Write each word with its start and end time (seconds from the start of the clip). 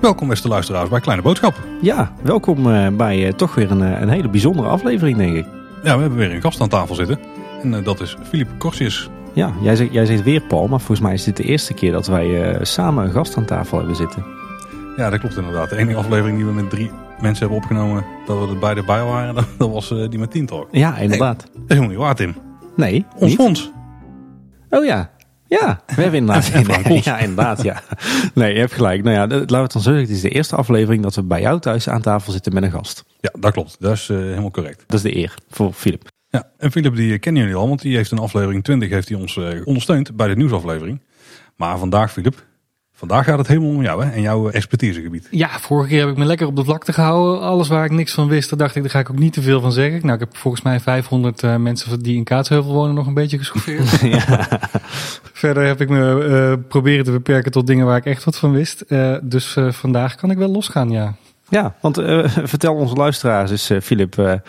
Welkom 0.00 0.28
beste 0.28 0.48
luisteraars 0.48 0.88
bij 0.88 1.00
Kleine 1.00 1.22
Boodschap. 1.22 1.54
Ja, 1.80 2.12
welkom 2.22 2.70
eh, 2.72 2.88
bij 2.88 3.26
eh, 3.26 3.32
toch 3.32 3.54
weer 3.54 3.70
een, 3.70 3.82
eh, 3.82 4.00
een 4.00 4.08
hele 4.08 4.28
bijzondere 4.28 4.68
aflevering, 4.68 5.16
denk 5.18 5.34
ik. 5.36 5.44
Ja, 5.82 5.94
we 5.94 6.00
hebben 6.00 6.18
weer 6.18 6.34
een 6.34 6.40
gast 6.40 6.60
aan 6.60 6.68
tafel 6.68 6.94
zitten. 6.94 7.18
En 7.62 7.82
dat 7.84 8.00
is 8.00 8.16
Filip 8.28 8.48
Corsius. 8.58 9.08
Ja, 9.32 9.52
jij 9.62 9.76
zegt, 9.76 9.92
jij 9.92 10.06
zegt 10.06 10.22
weer 10.22 10.40
Paul, 10.40 10.68
maar 10.68 10.78
volgens 10.78 11.00
mij 11.00 11.12
is 11.12 11.24
dit 11.24 11.36
de 11.36 11.42
eerste 11.42 11.74
keer 11.74 11.92
dat 11.92 12.06
wij 12.06 12.58
samen 12.62 13.04
een 13.04 13.10
gast 13.12 13.36
aan 13.36 13.44
tafel 13.44 13.78
hebben 13.78 13.96
zitten. 13.96 14.24
Ja, 14.96 15.10
dat 15.10 15.18
klopt 15.20 15.36
inderdaad. 15.36 15.70
De 15.70 15.76
enige 15.76 15.98
aflevering 15.98 16.36
die 16.36 16.46
we 16.46 16.52
met 16.52 16.70
drie 16.70 16.90
mensen 17.20 17.38
hebben 17.46 17.56
opgenomen, 17.56 18.04
dat 18.26 18.38
we 18.38 18.52
er 18.54 18.58
beide 18.58 18.82
bij 18.84 19.04
waren, 19.04 19.34
dat, 19.34 19.44
dat 19.58 19.70
was 19.70 19.88
die 19.88 20.18
met 20.18 20.30
Team 20.30 20.46
Talk. 20.46 20.62
Dat 20.72 20.80
Ja, 20.80 20.96
inderdaad. 20.96 21.42
is 21.42 21.60
helemaal 21.66 21.88
niet 21.88 21.98
waar, 21.98 22.14
Tim. 22.14 22.34
Nee, 22.76 23.06
Ons 23.16 23.34
fonds. 23.34 23.70
Oh 24.70 24.84
ja. 24.84 25.10
Ja, 25.46 25.80
we 25.86 26.02
hebben 26.02 26.20
inderdaad. 26.20 27.04
Ja, 27.04 27.18
inderdaad, 27.18 27.62
ja. 27.62 27.82
Nee, 28.34 28.52
je 28.52 28.58
hebt 28.58 28.72
gelijk. 28.72 29.02
Nou 29.02 29.16
ja, 29.16 29.26
laten 29.26 29.50
we 29.50 29.56
het 29.56 29.72
dan 29.72 29.82
zeggen. 29.82 30.02
Het 30.02 30.10
is 30.10 30.20
de 30.20 30.28
eerste 30.28 30.56
aflevering 30.56 31.02
dat 31.02 31.14
we 31.14 31.22
bij 31.22 31.40
jou 31.40 31.60
thuis 31.60 31.88
aan 31.88 32.00
tafel 32.00 32.32
zitten 32.32 32.54
met 32.54 32.62
een 32.62 32.70
gast. 32.70 33.04
Ja, 33.20 33.30
dat 33.40 33.52
klopt. 33.52 33.76
Dat 33.78 33.92
is 33.92 34.08
eh, 34.08 34.16
helemaal 34.16 34.50
correct. 34.50 34.84
Dat 34.86 34.96
is 34.96 35.02
de 35.02 35.16
eer 35.16 35.34
voor 35.48 35.72
Filip. 35.72 36.08
Ja, 36.28 36.50
en 36.58 36.70
Filip 36.70 36.96
die 36.96 37.18
kennen 37.18 37.42
jullie 37.42 37.56
al, 37.56 37.68
want 37.68 37.82
die 37.82 37.96
heeft 37.96 38.10
in 38.12 38.18
aflevering 38.18 38.64
20 38.64 38.88
heeft 38.90 39.08
hij 39.08 39.18
ons 39.18 39.36
eh, 39.36 39.66
ondersteund 39.66 40.16
bij 40.16 40.28
de 40.28 40.36
nieuwsaflevering. 40.36 41.02
Maar 41.56 41.78
vandaag, 41.78 42.12
Filip, 42.12 42.44
vandaag 43.00 43.24
gaat 43.24 43.38
het 43.38 43.46
helemaal 43.46 43.70
om 43.70 43.82
jou 43.82 44.04
hè, 44.04 44.10
en 44.10 44.20
jouw 44.20 44.50
expertisegebied. 44.50 45.28
Ja, 45.30 45.48
vorige 45.48 45.88
keer 45.88 46.00
heb 46.00 46.08
ik 46.08 46.16
me 46.16 46.24
lekker 46.24 46.46
op 46.46 46.56
de 46.56 46.64
vlakte 46.64 46.92
gehouden. 46.92 47.40
Alles 47.40 47.68
waar 47.68 47.84
ik 47.84 47.90
niks 47.90 48.14
van 48.14 48.28
wist, 48.28 48.50
daar 48.50 48.58
dacht 48.58 48.76
ik, 48.76 48.82
daar 48.82 48.90
ga 48.90 48.98
ik 48.98 49.10
ook 49.10 49.18
niet 49.18 49.32
te 49.32 49.42
veel 49.42 49.60
van 49.60 49.72
zeggen. 49.72 50.00
Nou, 50.00 50.12
ik 50.12 50.20
heb 50.20 50.36
volgens 50.36 50.62
mij 50.62 50.80
500 50.80 51.42
eh, 51.42 51.56
mensen 51.56 52.02
die 52.02 52.16
in 52.16 52.24
Kaatsheuvel 52.24 52.72
wonen 52.72 52.94
nog 52.94 53.06
een 53.06 53.14
beetje 53.14 53.38
geschoffeerd. 53.38 53.88
Verder 55.42 55.66
heb 55.66 55.80
ik 55.80 55.88
me 55.88 56.24
eh, 56.24 56.68
proberen 56.68 57.04
te 57.04 57.10
beperken 57.10 57.52
tot 57.52 57.66
dingen 57.66 57.86
waar 57.86 57.96
ik 57.96 58.06
echt 58.06 58.24
wat 58.24 58.38
van 58.38 58.52
wist. 58.52 58.80
Eh, 58.80 59.16
dus 59.22 59.56
eh, 59.56 59.72
vandaag 59.72 60.14
kan 60.14 60.30
ik 60.30 60.38
wel 60.38 60.50
losgaan, 60.50 60.90
ja. 60.90 61.14
Ja, 61.50 61.74
want 61.80 61.98
eh, 61.98 62.24
vertel 62.52 62.74
onze 62.74 62.94
luisteraars 62.94 63.50
eens, 63.50 63.70
eh, 63.70 63.80
Filip, 63.80 64.18
eh, 64.18 64.32
eh, 64.32 64.40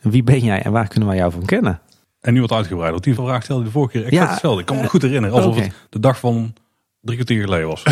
wie 0.00 0.22
ben 0.22 0.38
jij 0.38 0.62
en 0.62 0.72
waar 0.72 0.88
kunnen 0.88 1.08
wij 1.08 1.18
jou 1.18 1.32
van 1.32 1.44
kennen? 1.44 1.80
En 2.20 2.34
nu 2.34 2.40
wat 2.40 2.52
uitgebreid, 2.52 2.90
want 2.90 3.04
die 3.04 3.14
vraag 3.14 3.42
stelde 3.42 3.60
je 3.62 3.66
de 3.66 3.72
vorige 3.72 3.92
keer 3.92 4.06
exact 4.06 4.24
Ja, 4.24 4.30
hetzelfde. 4.30 4.60
Ik 4.60 4.66
kan 4.66 4.76
me 4.76 4.88
goed 4.88 5.02
herinneren, 5.02 5.36
alsof 5.36 5.56
het 5.56 5.72
de 5.88 6.00
dag 6.00 6.18
van 6.18 6.54
drie 7.02 7.16
kwartier 7.16 7.42
geleden 7.42 7.68
was. 7.68 7.82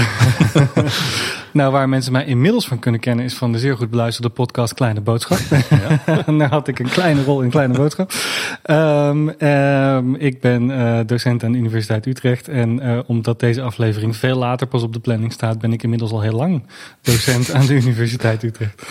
Nou, 1.53 1.73
waar 1.73 1.89
mensen 1.89 2.13
mij 2.13 2.25
inmiddels 2.25 2.67
van 2.69 2.79
kunnen 2.79 3.01
kennen 3.01 3.25
is 3.25 3.35
van 3.35 3.53
de 3.53 3.59
zeer 3.59 3.77
goed 3.77 3.91
beluisterde 3.91 4.29
podcast 4.29 4.75
Kleine 4.75 5.01
Boodschap. 5.01 5.39
Daar 6.39 6.49
had 6.49 6.69
ik 6.69 6.79
een 6.79 6.89
kleine 6.89 7.25
rol 7.25 7.43
in 7.43 7.51
Kleine 7.51 7.75
Boodschap. 7.75 8.13
Ehm, 8.63 9.29
ehm, 9.29 10.15
ik 10.15 10.41
ben 10.41 10.71
eh, 10.71 11.01
docent 11.07 11.45
aan 11.45 11.53
de 11.53 11.59
Universiteit 11.59 12.07
Utrecht. 12.07 12.49
En 12.49 12.81
eh, 12.81 12.99
omdat 13.07 13.41
deze 13.41 13.63
aflevering 13.63 14.17
veel 14.17 14.37
later 14.37 14.67
pas 14.67 14.83
op 14.83 14.93
de 14.93 15.01
planning 15.01 15.33
staat, 15.33 15.59
ben 15.59 15.73
ik 15.73 15.83
inmiddels 15.83 16.11
al 16.11 16.21
heel 16.21 16.37
lang 16.37 16.63
docent 17.03 17.53
aan 17.53 17.67
de 17.67 17.75
Universiteit 17.75 18.43
Utrecht. 18.43 18.83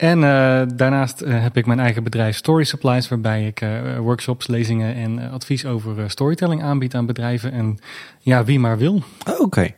En 0.00 0.24
eh, 0.24 0.62
daarnaast 0.76 1.20
eh, 1.20 1.42
heb 1.42 1.56
ik 1.56 1.66
mijn 1.66 1.80
eigen 1.80 2.04
bedrijf 2.04 2.36
Story 2.36 2.64
Supplies, 2.64 3.08
waarbij 3.08 3.46
ik 3.46 3.60
eh, 3.60 3.98
workshops, 3.98 4.46
lezingen 4.46 4.94
en 4.94 5.30
advies 5.30 5.66
over 5.66 5.98
eh, 5.98 6.08
storytelling 6.08 6.62
aanbied 6.62 6.94
aan 6.94 7.06
bedrijven. 7.06 7.52
En 7.52 7.78
ja, 8.20 8.44
wie 8.44 8.58
maar 8.58 8.78
wil. 8.78 9.02
Oh, 9.28 9.40
Oké. 9.40 9.74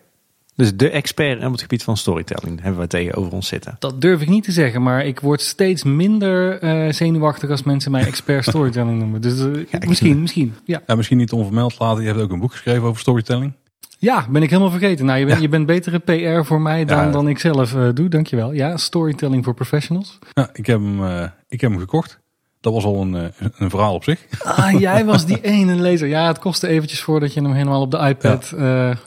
Dus 0.55 0.77
de 0.77 0.91
expert 0.91 1.45
op 1.45 1.53
het 1.53 1.61
gebied 1.61 1.83
van 1.83 1.97
storytelling 1.97 2.61
hebben 2.61 2.81
we 2.81 2.87
tegenover 2.87 3.33
ons 3.33 3.49
zitten. 3.49 3.77
Dat 3.79 4.01
durf 4.01 4.21
ik 4.21 4.29
niet 4.29 4.45
te 4.45 4.53
zeggen, 4.53 4.83
maar 4.83 5.07
ik 5.07 5.21
word 5.21 5.41
steeds 5.41 5.85
minder 5.85 6.59
eh, 6.59 6.93
zenuwachtig 6.93 7.51
als 7.51 7.63
mensen 7.63 7.91
mij 7.91 8.07
expert 8.07 8.45
storytelling 8.55 8.99
noemen. 8.99 9.21
Dus 9.21 9.67
misschien, 9.87 10.21
misschien. 10.21 10.55
Ja. 10.65 10.83
Ja, 10.87 10.95
misschien 10.95 11.19
niet 11.19 11.33
onvermeld 11.33 11.79
laten, 11.79 12.03
je 12.03 12.09
hebt 12.09 12.21
ook 12.21 12.31
een 12.31 12.41
boek 12.41 12.53
geschreven 12.53 12.83
over 12.83 13.01
storytelling. 13.01 13.53
Ja, 13.99 14.27
ben 14.31 14.43
ik 14.43 14.51
helemaal 14.51 14.71
vergeten. 14.71 15.05
Nou, 15.07 15.19
je, 15.19 15.27
bent 15.27 15.41
je 15.41 15.49
bent 15.49 15.67
betere 15.67 15.99
PR 15.99 16.45
voor 16.47 16.61
mij 16.61 16.85
dan, 16.85 16.99
Ja. 17.05 17.11
dan 17.11 17.29
ik 17.29 17.39
zelf 17.39 17.75
eh, 17.75 17.89
doe, 17.95 18.09
dankjewel. 18.09 18.53
Ja, 18.53 18.77
storytelling 18.77 19.45
voor 19.45 19.55
professionals. 19.55 20.19
Ja, 20.33 20.51
ik, 20.53 20.67
heb 20.67 20.79
hem, 20.79 21.05
eh, 21.05 21.23
ik 21.49 21.61
heb 21.61 21.71
hem 21.71 21.79
gekocht. 21.81 22.21
Dat 22.61 22.73
was 22.73 22.85
al 22.85 23.01
een, 23.01 23.15
eh, 23.15 23.47
een 23.57 23.71
verhaal 23.71 23.95
op 23.95 24.05
zich. 24.05 24.27
Ah, 24.43 24.81
jij 24.81 25.05
was 25.13 25.27
die 25.27 25.41
ene 25.41 25.75
lezer. 25.75 26.09
Ja, 26.09 26.27
het 26.27 26.39
kostte 26.39 26.69
eventjes 26.69 27.01
voordat 27.03 27.35
je 27.35 27.41
hem 27.43 27.53
helemaal 27.53 27.81
op 27.81 27.91
de 27.91 27.99
iPad 27.99 28.49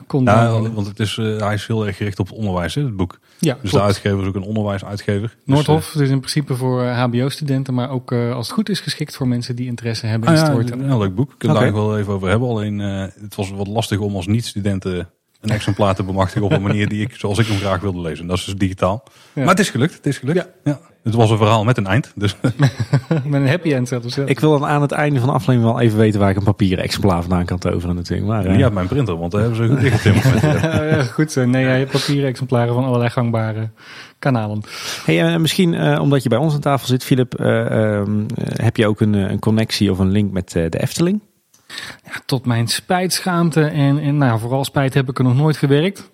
kon 0.07 0.23
Ja, 0.23 0.41
downloaden. 0.43 0.73
want 0.73 0.87
het 0.87 0.99
is, 0.99 1.15
hij 1.15 1.53
is 1.53 1.67
heel 1.67 1.87
erg 1.87 1.97
gericht 1.97 2.19
op 2.19 2.27
het 2.27 2.37
onderwijs, 2.37 2.75
hè, 2.75 2.83
het 2.83 2.95
boek. 2.95 3.19
Ja, 3.39 3.57
Dus 3.61 3.71
de 3.71 3.81
uitgever 3.81 4.21
is 4.21 4.27
ook 4.27 4.35
een 4.35 4.43
onderwijsuitgever. 4.43 5.27
Dus, 5.27 5.55
Noordhof, 5.55 5.91
dus 5.91 6.09
in 6.09 6.19
principe 6.19 6.55
voor 6.55 6.83
eh, 6.83 7.03
HBO-studenten, 7.03 7.73
maar 7.73 7.89
ook 7.89 8.11
eh, 8.11 8.33
als 8.33 8.47
het 8.47 8.55
goed 8.55 8.69
is 8.69 8.79
geschikt 8.79 9.15
voor 9.15 9.27
mensen 9.27 9.55
die 9.55 9.65
interesse 9.67 10.05
hebben 10.05 10.29
in 10.29 10.35
ah, 10.35 10.65
ja, 10.65 10.71
een 10.71 10.87
heel 10.87 10.99
leuk 10.99 11.15
boek. 11.15 11.31
Ik 11.31 11.37
kan 11.37 11.49
Oké. 11.49 11.59
daar 11.59 11.73
wel 11.73 11.97
even 11.97 12.13
over 12.13 12.29
hebben. 12.29 12.49
Alleen 12.49 12.79
het 12.79 13.35
was 13.35 13.51
wat 13.51 13.67
lastig 13.67 13.99
om 13.99 14.15
als 14.15 14.27
niet-studenten 14.27 15.09
een 15.45 15.55
exemplaar 15.55 15.95
te 15.95 16.03
bemachtigen 16.03 16.43
op 16.45 16.51
een 16.51 16.61
manier 16.61 16.89
die 16.89 17.01
ik, 17.01 17.15
zoals 17.21 17.37
ik 17.39 17.47
hem 17.47 17.57
graag 17.57 17.79
wilde 17.81 18.01
lezen. 18.01 18.27
Dat 18.27 18.37
is 18.37 18.45
dus 18.45 18.55
digitaal. 18.55 19.03
Ja. 19.33 19.41
Maar 19.41 19.49
het 19.49 19.59
is 19.59 19.69
gelukt. 19.69 19.93
Het 19.93 20.05
is 20.05 20.17
gelukt. 20.17 20.47
Ja. 20.63 20.79
Het 21.03 21.13
was 21.13 21.29
een 21.29 21.37
verhaal 21.37 21.63
met 21.63 21.77
een 21.77 21.87
eind. 21.87 22.11
Dus 22.15 22.35
Met 23.23 23.41
een 23.41 23.47
happy 23.47 23.73
end 23.73 23.87
zelfs. 23.87 24.15
ja. 24.15 24.23
Ik 24.25 24.39
wil 24.39 24.51
dan 24.59 24.65
aan 24.69 24.81
het 24.81 24.91
einde 24.91 25.19
van 25.19 25.27
de 25.29 25.33
aflevering 25.35 25.71
wel 25.71 25.79
even 25.81 25.97
weten 25.97 26.19
waar 26.19 26.29
ik 26.29 26.35
een 26.35 26.43
papieren 26.43 26.83
exemplaar 26.83 27.21
vandaan 27.21 27.45
kan 27.45 27.57
toveren 27.59 27.95
natuurlijk. 27.95 28.27
Maar, 28.27 28.45
eh, 28.45 28.63
uit 28.63 28.73
mijn 28.73 28.87
printer, 28.87 29.17
want 29.17 29.31
daar 29.31 29.41
hebben 29.41 29.57
ze 29.59 29.67
goed 29.67 29.79
dichtgetimmerd. 29.81 30.41
die- 30.41 30.69
Ja, 30.95 31.03
goed 31.03 31.31
zo. 31.31 31.45
Nee, 31.45 31.63
jij 31.63 31.77
hebt 31.79 31.91
papieren 31.91 32.29
exemplaren 32.29 32.73
van 32.73 32.83
allerlei 32.85 33.09
gangbare 33.09 33.69
kanalen. 34.19 34.61
Hey, 35.05 35.33
eh, 35.33 35.39
misschien 35.39 35.73
eh, 35.73 36.01
omdat 36.01 36.23
je 36.23 36.29
bij 36.29 36.37
ons 36.37 36.53
aan 36.53 36.59
tafel 36.59 36.87
zit, 36.87 37.03
Filip, 37.03 37.33
eh, 37.33 37.65
ehm, 37.65 38.19
eh, 38.35 38.45
heb 38.65 38.77
je 38.77 38.87
ook 38.87 38.99
een, 39.01 39.13
een 39.13 39.39
connectie 39.39 39.91
of 39.91 39.99
een 39.99 40.11
link 40.11 40.31
met 40.31 40.55
eh, 40.55 40.69
de 40.69 40.81
Efteling? 40.81 41.21
Ja, 42.03 42.11
tot 42.25 42.45
mijn 42.45 42.67
spijt, 42.67 43.13
schaamte 43.13 43.61
en, 43.63 43.99
en 43.99 44.17
nou, 44.17 44.39
vooral 44.39 44.65
spijt 44.65 44.93
heb 44.93 45.09
ik 45.09 45.17
er 45.17 45.23
nog 45.23 45.35
nooit 45.35 45.57
gewerkt. 45.57 46.09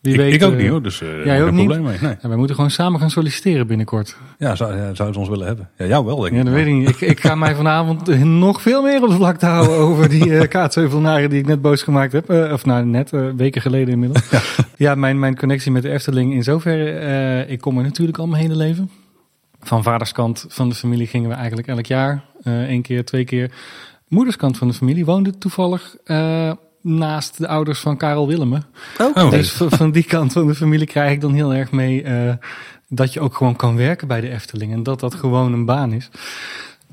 Wie 0.00 0.12
ik, 0.12 0.18
weet, 0.18 0.34
ik 0.34 0.42
ook 0.42 0.52
eh, 0.52 0.58
niet 0.58 0.68
hoor, 0.68 0.82
dus 0.82 1.00
uh, 1.00 1.24
jij 1.24 1.36
geen 1.36 1.44
ook 1.46 1.50
niet? 1.52 1.66
probleem 1.66 1.82
mee. 1.82 1.98
Nee. 2.00 2.16
Ja, 2.22 2.28
wij 2.28 2.36
moeten 2.36 2.54
gewoon 2.56 2.70
samen 2.70 3.00
gaan 3.00 3.10
solliciteren 3.10 3.66
binnenkort. 3.66 4.16
Ja, 4.38 4.54
zou, 4.54 4.76
ja, 4.76 4.94
zou 4.94 5.12
ze 5.12 5.18
ons 5.18 5.28
willen 5.28 5.46
hebben? 5.46 5.68
Ja, 5.76 5.86
jou 5.86 6.04
wel 6.04 6.16
denk 6.16 6.30
ik. 6.32 6.36
Ja, 6.38 6.44
dat 6.44 6.52
weet 6.52 6.66
ik 6.66 6.72
niet. 6.72 6.88
Ik, 6.88 7.00
ik 7.00 7.20
ga 7.20 7.34
mij 7.34 7.54
vanavond 7.54 8.08
eh, 8.08 8.22
nog 8.22 8.62
veel 8.62 8.82
meer 8.82 9.02
op 9.02 9.08
de 9.08 9.14
vlakte 9.14 9.46
houden 9.46 9.76
over 9.76 10.08
die 10.08 10.38
eh 10.38 10.48
kaatsheuvelnaren 10.48 11.30
die 11.30 11.38
ik 11.38 11.46
net 11.46 11.62
boos 11.62 11.82
gemaakt 11.82 12.12
heb. 12.12 12.30
Eh, 12.30 12.52
of 12.52 12.64
nou, 12.64 12.84
net, 12.84 13.12
eh, 13.12 13.28
weken 13.36 13.60
geleden 13.62 13.92
inmiddels. 13.92 14.22
Ja, 14.76 14.94
mijn, 14.94 15.18
mijn 15.18 15.36
connectie 15.36 15.72
met 15.72 15.82
de 15.82 15.90
Efteling 15.90 16.32
in 16.32 16.42
zoverre. 16.42 16.90
eh, 16.90 17.50
ik 17.52 17.60
kom 17.60 17.76
er 17.78 17.82
natuurlijk 17.84 18.18
al 18.18 18.26
mijn 18.26 18.42
hele 18.42 18.56
leven. 18.56 18.90
Van 19.60 19.82
vaderskant 19.82 20.44
van 20.48 20.68
de 20.68 20.74
familie 20.74 21.06
gingen 21.06 21.28
we 21.28 21.34
eigenlijk 21.36 21.68
elk 21.68 21.86
jaar. 21.86 22.24
eh 22.42 22.62
één 22.62 22.82
keer, 22.82 23.04
twee 23.04 23.24
keer. 23.24 23.50
Moederskant 24.14 24.58
van 24.58 24.68
de 24.68 24.74
familie 24.74 25.04
woonde 25.04 25.38
toevallig 25.38 25.96
eh, 26.04 26.52
naast 26.80 27.38
de 27.38 27.48
ouders 27.48 27.80
van 27.80 27.96
Karel 27.96 28.26
Willemen. 28.26 28.64
Oh, 28.98 29.30
Dus 29.30 29.52
van, 29.52 29.70
van 29.70 29.90
die 29.90 30.04
kant 30.04 30.32
van 30.32 30.46
de 30.46 30.54
familie 30.54 30.86
krijg 30.86 31.12
ik 31.12 31.20
dan 31.20 31.34
heel 31.34 31.54
erg 31.54 31.72
mee 31.72 32.02
eh, 32.02 32.34
dat 32.88 33.12
je 33.12 33.20
ook 33.20 33.36
gewoon 33.36 33.56
kan 33.56 33.76
werken 33.76 34.08
bij 34.08 34.20
de 34.20 34.30
Efteling. 34.30 34.72
En 34.72 34.82
dat 34.82 35.00
dat 35.00 35.14
gewoon 35.14 35.52
een 35.52 35.64
baan 35.64 35.92
is. 35.92 36.10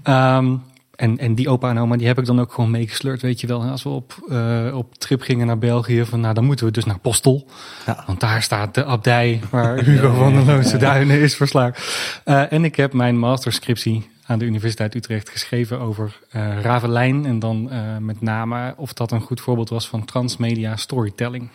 Ehm, 0.04 0.56
en, 0.96 1.18
en 1.18 1.36
die 1.36 1.50
opa 1.50 1.70
en 1.70 1.80
oma, 1.80 1.98
die 1.98 2.08
heb 2.08 2.20
ik 2.20 2.26
dan 2.26 2.42
ook 2.42 2.54
gewoon 2.54 2.72
meegesleurd, 2.72 3.22
weet 3.22 3.42
je 3.42 3.48
wel. 3.48 3.64
Als 3.64 3.84
we 3.84 3.90
op, 3.90 4.14
eh, 4.30 4.72
op 4.74 4.98
trip 4.98 5.22
gingen 5.22 5.48
naar 5.48 5.58
België, 5.58 6.06
van 6.06 6.20
nou, 6.20 6.34
dan 6.34 6.46
moeten 6.46 6.66
we 6.66 6.72
dus 6.72 6.86
naar 6.86 7.00
Postel. 7.00 7.48
Ja. 7.86 8.04
Want 8.08 8.20
daar 8.20 8.42
staat 8.42 8.76
de 8.76 8.86
abdij 8.86 9.42
waar 9.50 9.80
Hugo 9.86 10.14
van 10.14 10.34
der 10.34 10.46
Loonse 10.46 10.78
Duinen 10.78 11.20
is 11.20 11.36
verslagen. 11.36 11.84
Eh, 12.24 12.52
en 12.52 12.64
ik 12.64 12.76
heb 12.76 12.94
mijn 12.94 13.20
masterscriptie 13.20 14.10
aan 14.32 14.40
de 14.40 14.46
Universiteit 14.46 14.96
Utrecht 14.96 15.30
geschreven 15.30 15.80
over 15.80 16.20
eh 16.30 16.62
Ravelijn. 16.62 17.26
En 17.26 17.40
dan 17.40 17.70
eh, 17.70 17.98
met 17.98 18.22
name 18.22 18.74
of 18.78 18.94
dat 18.94 19.12
een 19.12 19.22
goed 19.22 19.42
voorbeeld 19.42 19.70
was 19.70 19.88
van 19.88 20.06
transmedia 20.06 20.76
storytelling. 20.76 21.50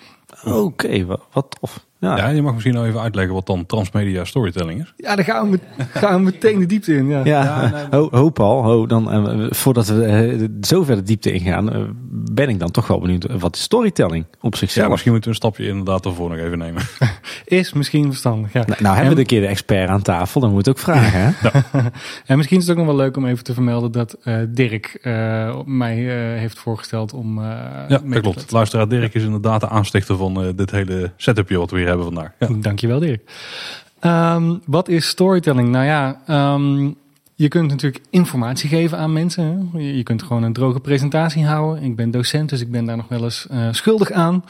Oké, 0.44 1.04
wat, 1.04 1.22
wat 1.32 1.56
tof. 1.60 1.85
Ja. 2.00 2.16
ja, 2.16 2.28
je 2.28 2.42
mag 2.42 2.52
misschien 2.52 2.74
nou 2.74 2.86
even 2.86 3.00
uitleggen 3.00 3.34
wat 3.34 3.46
dan 3.46 3.66
transmedia 3.66 4.24
storytelling 4.24 4.80
is. 4.80 4.92
Ja, 4.96 5.16
daar 5.16 5.24
gaan 5.24 5.50
we, 5.50 5.58
gaan 6.00 6.14
we 6.16 6.22
meteen 6.22 6.58
de 6.58 6.66
diepte 6.66 6.94
in. 6.96 7.08
Ja. 7.08 7.20
Ja, 7.24 7.72
ho, 7.90 8.08
ho 8.10 8.30
Paul, 8.30 8.62
ho, 8.62 8.86
dan, 8.86 9.10
eh, 9.12 9.46
voordat 9.50 9.86
we 9.86 10.04
eh, 10.04 10.48
zo 10.60 10.82
ver 10.84 10.96
de 10.96 11.02
diepte 11.02 11.32
ingaan, 11.32 11.72
eh, 11.72 11.81
ben 12.10 12.48
ik 12.48 12.58
dan 12.58 12.70
toch 12.70 12.87
wel 12.87 13.00
benieuwd, 13.00 13.26
wat 13.38 13.54
is 13.56 13.62
storytelling 13.62 14.25
op 14.40 14.52
Ja, 14.52 14.58
zichzelf? 14.58 14.90
misschien 14.90 15.12
moeten 15.12 15.31
we 15.31 15.37
een 15.37 15.43
stapje 15.43 15.66
inderdaad 15.69 16.04
ervoor 16.04 16.28
nog 16.31 16.38
even 16.38 16.58
nemen. 16.58 16.82
Is 17.44 17.72
misschien 17.72 18.04
verstandig. 18.04 18.52
Ja. 18.52 18.64
Nou, 18.66 18.82
nou 18.82 18.96
hebben 18.96 19.14
we 19.14 19.20
een 19.20 19.26
keer 19.26 19.40
de 19.40 19.46
expert 19.46 19.88
aan 19.88 20.02
tafel, 20.02 20.40
dan 20.40 20.50
moet 20.50 20.66
ik 20.66 20.72
ook 20.72 20.78
vragen. 20.78 21.34
Hè? 21.37 21.50
En 22.26 22.37
misschien 22.37 22.58
is 22.58 22.66
het 22.66 22.78
ook 22.78 22.84
nog 22.84 22.94
wel 22.94 23.04
leuk 23.04 23.16
om 23.16 23.26
even 23.26 23.44
te 23.44 23.54
vermelden 23.54 23.92
dat 23.92 24.16
eh, 24.22 24.37
Dirk 24.49 24.99
eh, 25.02 25.56
mij 25.64 25.96
eh, 25.99 26.38
heeft 26.40 26.58
voorgesteld 26.58 27.12
om. 27.12 27.38
eh, 27.38 27.44
Ja, 27.88 27.99
dat 28.04 28.20
klopt. 28.20 28.50
Luisteraar 28.52 28.88
Dirk 28.88 29.14
is 29.14 29.22
inderdaad 29.25 29.60
de 29.60 29.69
aanstichter 29.69 30.16
van 30.16 30.42
eh, 30.42 30.49
dit 30.56 30.70
hele 30.70 31.12
setupje 31.16 31.58
wat 31.58 31.70
we 31.70 31.84
hier 31.87 31.97
hebben 31.97 32.15
vandaag. 32.15 32.33
Ja. 32.38 32.61
Dankjewel, 32.61 32.99
Dirk. 32.99 33.31
Ehm, 34.00 34.55
wat 34.67 34.88
is 34.88 35.09
storytelling? 35.09 35.69
Nou 35.69 35.85
ja, 35.85 36.21
ehm, 36.27 36.91
je 37.35 37.49
kunt 37.49 37.71
natuurlijk 37.71 38.05
informatie 38.11 38.69
geven 38.69 38.99
aan 38.99 39.12
mensen. 39.12 39.71
hè. 39.73 39.79
Je, 39.79 40.03
kunt 40.03 40.23
gewoon 40.23 40.43
een 40.43 40.53
droge 40.53 40.81
presentatie 40.81 41.44
houden. 41.44 41.83
Ik 41.83 41.97
ben 41.97 42.11
docent, 42.11 42.49
dus 42.49 42.61
ik 42.61 42.71
ben 42.71 42.85
daar 42.85 42.97
nog 42.97 43.09
wel 43.09 43.23
eens 43.23 43.47
eh, 43.47 43.69
schuldig 43.73 44.11
aan. 44.11 44.44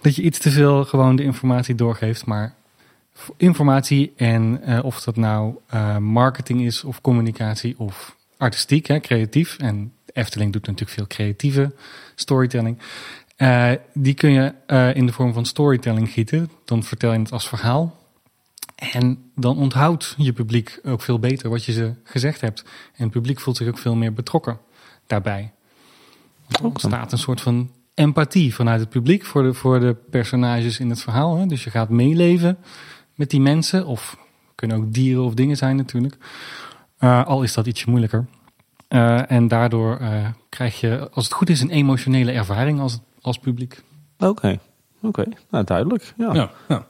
Dat 0.00 0.16
je 0.16 0.22
iets 0.22 0.38
te 0.38 0.50
veel 0.50 0.84
gewoon 0.84 1.16
de 1.16 1.22
informatie 1.22 1.74
doorgeeft. 1.74 2.26
Maar 2.26 2.54
informatie 3.36 4.12
en 4.16 4.62
eh, 4.62 4.84
of 4.84 5.00
dat 5.00 5.16
nou 5.16 5.54
eh, 5.66 5.96
marketing 5.96 6.60
is 6.60 6.84
of 6.84 7.00
communicatie 7.00 7.74
of 7.78 8.16
artistiek, 8.36 8.86
hè, 8.86 9.00
creatief. 9.00 9.56
En 9.58 9.92
Efteling 10.12 10.52
doet 10.52 10.66
natuurlijk 10.66 10.96
veel 10.96 11.06
creatieve 11.06 11.72
storytelling. 12.14 12.78
Uh, 13.38 13.72
die 13.94 14.14
kun 14.14 14.30
je 14.30 14.54
uh, 14.66 14.94
in 14.94 15.06
de 15.06 15.12
vorm 15.12 15.32
van 15.32 15.44
storytelling 15.44 16.10
gieten. 16.10 16.50
Dan 16.64 16.82
vertel 16.82 17.12
je 17.12 17.18
het 17.18 17.32
als 17.32 17.48
verhaal. 17.48 17.96
En 18.74 19.30
dan 19.34 19.56
onthoudt 19.56 20.14
je 20.16 20.32
publiek 20.32 20.80
ook 20.84 21.02
veel 21.02 21.18
beter 21.18 21.50
wat 21.50 21.64
je 21.64 21.72
ze 21.72 21.94
gezegd 22.04 22.40
hebt. 22.40 22.62
En 22.94 23.02
het 23.02 23.12
publiek 23.12 23.40
voelt 23.40 23.56
zich 23.56 23.68
ook 23.68 23.78
veel 23.78 23.94
meer 23.94 24.12
betrokken 24.12 24.58
daarbij. 25.06 25.52
Er 26.48 26.64
ontstaat 26.64 27.12
een 27.12 27.18
soort 27.18 27.40
van 27.40 27.70
empathie 27.94 28.54
vanuit 28.54 28.80
het 28.80 28.88
publiek 28.88 29.24
voor 29.24 29.42
de, 29.42 29.54
voor 29.54 29.80
de 29.80 29.96
personages 30.10 30.78
in 30.78 30.90
het 30.90 31.00
verhaal. 31.00 31.36
Hè? 31.36 31.46
Dus 31.46 31.64
je 31.64 31.70
gaat 31.70 31.88
meeleven 31.88 32.58
met 33.14 33.30
die 33.30 33.40
mensen. 33.40 33.86
Of 33.86 34.16
kunnen 34.54 34.76
ook 34.76 34.92
dieren 34.92 35.24
of 35.24 35.34
dingen 35.34 35.56
zijn 35.56 35.76
natuurlijk. 35.76 36.16
Uh, 37.00 37.26
al 37.26 37.42
is 37.42 37.54
dat 37.54 37.66
ietsje 37.66 37.90
moeilijker. 37.90 38.26
Uh, 38.88 39.30
en 39.30 39.48
daardoor 39.48 39.98
uh, 40.00 40.28
krijg 40.48 40.80
je, 40.80 41.08
als 41.12 41.24
het 41.24 41.34
goed 41.34 41.50
is, 41.50 41.60
een 41.60 41.70
emotionele 41.70 42.32
ervaring 42.32 42.80
als, 42.80 42.98
als 43.28 43.38
publiek. 43.38 43.82
Oké, 44.18 44.28
oké. 44.28 44.58
Okay. 45.00 45.26
Nou, 45.50 45.64
duidelijk. 45.64 46.14
Ja. 46.16 46.34
ja, 46.34 46.50
ja. 46.68 46.86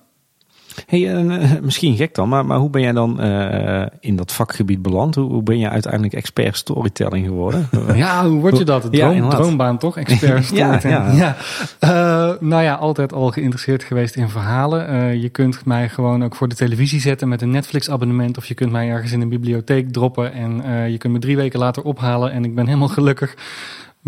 Hey, 0.87 1.25
uh, 1.25 1.61
misschien 1.63 1.97
gek 1.97 2.15
dan, 2.15 2.29
maar, 2.29 2.47
maar 2.47 2.59
hoe 2.59 2.71
ben 2.71 2.83
jij 2.83 2.93
dan 2.93 3.25
uh, 3.25 3.87
in 4.01 4.17
dat 4.17 4.33
vakgebied 4.33 4.83
beland? 4.83 5.15
Hoe, 5.15 5.31
hoe, 5.31 5.43
ben 5.43 5.59
je 5.59 5.69
uiteindelijk 5.69 6.15
expert 6.15 6.57
storytelling 6.57 7.27
geworden? 7.27 7.69
ja, 7.95 8.29
hoe 8.29 8.41
word 8.41 8.59
je 8.59 8.65
dat? 8.65 8.93
Droom, 8.93 9.15
ja, 9.15 9.29
droombaan 9.29 9.79
toch? 9.79 9.97
Expert 9.97 10.45
storytelling. 10.55 11.19
ja, 11.19 11.37
ja. 11.81 12.31
Uh, 12.31 12.41
nou 12.41 12.63
ja, 12.63 12.75
altijd 12.75 13.13
al 13.13 13.31
geïnteresseerd 13.31 13.83
geweest 13.83 14.17
in 14.17 14.29
verhalen. 14.29 15.21
je 15.21 15.29
kunt 15.29 15.65
mij 15.65 15.89
gewoon 15.89 16.25
ook 16.25 16.35
voor 16.35 16.49
de 16.49 16.55
televisie 16.55 17.01
zetten 17.01 17.29
met 17.29 17.43
een 17.43 17.51
Netflix 17.51 17.91
abonnement. 17.91 18.37
Of 18.37 18.47
je 18.47 18.55
kunt 18.55 18.73
mij 18.73 18.89
ergens 18.89 19.13
in 19.13 19.21
een 19.21 19.29
bibliotheek 19.29 19.93
droppen 19.93 20.33
en 20.33 20.63
je 20.91 20.99
kunt 20.99 21.13
me 21.13 21.19
drie 21.19 21.37
weken 21.37 21.59
later 21.59 21.83
ophalen 21.83 22.33
en 22.33 22.45
ik 22.45 22.55
ben 22.55 22.67
helemaal 22.67 22.89
gelukkig. 22.89 23.35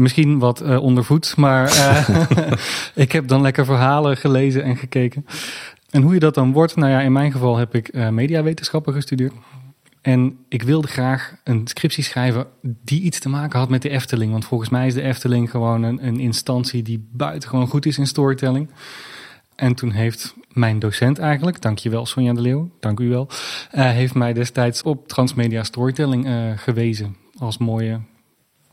Misschien 0.00 0.38
wat 0.38 0.62
uh, 0.62 0.82
ondervoed, 0.82 1.36
maar 1.36 1.76
uh, 1.76 2.08
ik 3.04 3.12
heb 3.12 3.28
dan 3.28 3.40
lekker 3.40 3.64
verhalen 3.64 4.16
gelezen 4.16 4.62
en 4.62 4.76
gekeken. 4.76 5.26
En 5.90 6.02
hoe 6.02 6.14
je 6.14 6.20
dat 6.20 6.34
dan 6.34 6.52
wordt, 6.52 6.76
nou 6.76 6.90
ja, 6.90 7.00
in 7.00 7.12
mijn 7.12 7.32
geval 7.32 7.56
heb 7.56 7.74
ik 7.74 7.94
uh, 7.94 8.08
mediawetenschappen 8.08 8.92
gestudeerd. 8.92 9.32
En 10.00 10.38
ik 10.48 10.62
wilde 10.62 10.88
graag 10.88 11.34
een 11.44 11.66
scriptie 11.66 12.04
schrijven 12.04 12.46
die 12.62 13.00
iets 13.02 13.18
te 13.18 13.28
maken 13.28 13.58
had 13.58 13.68
met 13.68 13.82
de 13.82 13.88
Efteling. 13.88 14.32
Want 14.32 14.44
volgens 14.44 14.70
mij 14.70 14.86
is 14.86 14.94
de 14.94 15.02
Efteling 15.02 15.50
gewoon 15.50 15.82
een, 15.82 16.06
een 16.06 16.20
instantie 16.20 16.82
die 16.82 17.08
buitengewoon 17.12 17.66
goed 17.66 17.86
is 17.86 17.98
in 17.98 18.06
storytelling. 18.06 18.70
En 19.54 19.74
toen 19.74 19.90
heeft 19.90 20.34
mijn 20.52 20.78
docent 20.78 21.18
eigenlijk, 21.18 21.60
dankjewel 21.60 22.06
Sonja 22.06 22.32
de 22.32 22.40
Leeuw, 22.40 22.70
dank 22.80 23.00
u 23.00 23.08
wel, 23.08 23.28
uh, 23.28 23.90
heeft 23.90 24.14
mij 24.14 24.32
destijds 24.32 24.82
op 24.82 25.08
transmedia 25.08 25.62
storytelling 25.62 26.26
uh, 26.26 26.50
gewezen 26.56 27.16
als 27.38 27.58
mooie 27.58 28.00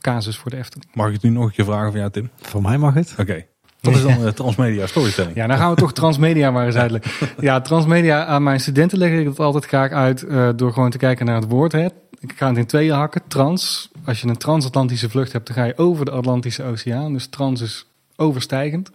casus 0.00 0.36
voor 0.36 0.50
de 0.50 0.56
Efteling. 0.56 0.90
Mag 0.94 1.06
ik 1.06 1.12
het 1.12 1.22
nu 1.22 1.30
nog 1.30 1.44
een 1.44 1.52
keer 1.52 1.64
vragen 1.64 1.90
van 1.90 2.00
jou, 2.00 2.12
Tim? 2.12 2.30
Voor 2.40 2.62
mij 2.62 2.78
mag 2.78 2.94
het. 2.94 3.14
Oké. 3.18 3.44
Okay. 3.80 3.94
Dat 3.94 3.94
is 3.94 4.16
dan 4.16 4.26
uh, 4.26 4.32
transmedia 4.32 4.86
storytelling. 4.86 5.34
Ja, 5.36 5.46
dan 5.46 5.56
gaan 5.56 5.70
we 5.70 5.76
toch 5.76 5.92
transmedia 5.92 6.50
maar 6.50 6.66
eens 6.66 6.74
uitleggen. 6.74 7.28
Ja, 7.40 7.60
transmedia 7.60 8.24
aan 8.24 8.42
mijn 8.42 8.60
studenten 8.60 8.98
leg 8.98 9.10
ik 9.10 9.24
dat 9.24 9.38
altijd 9.38 9.66
graag 9.66 9.90
uit 9.90 10.22
uh, 10.22 10.48
door 10.56 10.72
gewoon 10.72 10.90
te 10.90 10.98
kijken 10.98 11.26
naar 11.26 11.34
het 11.34 11.48
woord. 11.48 11.72
Hè. 11.72 11.86
Ik 12.20 12.32
ga 12.36 12.48
het 12.48 12.56
in 12.56 12.66
tweeën 12.66 12.94
hakken. 12.94 13.22
Trans, 13.28 13.90
als 14.04 14.20
je 14.20 14.28
een 14.28 14.36
transatlantische 14.36 15.10
vlucht 15.10 15.32
hebt, 15.32 15.46
dan 15.46 15.56
ga 15.56 15.64
je 15.64 15.78
over 15.78 16.04
de 16.04 16.10
Atlantische 16.10 16.62
Oceaan. 16.62 17.12
Dus 17.12 17.26
trans 17.26 17.60
is 17.60 17.86
overstijgend. 18.16 18.90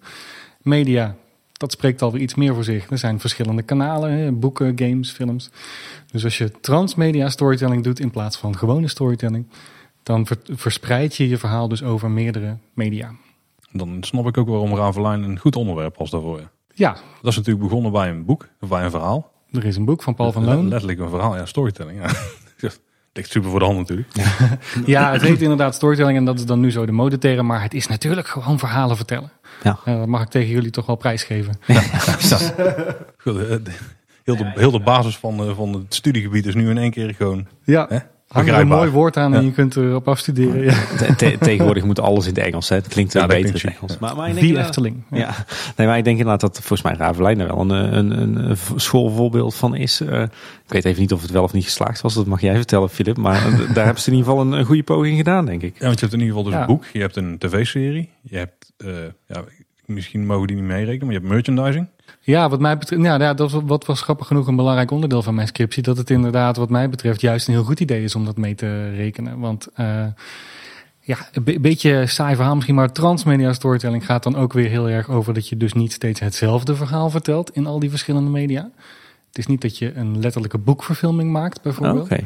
Media, 0.62 1.16
dat 1.54 1.72
spreekt 1.72 2.02
alweer 2.02 2.22
iets 2.22 2.36
meer 2.36 2.54
voor 2.54 2.64
zich. 2.64 2.90
Er 2.90 2.98
zijn 2.98 3.20
verschillende 3.20 3.62
kanalen, 3.62 4.12
hè, 4.12 4.32
boeken, 4.32 4.74
games, 4.80 5.12
films. 5.12 5.50
Dus 6.12 6.24
als 6.24 6.38
je 6.38 6.52
transmedia 6.62 7.30
storytelling 7.30 7.84
doet 7.84 8.00
in 8.00 8.12
plaats 8.12 8.38
van 8.38 8.58
gewone 8.58 8.88
storytelling, 8.88 9.46
dan 10.04 10.28
verspreid 10.52 11.16
je 11.16 11.30
je 11.30 11.38
verhaal 11.38 11.68
dus 11.68 11.84
over 11.84 12.12
meerdere 12.12 12.58
media. 12.74 13.12
Dan 13.72 13.98
snap 14.04 14.28
ik 14.28 14.38
ook 14.38 14.48
waarom 14.48 14.76
Ravelijn 14.76 15.24
een 15.24 15.40
goed 15.40 15.56
onderwerp 15.56 15.98
was 15.98 16.10
daarvoor. 16.10 16.50
Ja. 16.74 16.92
Dat 17.22 17.32
is 17.32 17.38
natuurlijk 17.38 17.66
begonnen 17.66 17.92
bij 17.92 18.10
een 18.10 18.26
boek, 18.26 18.48
of 18.62 18.70
bij 18.70 18.84
een 18.84 18.92
verhaal. 18.92 19.32
Er 19.52 19.66
is 19.66 19.76
een 19.76 19.86
boek 19.86 20.04
van 20.04 20.16
Paul 20.16 20.32
van 20.32 20.46
Loon. 20.46 20.68
Letterlijk 20.68 21.00
een 21.00 21.10
verhaal, 21.10 21.36
ja, 21.36 21.46
storytelling. 21.46 22.02
Ja. 22.02 22.10
Ligt 23.14 23.32
super 23.32 23.50
voor 23.50 23.60
de 23.60 23.66
hand 23.66 23.78
natuurlijk. 23.78 24.10
Ja. 24.86 25.12
het 25.12 25.22
heet 25.22 25.42
inderdaad 25.42 25.76
storytelling 25.76 26.18
en 26.18 26.26
dat 26.26 26.40
is 26.40 26.46
dan 26.46 26.60
nu 26.60 26.72
zo 26.72 26.86
de 26.86 26.92
modeterm. 26.92 27.46
Maar 27.46 27.62
het 27.62 27.74
is 27.74 27.88
natuurlijk 27.88 28.28
gewoon 28.28 28.60
verhalen 28.60 28.96
vertellen. 28.96 29.32
Ja. 29.64 29.80
Uh, 29.86 29.98
dat 29.98 30.08
mag 30.08 30.22
ik 30.22 30.30
tegen 30.30 30.50
jullie 30.50 30.70
toch 30.70 30.86
wel 30.86 30.96
prijsgeven. 30.96 31.60
Ja. 31.68 31.82
Goed, 33.24 33.38
heel, 34.24 34.38
de, 34.38 34.52
heel 34.56 34.72
de 34.72 34.80
basis 34.80 35.18
van, 35.18 35.56
van 35.56 35.74
het 35.74 35.96
studiegebied 35.96 36.46
is 36.46 36.56
nu 36.56 36.70
in 36.70 36.78
één 36.78 36.92
keer 36.92 37.14
gewoon... 37.14 37.48
Ja. 37.64 37.86
Hè? 37.90 37.98
Hang 38.34 38.48
er 38.48 38.60
een 38.60 38.68
mooi 38.68 38.90
woord 38.90 39.18
aan 39.18 39.34
en 39.34 39.46
je 39.46 39.52
kunt 39.52 39.76
erop 39.76 40.08
afstuderen. 40.08 40.64
Ja. 40.64 40.74
Te 41.16 41.38
tegenwoordig 41.40 41.84
moet 41.84 42.00
alles 42.00 42.28
in 42.28 42.34
het 42.34 42.44
Engels. 42.44 42.70
Hè. 42.70 42.76
Het 42.76 42.88
klinkt 42.88 43.14
wel 43.14 43.28
beter 43.28 43.46
in 43.46 43.54
het 43.54 43.64
Engels. 43.64 44.00
Maar, 44.00 44.16
maar 44.16 44.34
Die 44.34 44.60
Efteling. 44.60 45.04
Ja. 45.10 45.18
ja. 45.18 45.46
Nee, 45.76 45.88
maar 45.88 45.98
ik 45.98 46.04
denk 46.04 46.18
inderdaad 46.18 46.42
dat 46.42 46.60
volgens 46.60 46.82
mij 46.82 46.94
Ravelijn 46.94 47.40
er 47.40 47.48
wel 47.48 47.60
een, 47.60 47.98
een, 47.98 48.50
een 48.50 48.58
schoolvoorbeeld 48.76 49.56
van 49.56 49.76
is. 49.76 50.02
Uh, 50.02 50.22
ik 50.22 50.30
weet 50.68 50.86
even 50.86 51.02
niet 51.02 51.14
of 51.14 51.22
het 51.22 51.32
wel 51.32 51.44
of 51.44 51.54
niet 51.54 51.64
geslaagd 51.64 52.02
was. 52.02 52.14
Dat 52.14 52.26
mag 52.26 52.42
jij 52.42 52.56
vertellen, 52.56 52.90
Filip. 52.90 53.18
Maar 53.18 53.42
daar 53.74 53.86
hebben 53.86 54.04
ze 54.04 54.12
in 54.12 54.18
ieder 54.18 54.32
geval 54.32 54.46
een, 54.46 54.52
een, 54.52 54.66
goede 54.66 54.84
poging 54.84 55.18
gedaan, 55.18 55.46
denk 55.46 55.62
ik. 55.62 55.76
Ja, 55.80 55.86
want 55.86 56.00
je 56.00 56.06
hebt 56.06 56.14
in 56.14 56.22
ieder 56.22 56.36
geval 56.36 56.52
dus 56.52 56.60
een 56.60 56.68
boek. 56.68 56.86
Je 56.94 57.00
hebt 57.00 57.16
een 57.16 57.38
tv-serie. 57.38 58.10
Je 58.22 58.38
hebt, 58.38 58.74
uh, 58.78 58.94
ja, 59.28 59.44
misschien 59.86 60.26
mogen 60.26 60.48
die 60.48 60.56
niet 60.56 60.66
meerekenen, 60.66 61.06
maar 61.06 61.16
je 61.16 61.20
hebt 61.20 61.32
merchandising. 61.32 61.88
Ja, 62.26 62.50
wat 62.50 62.60
mij 62.60 62.78
betreft, 62.78 63.04
ja, 63.04 63.18
dat 63.34 63.52
was, 63.52 63.62
wat 63.66 63.86
was 63.86 64.02
grappig 64.02 64.28
genoeg 64.28 64.48
een 64.48 64.56
belangrijk 64.56 64.92
onderdeel 64.92 65.22
van 65.22 65.36
mijn 65.36 65.48
scriptie. 65.48 65.84
Dat 65.84 65.98
het 65.98 66.10
inderdaad, 66.10 66.58
wat 66.58 66.70
mij 66.70 66.90
betreft, 66.90 67.22
juist 67.22 67.48
een 67.48 67.54
heel 67.54 67.64
goed 67.64 67.80
idee 67.80 68.04
is 68.04 68.16
om 68.16 68.26
dat 68.26 68.38
mee 68.38 68.56
te 68.56 68.90
rekenen. 68.90 69.40
Want 69.40 69.68
uh, 69.78 70.06
ja, 71.00 71.18
een 71.32 71.62
beetje 71.62 72.08
saai 72.08 72.36
verhaal 72.36 72.54
misschien, 72.56 72.76
maar 72.76 72.92
transmedia 72.92 73.54
storytelling 73.54 74.06
gaat 74.06 74.24
dan 74.24 74.36
ook 74.36 74.54
weer 74.54 74.70
heel 74.70 74.90
erg 74.90 75.10
over 75.10 75.34
dat 75.34 75.50
je 75.50 75.58
dus 75.58 75.74
niet 75.74 75.94
steeds 75.94 76.20
hetzelfde 76.20 76.76
verhaal 76.76 77.10
vertelt 77.10 77.56
in 77.56 77.66
al 77.66 77.80
die 77.80 77.90
verschillende 77.90 78.30
media. 78.30 78.70
Het 79.28 79.38
is 79.38 79.48
niet 79.48 79.62
dat 79.62 79.78
je 79.78 79.94
een 79.96 80.20
letterlijke 80.20 80.58
boekverfilming 80.58 81.32
maakt, 81.32 81.62
bijvoorbeeld. 81.62 82.06
Okay. 82.06 82.26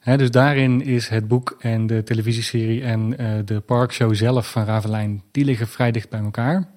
He, 0.00 0.16
dus 0.16 0.30
daarin 0.30 0.84
is 0.84 1.08
het 1.08 1.28
boek 1.28 1.56
en 1.58 1.86
de 1.86 2.02
televisieserie 2.02 2.82
en 2.82 3.14
uh, 3.20 3.32
de 3.44 3.60
parkshow 3.60 4.14
zelf 4.14 4.50
van 4.50 4.64
Ravelijn, 4.64 5.22
die 5.30 5.44
liggen 5.44 5.68
vrij 5.68 5.90
dicht 5.90 6.10
bij 6.10 6.20
elkaar. 6.20 6.68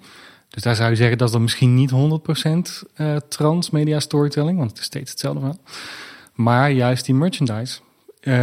Dus 0.54 0.64
daar 0.64 0.76
zou 0.76 0.90
je 0.90 0.96
zeggen 0.96 1.18
dat 1.18 1.28
is 1.28 1.34
dan 1.34 1.42
misschien 1.42 1.74
niet 1.74 1.92
100% 1.92 1.96
uh, 2.98 3.16
transmedia 3.30 4.00
storytelling, 4.00 4.58
want 4.58 4.70
het 4.70 4.80
is 4.80 4.86
steeds 4.86 5.12
hetzelfde 5.12 5.40
verhaal. 5.40 5.60
Maar 6.34 6.72
juist 6.72 7.06
die 7.06 7.16
merchandise. 7.16 7.80
Uh, 8.22 8.34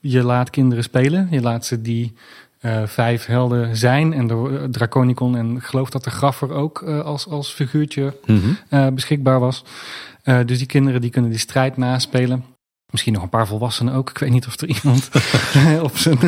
je 0.00 0.22
laat 0.22 0.50
kinderen 0.50 0.84
spelen, 0.84 1.28
je 1.30 1.40
laat 1.40 1.66
ze 1.66 1.82
die 1.82 2.14
uh, 2.60 2.82
vijf 2.86 3.26
helden 3.26 3.76
zijn 3.76 4.12
en 4.12 4.26
de 4.26 4.68
Draconicon 4.70 5.36
en 5.36 5.62
geloof 5.62 5.90
dat 5.90 6.04
de 6.04 6.10
Graffer 6.10 6.52
ook 6.52 6.82
als, 6.82 7.28
als 7.28 7.52
figuurtje 7.52 8.16
mm 8.26 8.40
-hmm. 8.68 8.94
beschikbaar 8.94 9.40
was. 9.40 9.64
dus 10.22 10.58
die 10.58 10.66
kinderen 10.66 11.00
die 11.00 11.10
kunnen 11.10 11.30
die 11.30 11.38
strijd 11.38 11.76
naspelen. 11.76 12.44
Misschien 12.90 13.12
nog 13.12 13.22
een 13.22 13.28
paar 13.28 13.46
volwassenen 13.46 13.94
ook. 13.94 14.10
Ik 14.10 14.18
weet 14.18 14.30
niet 14.30 14.46
of 14.46 14.60
er 14.60 14.68
iemand 14.68 15.10
op 15.88 15.96
zijn 15.96 16.18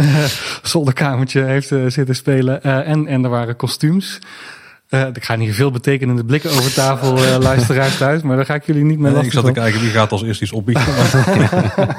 zolderkamertje 0.62 1.42
heeft 1.42 1.68
zitten 1.68 2.16
spelen. 2.16 2.62
en, 2.62 3.06
en 3.06 3.24
er 3.24 3.30
waren 3.30 3.56
kostuums. 3.56 4.18
Uh, 4.90 5.06
ik 5.06 5.24
ga 5.24 5.36
niet 5.36 5.54
veel 5.54 5.70
betekenende 5.70 6.24
blikken 6.24 6.50
over 6.50 6.74
tafel 6.74 7.18
uh, 7.18 7.36
luisteraars 7.48 7.96
thuis, 7.96 8.22
maar 8.22 8.36
daar 8.36 8.44
ga 8.44 8.54
ik 8.54 8.66
jullie 8.66 8.84
niet 8.84 8.98
mee 8.98 9.12
nee, 9.12 9.24
Ik 9.24 9.32
zat 9.32 9.44
te 9.44 9.52
kijken 9.52 9.80
wie 9.80 9.90
gaat 9.90 10.12
als 10.12 10.22
eerst 10.22 10.42
iets 10.42 10.52
opbieden. 10.52 10.84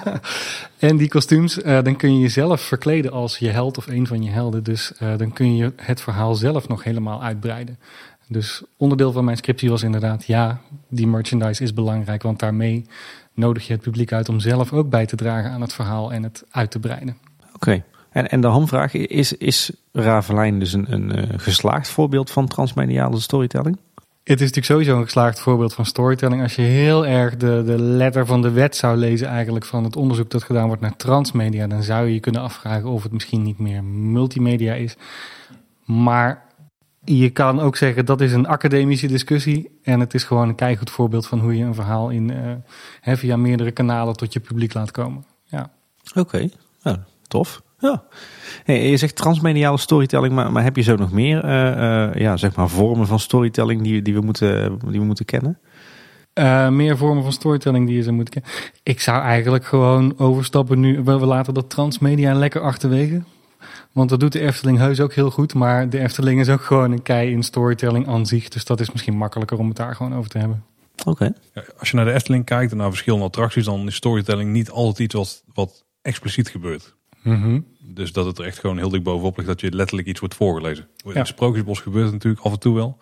en 0.80 0.98
die 0.98 1.08
kostuums, 1.08 1.58
uh, 1.58 1.82
dan 1.84 1.96
kun 1.96 2.14
je 2.14 2.20
jezelf 2.20 2.62
verkleden 2.62 3.12
als 3.12 3.38
je 3.38 3.50
held 3.50 3.78
of 3.78 3.88
een 3.88 4.08
van 4.08 4.24
je 4.24 4.30
helden. 4.30 4.64
Dus 4.64 4.92
dan 5.18 5.34
kun 5.34 5.56
je 5.56 5.74
het 5.76 6.02
verhaal 6.02 6.36
zelf 6.36 6.68
nog 6.68 6.84
helemaal 6.84 7.24
uitbreiden. 7.24 7.80
Dus 8.28 8.64
onderdeel 8.78 9.12
van 9.12 9.26
mijn 9.26 9.38
scriptie 9.38 9.70
was 9.70 9.84
inderdaad, 9.84 10.26
ja, 10.26 10.62
die 10.90 11.08
merchandise 11.08 11.64
is 11.64 11.74
belangrijk, 11.74 12.24
want 12.24 12.40
daarmee 12.40 12.86
nodig 13.34 13.68
je 13.68 13.74
het 13.74 13.82
publiek 13.82 14.14
uit 14.14 14.30
om 14.30 14.40
zelf 14.40 14.74
ook 14.74 14.90
bij 14.90 15.06
te 15.06 15.16
dragen 15.16 15.52
aan 15.52 15.62
het 15.62 15.74
verhaal 15.74 16.14
en 16.14 16.24
het 16.24 16.44
uit 16.52 16.72
te 16.72 16.80
breiden. 16.80 17.18
Oké. 17.56 17.84
En, 18.12 18.30
en 18.30 18.42
de 18.42 18.48
hamvraag, 18.48 18.94
is, 18.94 19.34
is 19.34 19.72
Ravelijn 19.92 20.60
dus 20.60 20.74
een, 20.74 20.94
een 20.94 21.20
uh, 21.20 21.24
geslaagd 21.36 21.90
voorbeeld 21.90 22.32
van 22.32 22.48
transmediale 22.48 23.20
storytelling? 23.20 23.78
Het 24.24 24.42
is 24.42 24.48
natuurlijk 24.48 24.66
sowieso 24.66 24.98
een 24.98 25.04
geslaagd 25.04 25.40
voorbeeld 25.40 25.74
van 25.74 25.86
storytelling. 25.86 26.42
Als 26.42 26.56
je 26.56 26.62
heel 26.62 27.06
erg 27.06 27.38
de, 27.38 27.64
de 27.66 27.82
letter 27.82 28.26
van 28.26 28.42
de 28.42 28.52
wet 28.52 28.76
zou 28.76 28.98
lezen, 28.98 29.28
eigenlijk 29.28 29.66
van 29.66 29.84
het 29.84 29.96
onderzoek 29.96 30.30
dat 30.30 30.44
gedaan 30.44 30.68
wordt 30.68 30.82
naar 30.82 30.96
transmedia, 30.96 31.68
dan 31.68 31.84
zou 31.84 32.08
je 32.08 32.14
je 32.14 32.20
kunnen 32.20 32.42
afvragen 32.42 32.90
of 32.90 33.04
het 33.04 33.12
misschien 33.12 33.42
niet 33.42 33.60
meer 33.60 33.84
multimedia 33.84 34.74
is. 34.74 34.96
Maar 35.86 36.46
je 37.04 37.30
kan 37.30 37.60
ook 37.60 37.76
zeggen 37.76 38.06
dat 38.06 38.22
is 38.22 38.34
een 38.34 38.48
academische 38.48 39.08
discussie. 39.08 39.80
En 39.84 40.00
het 40.00 40.14
is 40.14 40.24
gewoon 40.24 40.50
een 40.50 40.56
keihard 40.56 40.90
voorbeeld 40.90 41.28
van 41.28 41.40
hoe 41.40 41.58
je 41.58 41.64
een 41.64 41.76
verhaal 41.76 42.10
in, 42.10 42.32
uh, 43.04 43.16
via 43.16 43.38
meerdere 43.38 43.72
kanalen 43.72 44.14
tot 44.14 44.34
je 44.34 44.40
publiek 44.40 44.74
laat 44.74 44.92
komen. 44.92 45.26
Ja. 45.46 45.72
Oké, 46.10 46.20
okay. 46.20 46.52
nou, 46.84 46.98
tof. 47.28 47.62
Ja. 47.82 48.04
Hey, 48.64 48.90
je 48.90 48.98
zegt 48.98 49.16
transmediale 49.16 49.78
storytelling, 49.78 50.34
maar, 50.34 50.52
maar 50.52 50.64
heb 50.64 50.76
je 50.76 50.82
zo 50.82 50.96
nog 50.96 51.12
meer 51.12 51.46
uh, 51.46 51.52
uh, 51.52 52.14
ja, 52.14 52.38
zeg 52.38 52.56
maar 52.56 52.70
vormen 52.70 53.08
van 53.08 53.20
storytelling 53.20 53.82
die, 53.82 54.02
die, 54.02 54.14
we, 54.14 54.22
moeten, 54.22 54.80
die 54.90 55.00
we 55.00 55.06
moeten 55.06 55.26
kennen? 55.26 55.60
Uh, 56.34 56.70
meer 56.70 56.98
vormen 56.98 57.24
van 57.24 57.32
storytelling 57.32 57.88
die 57.88 57.96
je 57.96 58.04
zou 58.04 58.16
moeten 58.16 58.34
kennen. 58.34 58.52
Ik 58.84 59.00
zou 59.00 59.22
eigenlijk 59.22 59.66
gewoon 59.66 60.20
overstappen 60.20 60.80
nu. 60.80 61.04
We, 61.04 61.12
laten 61.12 61.54
dat 61.54 61.70
transmedia 61.70 62.34
lekker 62.34 62.62
achterwege. 62.62 63.24
Want 63.92 64.10
dat 64.10 64.20
doet 64.20 64.32
de 64.32 64.40
Efteling 64.40 64.78
heus 64.78 65.00
ook 65.00 65.14
heel 65.14 65.32
goed. 65.32 65.54
Maar 65.54 65.90
de 65.90 66.00
Efteling 66.00 66.40
is 66.40 66.50
ook 66.50 66.64
gewoon 66.64 66.92
een 66.92 67.02
kei 67.02 67.32
in 67.32 67.44
storytelling 67.44 68.08
aan 68.08 68.26
zich. 68.26 68.50
Dus 68.50 68.66
dat 68.66 68.80
is 68.80 68.92
misschien 68.92 69.18
makkelijker 69.18 69.58
om 69.58 69.68
het 69.68 69.78
daar 69.78 69.96
gewoon 69.96 70.16
over 70.16 70.30
te 70.30 70.38
hebben. 70.38 70.64
Oké. 71.06 71.34
Ja, 71.54 71.64
Als 71.80 71.90
je 71.90 71.96
naar 71.96 72.06
de 72.06 72.14
Efteling 72.14 72.46
kijkt 72.46 72.72
en 72.72 72.78
naar 72.78 72.90
verschillende 72.90 73.26
attracties, 73.26 73.66
dan 73.66 73.88
is 73.88 73.96
storytelling 73.96 74.52
niet 74.52 74.70
altijd 74.70 75.00
iets 75.00 75.16
wat, 75.16 75.44
wat 75.54 75.86
expliciet 76.02 76.50
gebeurt. 76.50 76.96
Mhm. 77.22 77.60
Dus 77.80 78.12
dat 78.12 78.26
het 78.26 78.38
er 78.38 78.46
echt 78.46 78.60
gewoon 78.60 78.78
heel 78.78 78.90
dik 78.90 79.04
bovenop 79.04 79.36
ligt 79.36 79.50
dat 79.50 79.62
je 79.62 79.72
letterlijk 79.72 80.08
iets 80.08 80.20
wordt 80.20 80.36
voorgelezen. 80.36 80.88
In 81.04 81.12
het 81.16 81.28
Sprookjesbos 81.28 81.80
gebeurt 81.80 82.04
het 82.04 82.14
natuurlijk 82.14 82.44
af 82.46 82.52
en 82.52 82.60
toe 82.60 82.76
wel. 82.76 82.98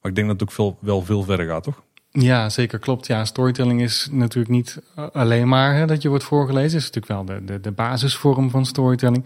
Maar 0.00 0.10
ik 0.10 0.14
denk 0.14 0.28
dat 0.28 0.40
het 0.40 0.48
ook 0.48 0.54
veel, 0.54 0.78
wel 0.80 1.02
veel 1.02 1.22
verder 1.22 1.46
gaat, 1.46 1.62
toch? 1.62 1.82
Ja, 2.10 2.48
zeker 2.48 2.78
klopt. 2.78 3.06
Ja, 3.06 3.24
storytelling 3.24 3.82
is 3.82 4.08
natuurlijk 4.10 4.54
niet 4.54 4.82
uh, 4.98 5.06
alleen 5.12 5.48
maar 5.48 5.74
hè, 5.74 5.86
dat 5.86 6.02
je 6.02 6.08
wordt 6.08 6.24
voorgelezen. 6.24 6.78
is 6.78 6.90
natuurlijk 6.90 7.06
wel 7.06 7.24
de, 7.24 7.44
de, 7.44 7.60
de 7.60 7.70
basisvorm 7.70 8.50
van 8.50 8.66
storytelling. 8.66 9.24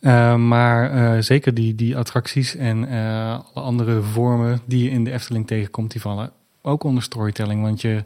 Uh, 0.00 0.36
maar 0.36 0.94
uh, 0.94 1.22
zeker 1.22 1.54
die, 1.54 1.74
die 1.74 1.96
attracties 1.96 2.56
en 2.56 2.92
uh, 2.92 3.30
alle 3.30 3.64
andere 3.64 4.02
vormen 4.02 4.60
die 4.64 4.84
je 4.84 4.90
in 4.90 5.04
de 5.04 5.12
Efteling 5.12 5.46
tegenkomt, 5.46 5.92
die 5.92 6.00
vallen 6.00 6.32
ook 6.62 6.84
onder 6.84 7.02
storytelling. 7.02 7.62
Want 7.62 7.80
je 7.80 8.02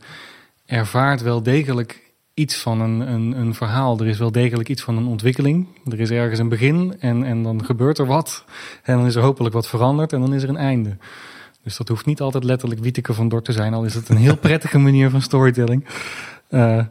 ervaart 0.66 1.22
wel 1.22 1.42
degelijk 1.42 2.09
iets 2.34 2.56
van 2.56 2.80
een, 2.80 3.00
een, 3.00 3.32
een 3.32 3.54
verhaal. 3.54 3.99
Er 3.99 4.06
is 4.06 4.18
wel 4.18 4.32
degelijk 4.32 4.68
iets 4.68 4.82
van 4.82 4.96
een 4.96 5.06
ontwikkeling. 5.06 5.66
Er 5.84 6.00
is 6.00 6.10
ergens 6.10 6.38
een 6.38 6.49
begin 6.49 6.96
en, 7.00 7.25
en 7.25 7.42
dan 7.42 7.64
gebeurt 7.64 7.99
er 7.99 8.06
wat. 8.06 8.44
En 8.82 8.96
dan 8.96 9.06
is 9.06 9.14
er 9.14 9.22
hopelijk 9.22 9.54
wat 9.54 9.68
veranderd 9.68 10.12
en 10.12 10.20
dan 10.20 10.34
is 10.34 10.42
er 10.42 10.49
een 10.49 10.56
einde. 10.56 10.96
Dus 11.62 11.76
dat 11.76 11.88
hoeft 11.88 12.06
niet 12.06 12.20
altijd 12.20 12.44
letterlijk 12.44 12.80
Wieteke 12.80 13.14
van 13.14 13.28
Dort 13.28 13.44
te 13.44 13.52
zijn, 13.52 13.75
al 13.75 13.84
is 13.84 13.94
het 13.94 14.08
een 14.08 14.16
heel 14.16 14.37
prettige 14.49 14.78
manier 14.78 15.10
van 15.10 15.22
storytelling. 15.22 15.87
Uh, 16.50 16.84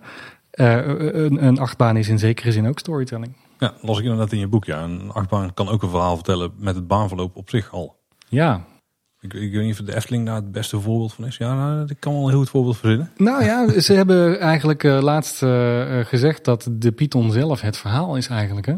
uh, 0.53 0.87
een, 1.13 1.45
een 1.45 1.59
achtbaan 1.59 1.97
is 1.97 2.09
in 2.09 2.19
zekere 2.19 2.51
zin 2.51 2.67
ook 2.67 2.79
storytelling. 2.79 3.35
Ja, 3.59 3.73
las 3.81 3.97
ik 3.97 4.03
inderdaad 4.03 4.31
in 4.31 4.39
je 4.39 4.47
boek. 4.47 4.65
Ja, 4.65 4.83
een 4.83 5.11
achtbaan 5.11 5.53
kan 5.53 5.69
ook 5.69 5.83
een 5.83 5.89
verhaal 5.89 6.15
vertellen 6.15 6.51
met 6.57 6.75
het 6.75 6.87
baanverloop 6.87 7.35
op 7.35 7.49
zich 7.49 7.71
al. 7.73 7.95
Ja. 8.27 8.65
Ik, 9.21 9.33
ik 9.33 9.51
weet 9.51 9.63
niet 9.65 9.79
of 9.79 9.85
de 9.85 9.95
Efteling 9.95 10.25
daar 10.25 10.35
het 10.35 10.51
beste 10.51 10.79
voorbeeld 10.79 11.13
van 11.13 11.25
is. 11.25 11.37
Ja, 11.37 11.55
nou, 11.55 11.85
ik 11.87 11.99
kan 11.99 12.13
wel 12.13 12.23
een 12.23 12.29
heel 12.29 12.39
goed 12.39 12.49
voorbeeld 12.49 12.77
verzinnen. 12.77 13.11
Nou 13.17 13.43
ja, 13.43 13.67
ze 13.79 13.93
hebben 13.93 14.39
eigenlijk 14.39 14.83
uh, 14.83 15.01
laatst 15.01 15.37
gezegd 16.07 16.45
dat 16.45 16.67
de 16.71 16.91
Python 16.91 17.31
zelf 17.31 17.61
het 17.61 17.77
verhaal 17.77 18.17
is 18.17 18.27
eigenlijk. 18.27 18.65
Hè? 18.65 18.73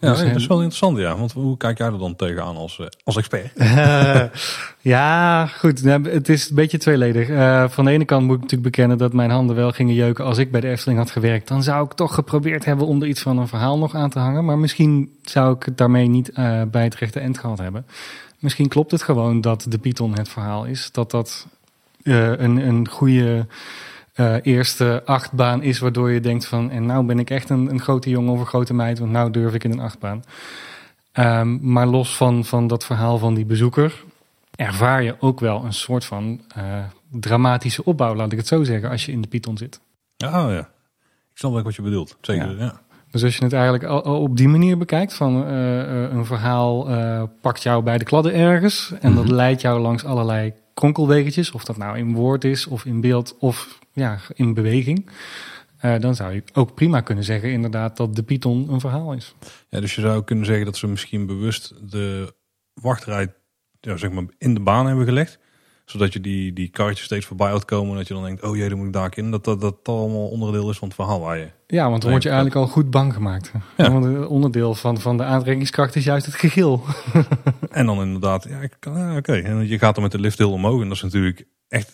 Ja, 0.00 0.10
dus, 0.10 0.20
dat 0.20 0.36
is 0.36 0.46
wel 0.46 0.56
interessant, 0.56 0.98
ja. 0.98 1.16
Want 1.16 1.32
hoe 1.32 1.56
kijk 1.56 1.78
jij 1.78 1.86
er 1.86 1.98
dan 1.98 2.16
tegenaan 2.16 2.56
als, 2.56 2.78
uh, 2.78 2.86
als 3.04 3.16
expert? 3.16 3.50
Uh, 3.54 4.22
ja, 4.80 5.46
goed. 5.46 5.80
Het 5.84 6.28
is 6.28 6.48
een 6.48 6.54
beetje 6.54 6.78
tweeledig. 6.78 7.28
Uh, 7.28 7.68
van 7.68 7.84
de 7.84 7.90
ene 7.90 8.04
kant 8.04 8.24
moet 8.26 8.36
ik 8.36 8.42
natuurlijk 8.42 8.70
bekennen 8.70 8.98
dat 8.98 9.12
mijn 9.12 9.30
handen 9.30 9.56
wel 9.56 9.72
gingen 9.72 9.94
jeuken 9.94 10.24
als 10.24 10.38
ik 10.38 10.50
bij 10.50 10.60
de 10.60 10.68
Efteling 10.68 10.98
had 10.98 11.10
gewerkt. 11.10 11.48
Dan 11.48 11.62
zou 11.62 11.84
ik 11.84 11.92
toch 11.92 12.14
geprobeerd 12.14 12.64
hebben 12.64 12.86
om 12.86 13.02
er 13.02 13.08
iets 13.08 13.22
van 13.22 13.38
een 13.38 13.48
verhaal 13.48 13.78
nog 13.78 13.94
aan 13.94 14.10
te 14.10 14.18
hangen. 14.18 14.44
Maar 14.44 14.58
misschien 14.58 15.16
zou 15.22 15.54
ik 15.54 15.62
het 15.62 15.78
daarmee 15.78 16.06
niet 16.06 16.28
uh, 16.28 16.62
bij 16.70 16.84
het 16.84 16.94
rechte 16.94 17.20
eind 17.20 17.38
gehad 17.38 17.58
hebben. 17.58 17.86
Misschien 18.38 18.68
klopt 18.68 18.90
het 18.90 19.02
gewoon 19.02 19.40
dat 19.40 19.66
de 19.68 19.78
Python 19.78 20.16
het 20.16 20.28
verhaal 20.28 20.64
is. 20.64 20.88
Dat 20.92 21.10
dat 21.10 21.46
een, 22.02 22.56
een 22.56 22.88
goede 22.88 23.46
uh, 24.16 24.34
eerste 24.42 25.02
achtbaan 25.04 25.62
is, 25.62 25.78
waardoor 25.78 26.10
je 26.10 26.20
denkt 26.20 26.46
van, 26.46 26.70
en 26.70 26.86
nou 26.86 27.06
ben 27.06 27.18
ik 27.18 27.30
echt 27.30 27.50
een, 27.50 27.70
een 27.70 27.80
grote 27.80 28.10
jongen 28.10 28.32
of 28.32 28.40
een 28.40 28.46
grote 28.46 28.74
meid, 28.74 28.98
want 28.98 29.10
nou 29.10 29.30
durf 29.30 29.54
ik 29.54 29.64
in 29.64 29.72
een 29.72 29.80
achtbaan. 29.80 30.22
Um, 31.12 31.58
maar 31.62 31.86
los 31.86 32.16
van, 32.16 32.44
van 32.44 32.66
dat 32.66 32.84
verhaal 32.84 33.18
van 33.18 33.34
die 33.34 33.44
bezoeker, 33.44 34.04
ervaar 34.56 35.02
je 35.02 35.16
ook 35.20 35.40
wel 35.40 35.64
een 35.64 35.72
soort 35.72 36.04
van 36.04 36.40
uh, 36.58 36.64
dramatische 37.10 37.84
opbouw, 37.84 38.14
laat 38.14 38.32
ik 38.32 38.38
het 38.38 38.46
zo 38.46 38.64
zeggen, 38.64 38.90
als 38.90 39.06
je 39.06 39.12
in 39.12 39.20
de 39.20 39.28
Python 39.28 39.56
zit. 39.56 39.80
Ja, 40.16 40.50
ja. 40.50 40.60
Ik 41.32 41.42
snap 41.42 41.52
wel 41.52 41.62
wat 41.62 41.74
je 41.74 41.82
bedoelt. 41.82 42.16
Zeker, 42.20 42.50
ja. 42.50 42.64
ja. 42.64 42.80
Dus 43.10 43.24
als 43.24 43.36
je 43.36 43.44
het 43.44 43.52
eigenlijk 43.52 44.06
op 44.06 44.36
die 44.36 44.48
manier 44.48 44.78
bekijkt, 44.78 45.14
van 45.14 45.48
uh, 45.48 46.10
een 46.10 46.24
verhaal 46.24 46.88
pakt 47.40 47.62
jou 47.62 47.82
bij 47.82 47.98
de 47.98 48.04
kladden 48.04 48.34
ergens 48.34 48.90
en 48.90 49.10
mm 49.10 49.16
-hmm. 49.16 49.26
dat 49.26 49.34
leidt 49.34 49.60
jou 49.60 49.80
langs 49.80 50.04
allerlei 50.04 50.52
kronkelwegetjes, 50.74 51.50
of 51.50 51.64
dat 51.64 51.76
nou 51.76 51.98
in 51.98 52.14
woord 52.14 52.44
is, 52.44 52.66
of 52.66 52.84
in 52.84 53.00
beeld, 53.00 53.36
of 53.38 53.78
ja, 53.96 54.18
in 54.34 54.54
beweging. 54.54 55.10
Uh, 55.84 55.98
dan 55.98 56.14
zou 56.14 56.32
je 56.32 56.42
ook 56.52 56.74
prima 56.74 57.00
kunnen 57.00 57.24
zeggen, 57.24 57.52
inderdaad, 57.52 57.96
dat 57.96 58.16
de 58.16 58.22
Python 58.22 58.72
een 58.72 58.80
verhaal 58.80 59.12
is. 59.12 59.34
Ja, 59.68 59.80
dus 59.80 59.94
je 59.94 60.00
zou 60.00 60.24
kunnen 60.24 60.44
zeggen 60.44 60.64
dat 60.64 60.76
ze 60.76 60.86
misschien 60.86 61.26
bewust 61.26 61.74
de 61.90 62.34
wachtrij 62.74 63.34
ja, 63.80 63.96
zeg 63.96 64.10
maar 64.10 64.24
in 64.38 64.54
de 64.54 64.60
baan 64.60 64.86
hebben 64.86 65.04
gelegd. 65.04 65.38
Zodat 65.84 66.12
je 66.12 66.20
die, 66.20 66.52
die 66.52 66.68
karretjes 66.68 67.04
steeds 67.04 67.26
voorbij 67.26 67.50
hoort 67.50 67.64
komen. 67.64 67.90
En 67.90 67.96
dat 67.96 68.08
je 68.08 68.14
dan 68.14 68.24
denkt, 68.24 68.42
oh 68.42 68.56
jee, 68.56 68.68
dan 68.68 68.78
moet 68.78 68.86
ik 68.86 68.92
daar 68.92 69.12
in. 69.14 69.30
Dat 69.30 69.44
dat, 69.44 69.60
dat 69.60 69.78
allemaal 69.82 70.28
onderdeel 70.28 70.70
is 70.70 70.78
van 70.78 70.88
het 70.88 70.96
verhaal 70.96 71.20
waar 71.20 71.38
je... 71.38 71.48
Ja, 71.66 71.90
want 71.90 72.02
dan 72.02 72.10
word 72.10 72.22
je 72.22 72.28
eigenlijk 72.28 72.58
al 72.58 72.66
goed 72.66 72.90
bang 72.90 73.14
gemaakt. 73.14 73.52
Ja. 73.76 73.92
Want 73.92 74.04
het 74.04 74.26
onderdeel 74.26 74.74
van, 74.74 75.00
van 75.00 75.16
de 75.16 75.24
aantrekkingskracht 75.24 75.96
is 75.96 76.04
juist 76.04 76.26
het 76.26 76.34
gegil. 76.34 76.82
en 77.70 77.86
dan 77.86 78.00
inderdaad, 78.00 78.44
ja, 78.48 78.60
ja 78.80 79.08
oké. 79.08 79.16
Okay. 79.16 79.42
En 79.42 79.68
je 79.68 79.78
gaat 79.78 79.94
dan 79.94 80.02
met 80.02 80.12
de 80.12 80.20
lift 80.20 80.38
heel 80.38 80.52
omhoog. 80.52 80.80
En 80.80 80.88
dat 80.88 80.96
is 80.96 81.02
natuurlijk 81.02 81.46
echt 81.68 81.92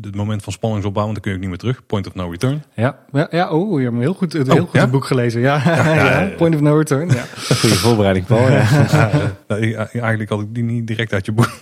het 0.00 0.14
moment 0.14 0.42
van 0.42 0.52
spanningsopbouw. 0.52 1.04
Want 1.04 1.14
dan 1.14 1.22
kun 1.22 1.30
je 1.30 1.36
ook 1.36 1.42
niet 1.42 1.52
meer 1.52 1.72
terug. 1.72 1.86
Point 1.86 2.06
of 2.06 2.14
no 2.14 2.30
return. 2.30 2.62
Ja, 2.74 2.98
ja, 3.12 3.28
ja 3.30 3.50
oh, 3.50 3.80
je 3.80 3.84
hebt 3.84 3.98
heel 3.98 4.14
goed, 4.14 4.32
heel 4.32 4.42
oh, 4.42 4.50
goed 4.50 4.68
ja? 4.72 4.80
het 4.80 4.90
boek 4.90 5.04
gelezen. 5.04 5.40
Ja, 5.52 5.62
ja, 5.64 5.94
ja, 5.94 6.34
point 6.36 6.54
of 6.54 6.60
no 6.60 6.76
return. 6.76 7.08
Ja. 7.08 7.24
Goede 7.60 7.74
voorbereiding, 7.74 8.26
Paul. 8.26 8.50
Ja. 8.50 8.66
nou, 9.48 9.74
eigenlijk 9.74 10.28
had 10.28 10.40
ik 10.40 10.54
die 10.54 10.64
niet 10.64 10.86
direct 10.86 11.12
uit 11.12 11.26
je 11.26 11.32
boek. 11.32 11.58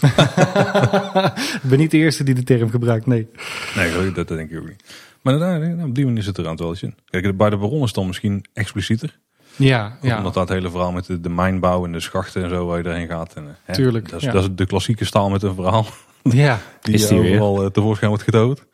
ik 1.62 1.68
ben 1.68 1.78
niet 1.78 1.90
de 1.90 1.98
eerste 1.98 2.24
die 2.24 2.34
de 2.34 2.42
term 2.42 2.70
gebruikt, 2.70 3.06
nee. 3.06 3.28
Nee, 3.76 3.92
dat, 3.92 4.14
dat 4.14 4.28
denk 4.28 4.50
ik 4.50 4.58
ook 4.58 4.68
niet. 4.68 4.84
Maar 5.20 5.38
nou, 5.38 5.82
op 5.82 5.94
die 5.94 6.04
manier 6.04 6.22
zit 6.22 6.36
er 6.36 6.44
aan 6.44 6.50
het 6.50 6.60
wel 6.60 6.74
in. 6.80 6.94
Kijk, 7.04 7.36
bij 7.36 7.50
de 7.50 7.56
Baron 7.56 7.82
is 7.82 7.92
dan 7.92 8.06
misschien 8.06 8.44
explicieter. 8.52 9.18
Ja, 9.56 9.98
ja. 10.02 10.16
Omdat 10.16 10.34
dat 10.34 10.48
hele 10.48 10.70
verhaal 10.70 10.92
met 10.92 11.06
de, 11.06 11.20
de 11.20 11.28
mijnbouw 11.28 11.84
en 11.84 11.92
de 11.92 12.00
schachten 12.00 12.42
en 12.42 12.48
zo 12.48 12.66
waar 12.66 12.78
je 12.78 12.84
erheen 12.84 13.08
gaat. 13.08 13.34
En, 13.34 13.56
hè, 13.64 13.74
Tuurlijk. 13.74 14.08
Dat 14.08 14.20
is, 14.20 14.26
ja. 14.26 14.32
dat 14.32 14.42
is 14.42 14.48
de 14.54 14.66
klassieke 14.66 15.04
staal 15.04 15.30
met 15.30 15.42
een 15.42 15.54
verhaal. 15.54 15.86
Ja, 16.22 16.60
die 16.80 16.94
is 16.94 17.08
die 17.08 17.18
overal 17.18 17.60
weer. 17.60 17.70
tevoorschijn 17.70 18.10
wordt 18.10 18.24
getoond. 18.24 18.64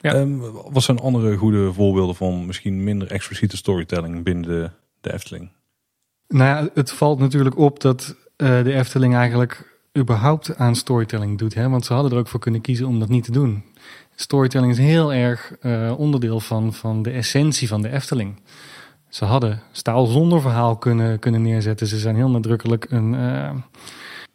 Ja. 0.00 0.14
Um, 0.14 0.40
wat 0.70 0.82
zijn 0.82 0.98
andere 0.98 1.36
goede 1.36 1.72
voorbeelden 1.72 2.14
van 2.14 2.46
misschien 2.46 2.84
minder 2.84 3.10
expliciete 3.10 3.56
storytelling 3.56 4.24
binnen 4.24 4.48
de, 4.48 4.70
de 5.00 5.12
Efteling? 5.12 5.50
Nou 6.28 6.44
ja, 6.44 6.70
het 6.74 6.92
valt 6.92 7.18
natuurlijk 7.18 7.58
op 7.58 7.80
dat 7.80 8.16
uh, 8.36 8.62
de 8.62 8.72
Efteling 8.72 9.14
eigenlijk 9.14 9.78
überhaupt 9.98 10.56
aan 10.56 10.76
storytelling 10.76 11.38
doet. 11.38 11.54
Hè? 11.54 11.68
Want 11.68 11.84
ze 11.84 11.92
hadden 11.92 12.12
er 12.12 12.18
ook 12.18 12.28
voor 12.28 12.40
kunnen 12.40 12.60
kiezen 12.60 12.86
om 12.86 12.98
dat 12.98 13.08
niet 13.08 13.24
te 13.24 13.32
doen. 13.32 13.64
Storytelling 14.14 14.72
is 14.72 14.78
heel 14.78 15.12
erg 15.12 15.52
uh, 15.62 15.98
onderdeel 15.98 16.40
van, 16.40 16.72
van 16.72 17.02
de 17.02 17.10
essentie 17.10 17.68
van 17.68 17.82
de 17.82 17.90
Efteling. 17.90 18.40
Ze 19.08 19.24
hadden 19.24 19.62
staal 19.72 20.06
zonder 20.06 20.40
verhaal 20.40 20.76
kunnen, 20.76 21.18
kunnen 21.18 21.42
neerzetten. 21.42 21.86
Ze 21.86 21.98
zijn 21.98 22.16
heel 22.16 22.30
nadrukkelijk 22.30 22.86
een... 22.90 23.12
Uh, 23.12 23.50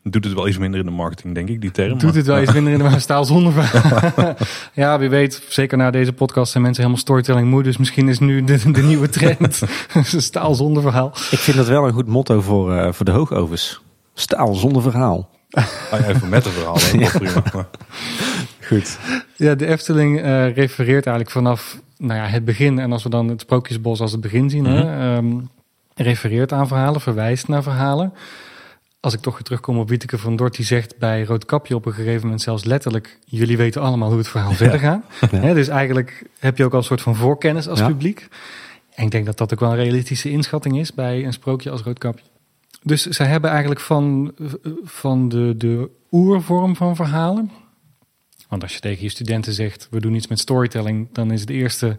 Doet 0.10 0.24
het 0.24 0.34
wel 0.34 0.48
iets 0.48 0.58
minder 0.58 0.80
in 0.80 0.86
de 0.86 0.92
marketing, 0.92 1.34
denk 1.34 1.50
ik, 1.50 1.62
die 1.62 1.72
term. 1.72 1.90
Doet 1.90 2.04
maar. 2.04 2.14
het 2.14 2.26
wel 2.26 2.42
iets 2.42 2.54
minder 2.54 2.74
in 2.74 2.80
de 2.80 3.00
staal 3.00 3.26
zonder 3.26 3.54
verhaal. 3.60 4.36
ja, 4.74 5.00
wie 5.00 5.10
weet, 5.10 5.42
zeker 5.50 5.78
na 5.78 5.92
deze 5.92 6.14
podcast 6.14 6.52
zijn 6.52 6.64
mensen 6.64 6.84
helemaal 6.84 7.04
storytelling 7.04 7.50
moe. 7.50 7.64
Dus 7.64 7.78
misschien 7.78 8.10
is 8.10 8.20
nu 8.20 8.44
de, 8.44 8.72
de 8.72 8.82
nieuwe 8.82 9.10
trend 9.10 9.62
staal 10.02 10.56
zonder 10.56 10.82
verhaal. 10.82 11.08
Ik 11.08 11.40
vind 11.40 11.58
dat 11.58 11.68
wel 11.68 11.88
een 11.88 11.94
goed 11.94 12.08
motto 12.08 12.42
voor, 12.42 12.74
uh, 12.74 12.92
voor 12.92 13.06
de 13.06 13.12
hoogovens. 13.12 13.82
Staal 14.14 14.54
zonder 14.54 14.82
verhaal. 14.82 15.30
Ah, 15.50 15.66
ja, 15.92 16.08
even 16.08 16.30
met 16.30 16.46
een 16.46 16.52
verhaal, 16.52 16.80
ja. 17.00 17.10
prima. 17.10 17.68
Goed. 18.62 18.98
Ja, 19.36 19.56
de 19.56 19.66
Efteling 19.68 20.20
uh, 20.20 20.56
refereert 20.56 21.06
eigenlijk 21.06 21.30
vanaf 21.30 21.80
nou 21.98 22.20
ja, 22.20 22.26
het 22.26 22.46
begin. 22.46 22.80
En 22.80 22.92
als 22.92 23.04
we 23.04 23.10
dan 23.10 23.28
het 23.28 23.42
Sprookjesbos 23.42 24.00
als 24.00 24.12
het 24.12 24.22
begin 24.22 24.50
zien, 24.50 24.66
hè, 24.66 25.16
um, 25.18 25.50
refereert 25.96 26.52
aan 26.54 26.68
verhalen, 26.68 27.02
verwijst 27.02 27.48
naar 27.48 27.64
verhalen. 27.64 28.14
Als 29.06 29.14
ik 29.14 29.20
toch 29.20 29.42
terugkom 29.42 29.78
op 29.78 29.90
Wieteke 29.90 30.18
van 30.18 30.36
Dort, 30.36 30.56
die 30.56 30.66
zegt 30.66 30.98
bij 30.98 31.24
Roodkapje 31.24 31.76
op 31.76 31.86
een 31.86 31.94
gegeven 31.94 32.22
moment 32.22 32.42
zelfs 32.42 32.64
letterlijk: 32.64 33.20
Jullie 33.26 33.58
weten 33.58 33.82
allemaal 33.82 34.10
hoe 34.10 34.18
het 34.18 34.28
verhaal 34.28 34.50
ja. 34.50 34.56
verder 34.56 34.80
gaat. 34.80 35.04
Ja. 35.32 35.40
He, 35.40 35.54
dus 35.54 35.68
eigenlijk 35.68 36.24
heb 36.40 36.58
je 36.58 36.66
ook 36.66 36.72
al 36.72 36.78
een 36.78 36.84
soort 36.84 37.02
van 37.02 37.16
voorkennis 37.16 37.68
als 37.68 37.80
ja. 37.80 37.88
publiek. 37.88 38.28
En 38.96 39.06
ik 39.06 39.12
denk 39.12 39.26
dat 39.26 39.38
dat 39.38 39.54
ook 39.54 39.60
wel 39.60 39.70
een 39.70 39.76
realistische 39.76 40.30
inschatting 40.30 40.80
is 40.80 40.94
bij 40.94 41.26
een 41.26 41.34
sprookje 41.34 41.70
als 41.72 41.82
Roodkapje. 41.82 42.26
Dus 42.84 43.06
zij 43.06 43.26
hebben 43.26 43.50
eigenlijk 43.50 43.80
van, 43.80 44.34
van 44.84 45.30
de, 45.30 45.54
de 45.58 45.90
oervorm 46.12 46.76
van 46.76 46.96
verhalen. 46.96 47.52
Want 48.50 48.64
als 48.64 48.74
je 48.74 48.80
tegen 48.80 49.04
je 49.04 49.10
studenten 49.10 49.54
zegt: 49.54 49.88
We 49.92 50.00
doen 50.00 50.16
iets 50.16 50.28
met 50.28 50.40
storytelling, 50.40 51.08
dan 51.12 51.32
is 51.32 51.42
het 51.42 51.50
eerste. 51.50 51.98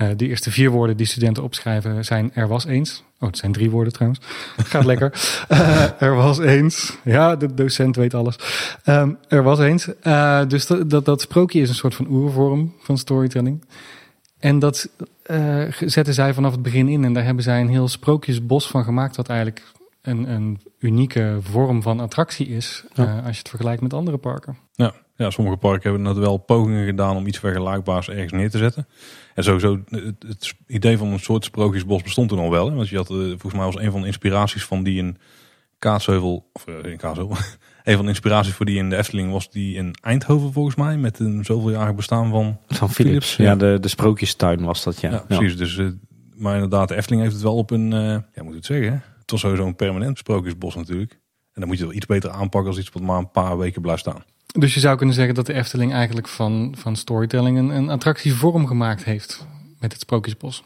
Uh, 0.00 0.08
de 0.16 0.28
eerste 0.28 0.50
vier 0.50 0.70
woorden 0.70 0.96
die 0.96 1.06
studenten 1.06 1.42
opschrijven 1.42 2.04
zijn 2.04 2.30
er 2.34 2.48
was 2.48 2.64
eens. 2.64 3.02
Oh, 3.20 3.28
het 3.28 3.38
zijn 3.38 3.52
drie 3.52 3.70
woorden 3.70 3.92
trouwens. 3.92 4.20
Gaat 4.56 4.84
lekker. 4.84 5.12
Uh, 5.48 6.02
er 6.02 6.14
was 6.14 6.38
eens. 6.38 6.96
Ja, 7.04 7.36
de 7.36 7.54
docent 7.54 7.96
weet 7.96 8.14
alles. 8.14 8.36
Um, 8.84 9.18
er 9.28 9.42
was 9.42 9.58
eens. 9.58 9.88
Uh, 10.02 10.46
dus 10.48 10.66
dat, 10.66 10.90
dat, 10.90 11.04
dat, 11.04 11.20
sprookje 11.20 11.60
is 11.60 11.68
een 11.68 11.74
soort 11.74 11.94
van 11.94 12.06
oervorm 12.08 12.74
van 12.80 12.98
storytelling. 12.98 13.64
En 14.38 14.58
dat 14.58 14.88
uh, 15.26 15.72
zetten 15.80 16.14
zij 16.14 16.34
vanaf 16.34 16.52
het 16.52 16.62
begin 16.62 16.88
in. 16.88 17.04
En 17.04 17.12
daar 17.12 17.24
hebben 17.24 17.44
zij 17.44 17.60
een 17.60 17.68
heel 17.68 17.88
sprookjesbos 17.88 18.68
van 18.68 18.84
gemaakt. 18.84 19.16
Wat 19.16 19.28
eigenlijk 19.28 19.72
een, 20.02 20.30
een 20.30 20.60
unieke 20.78 21.38
vorm 21.40 21.82
van 21.82 22.00
attractie 22.00 22.48
is. 22.48 22.84
Ja. 22.94 23.04
als 23.04 23.32
je 23.32 23.38
het 23.38 23.48
vergelijkt 23.48 23.82
met 23.82 23.94
andere 23.94 24.18
parken. 24.18 24.56
Ja. 24.72 24.94
Ja, 25.16 25.30
sommige 25.30 25.56
parken 25.56 25.90
hebben 25.90 26.02
net 26.02 26.16
wel 26.16 26.36
pogingen 26.36 26.86
gedaan 26.86 27.16
om 27.16 27.26
iets 27.26 27.38
vergelijkbaars 27.38 28.08
ergens 28.08 28.32
neer 28.32 28.50
te 28.50 28.58
zetten. 28.58 28.86
En 29.34 29.44
sowieso, 29.44 29.82
het, 29.90 30.14
het 30.26 30.54
idee 30.66 30.98
van 30.98 31.08
een 31.08 31.18
soort 31.20 31.44
sprookjesbos 31.44 32.02
bestond 32.02 32.28
toen 32.28 32.38
al 32.38 32.50
wel. 32.50 32.68
Hè? 32.68 32.74
Want 32.74 32.88
je 32.88 32.96
had, 32.96 33.10
eh, 33.10 33.16
volgens 33.16 33.54
mij 33.54 33.64
was 33.64 33.78
een 33.78 33.90
van 33.90 34.00
de 34.00 34.06
inspiraties 34.06 34.64
van 34.64 34.82
die 34.82 34.98
in 34.98 35.16
Kaatsheuvel, 35.78 36.50
of 36.52 36.66
eh, 36.66 36.90
in 36.90 36.96
Kaatsheuvel, 36.96 37.36
een 37.84 37.94
van 37.94 38.04
de 38.04 38.10
inspiraties 38.10 38.52
voor 38.54 38.66
die 38.66 38.78
in 38.78 38.90
de 38.90 38.96
Efteling 38.96 39.32
was 39.32 39.50
die 39.50 39.76
in 39.76 39.94
Eindhoven 40.02 40.52
volgens 40.52 40.74
mij. 40.74 40.96
Met 40.96 41.18
een 41.18 41.44
zoveeljarig 41.44 41.94
bestaan 41.94 42.30
van 42.30 42.58
Van 42.66 42.90
Philips, 42.90 42.94
Philips. 42.94 43.36
ja. 43.36 43.56
De, 43.56 43.80
de 43.80 43.88
sprookjestuin 43.88 44.64
was 44.64 44.82
dat, 44.82 45.00
ja. 45.00 45.10
Ja, 45.10 45.18
precies. 45.18 45.56
Dus, 45.56 45.78
eh, 45.78 45.86
maar 46.36 46.54
inderdaad, 46.54 46.88
de 46.88 46.96
Efteling 46.96 47.22
heeft 47.22 47.34
het 47.34 47.42
wel 47.42 47.56
op 47.56 47.70
een, 47.70 47.92
eh 47.92 48.16
ja, 48.34 48.42
moet 48.42 48.54
het 48.54 48.66
zeggen, 48.66 48.88
hè? 48.88 48.98
het 49.20 49.30
was 49.30 49.40
sowieso 49.40 49.66
een 49.66 49.76
permanent 49.76 50.18
sprookjesbos 50.18 50.74
natuurlijk. 50.74 51.20
En 51.52 51.60
dan 51.60 51.66
moet 51.68 51.76
je 51.78 51.82
het 51.84 51.92
wel 51.92 51.96
iets 52.02 52.06
beter 52.06 52.30
aanpakken 52.30 52.70
als 52.70 52.78
iets 52.78 52.90
wat 52.90 53.02
maar 53.02 53.18
een 53.18 53.30
paar 53.30 53.58
weken 53.58 53.82
blijft 53.82 54.00
staan. 54.00 54.24
Dus 54.46 54.74
je 54.74 54.80
zou 54.80 54.96
kunnen 54.96 55.14
zeggen 55.14 55.34
dat 55.34 55.46
de 55.46 55.52
Efteling 55.52 55.92
eigenlijk 55.92 56.28
van, 56.28 56.74
van 56.78 56.96
storytelling 56.96 57.58
een, 57.58 57.68
een 57.68 57.90
attractievorm 57.90 58.66
gemaakt 58.66 59.04
heeft 59.04 59.46
met 59.78 59.92
het 59.92 60.00
Sprookjesbos. 60.00 60.62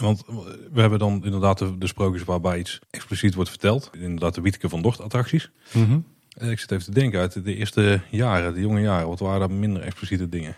Want 0.00 0.24
we 0.72 0.80
hebben 0.80 0.98
dan 0.98 1.24
inderdaad 1.24 1.58
de, 1.58 1.78
de 1.78 1.86
sprookjes 1.86 2.24
waarbij 2.24 2.58
iets 2.58 2.78
expliciet 2.90 3.34
wordt 3.34 3.50
verteld. 3.50 3.90
Inderdaad 3.98 4.34
de 4.34 4.40
Wietke 4.40 4.68
van 4.68 4.82
Dort 4.82 5.00
attracties. 5.00 5.50
Eh, 5.72 6.50
Ik 6.50 6.58
zit 6.58 6.70
even 6.70 6.84
te 6.84 6.90
denken 6.90 7.20
uit 7.20 7.44
de 7.44 7.54
eerste 7.54 8.00
jaren, 8.10 8.54
de 8.54 8.60
jonge 8.60 8.80
jaren. 8.80 9.08
Wat 9.08 9.18
waren 9.18 9.40
daar 9.40 9.50
minder 9.50 9.82
expliciete 9.82 10.28
dingen? 10.28 10.56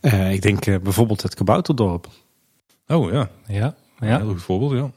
Eh, 0.00 0.32
ik 0.32 0.42
denk 0.42 0.66
eh, 0.66 0.78
bijvoorbeeld 0.78 1.22
het 1.22 1.34
Kabouterdorp. 1.34 2.08
Oh 2.86 3.10
ja, 3.12 3.30
Ja, 3.46 3.76
een 3.98 4.08
ja. 4.08 4.18
heel 4.18 4.28
goed 4.28 4.42
voorbeeld. 4.42 4.72
Ja. 4.72 4.90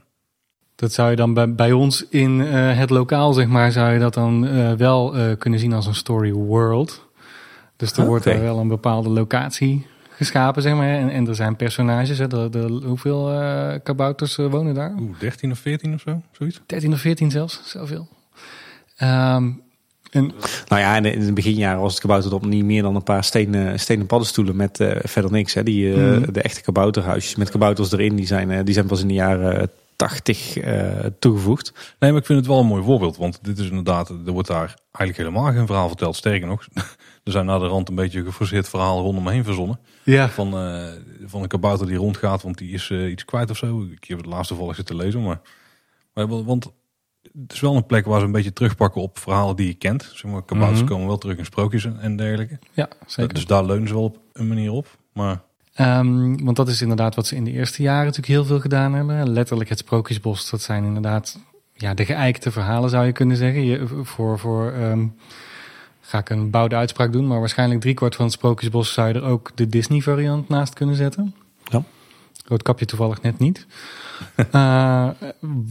Dat 0.79 0.93
zou 0.93 1.09
je 1.09 1.15
dan 1.15 1.33
bij, 1.33 1.53
bij 1.53 1.71
ons 1.71 2.05
in 2.09 2.41
eh, 2.41 2.77
het 2.77 2.89
lokaal, 2.89 3.33
zeg 3.33 3.47
maar, 3.47 3.71
zou 3.71 3.93
je 3.93 3.99
dat 3.99 4.13
dan 4.13 4.47
eh, 4.47 4.73
wel 4.73 5.15
eh, 5.15 5.37
kunnen 5.37 5.59
zien 5.59 5.73
als 5.73 5.85
een 5.85 5.95
story 5.95 6.31
world. 6.31 7.07
Dus 7.75 7.91
er 7.91 8.05
wordt 8.05 8.25
er 8.25 8.41
wel 8.41 8.59
een 8.59 8.67
bepaalde 8.67 9.09
locatie 9.09 9.85
geschapen, 10.09 10.61
zeg 10.61 10.75
maar. 10.75 10.89
En, 10.89 11.09
en 11.09 11.27
er 11.27 11.35
zijn 11.35 11.55
personages. 11.55 12.17
Hè, 12.17 12.27
de, 12.27 12.47
de, 12.49 12.81
hoeveel 12.85 13.31
eh, 13.31 13.79
kabouters 13.83 14.35
wonen 14.35 14.73
daar? 14.73 14.95
Oeh, 14.99 15.19
13 15.19 15.51
of 15.51 15.59
14 15.59 15.93
of 15.93 16.01
zo, 16.01 16.21
zoiets. 16.31 16.61
13 16.65 16.93
of 16.93 16.99
14 16.99 17.31
zelfs, 17.31 17.61
zoveel. 17.65 18.07
Ehm 18.97 19.51
en 20.11 20.31
Nou 20.67 20.81
ja, 20.81 20.95
in 20.95 21.25
de 21.25 21.33
beginjaren 21.33 21.81
was 21.81 21.91
het 21.91 22.01
Kabouterdorp 22.01 22.45
niet 22.45 22.65
meer 22.65 22.81
dan 22.81 22.95
een 22.95 23.03
paar 23.03 23.23
stenen, 23.23 23.79
stenen 23.79 24.05
paddenstoelen 24.05 24.55
met 24.55 24.79
eh, 24.79 24.91
verder 25.03 25.31
niks. 25.31 25.53
Hè. 25.53 25.63
Die, 25.63 25.93
eh, 25.93 25.97
Mhm. 25.99 26.31
De 26.31 26.41
echte 26.41 26.61
kabouterhuisjes 26.61 27.35
met 27.35 27.49
kabouters 27.49 27.91
erin, 27.91 28.15
die 28.15 28.25
zijn, 28.25 28.51
eh, 28.51 28.59
die 28.63 28.73
zijn 28.73 28.85
pas 28.85 29.01
in 29.01 29.07
de 29.07 29.13
jaren 29.13 29.69
80 29.99 30.57
eh, 30.57 31.05
toegevoegd. 31.19 31.95
Nee, 31.99 32.11
maar 32.11 32.19
ik 32.19 32.25
vind 32.25 32.39
het 32.39 32.47
wel 32.47 32.59
een 32.59 32.65
mooi 32.65 32.83
voorbeeld. 32.83 33.17
Want 33.17 33.39
dit 33.43 33.57
is 33.59 33.69
inderdaad, 33.69 34.09
er 34.09 34.31
wordt 34.31 34.47
daar 34.47 34.75
eigenlijk 34.91 35.17
helemaal 35.29 35.53
geen 35.53 35.65
verhaal 35.65 35.87
verteld. 35.87 36.15
Sterker 36.15 36.47
nog, 36.47 36.67
er 37.23 37.31
zijn 37.31 37.45
naar 37.45 37.59
de 37.59 37.67
rand 37.67 37.89
een 37.89 37.95
beetje 37.95 38.19
een 38.19 38.25
geforceerd 38.25 38.69
verhaal 38.69 39.01
rondom 39.01 39.23
me 39.23 39.31
heen 39.31 39.43
verzonnen. 39.43 39.79
ja, 40.03 40.29
Van, 40.29 40.53
eh, 40.57 40.87
van 41.25 41.41
een 41.41 41.47
kabouter 41.47 41.87
die 41.87 41.97
rondgaat, 41.97 42.41
want 42.41 42.57
die 42.57 42.71
is 42.71 42.89
eh, 42.89 43.09
iets 43.11 43.25
kwijt 43.25 43.49
of 43.49 43.57
zo. 43.57 43.81
Ik 43.91 44.03
heb 44.03 44.17
het 44.17 44.25
laatste 44.27 44.55
volgens 44.55 44.77
zitten 44.77 44.95
lezen. 44.95 45.23
Maar, 45.23 45.41
maar, 46.13 46.27
wel- 46.27 46.45
want 46.45 46.71
het 47.41 47.53
is 47.53 47.59
wel 47.59 47.75
een 47.75 47.85
plek 47.85 48.05
waar 48.05 48.19
ze 48.19 48.25
een 48.25 48.31
beetje 48.31 48.53
terugpakken 48.53 49.01
op 49.01 49.17
verhalen 49.19 49.55
die 49.55 49.67
je 49.67 49.73
kent. 49.73 50.11
Zeg 50.13 50.31
maar, 50.31 50.43
kabouters 50.43 50.81
Mhm. 50.81 50.89
komen 50.89 51.07
wel 51.07 51.17
terug 51.17 51.37
in 51.37 51.45
sprookjes 51.45 51.85
en- 51.85 51.99
en 51.99 52.15
dergelijke. 52.15 52.59
ja, 52.73 52.87
zeker. 53.05 53.33
Dus 53.33 53.45
daar 53.45 53.65
leunen 53.65 53.87
ze 53.87 53.93
wel 53.93 54.03
op 54.03 54.17
een 54.33 54.47
manier 54.47 54.71
op. 54.71 54.97
Maar 55.13 55.41
Ehm, 55.79 56.43
want 56.43 56.55
dat 56.55 56.67
is 56.67 56.81
inderdaad 56.81 57.15
wat 57.15 57.27
ze 57.27 57.35
in 57.35 57.43
de 57.43 57.51
eerste 57.51 57.81
jaren 57.81 58.05
natuurlijk 58.05 58.27
heel 58.27 58.45
veel 58.45 58.59
gedaan 58.59 58.93
hebben. 58.93 59.29
Letterlijk 59.29 59.69
het 59.69 59.79
Sprookjesbos, 59.79 60.49
dat 60.49 60.61
zijn 60.61 60.83
inderdaad 60.83 61.39
ja, 61.73 61.93
de 61.93 62.05
geëikte 62.05 62.51
verhalen 62.51 62.89
zou 62.89 63.05
je 63.05 63.11
kunnen 63.11 63.37
zeggen. 63.37 63.65
Je, 63.65 63.87
voor, 64.03 64.39
voor 64.39 64.71
ehm, 64.71 65.05
ga 66.01 66.17
ik 66.17 66.29
een 66.29 66.49
bouwde 66.49 66.75
uitspraak 66.75 67.11
doen, 67.11 67.27
maar 67.27 67.39
waarschijnlijk 67.39 67.81
driekwart 67.81 68.15
van 68.15 68.25
het 68.25 68.33
Sprookjesbos 68.33 68.93
zou 68.93 69.07
je 69.07 69.13
er 69.13 69.23
ook 69.23 69.51
de 69.55 69.67
Disney 69.67 70.01
variant 70.01 70.49
naast 70.49 70.73
kunnen 70.73 70.95
zetten. 70.95 71.35
Ja. 71.63 71.83
Roodkapje 72.49 72.85
toevallig 72.85 73.21
net 73.21 73.39
niet. 73.39 73.65
Eh, 74.51 75.09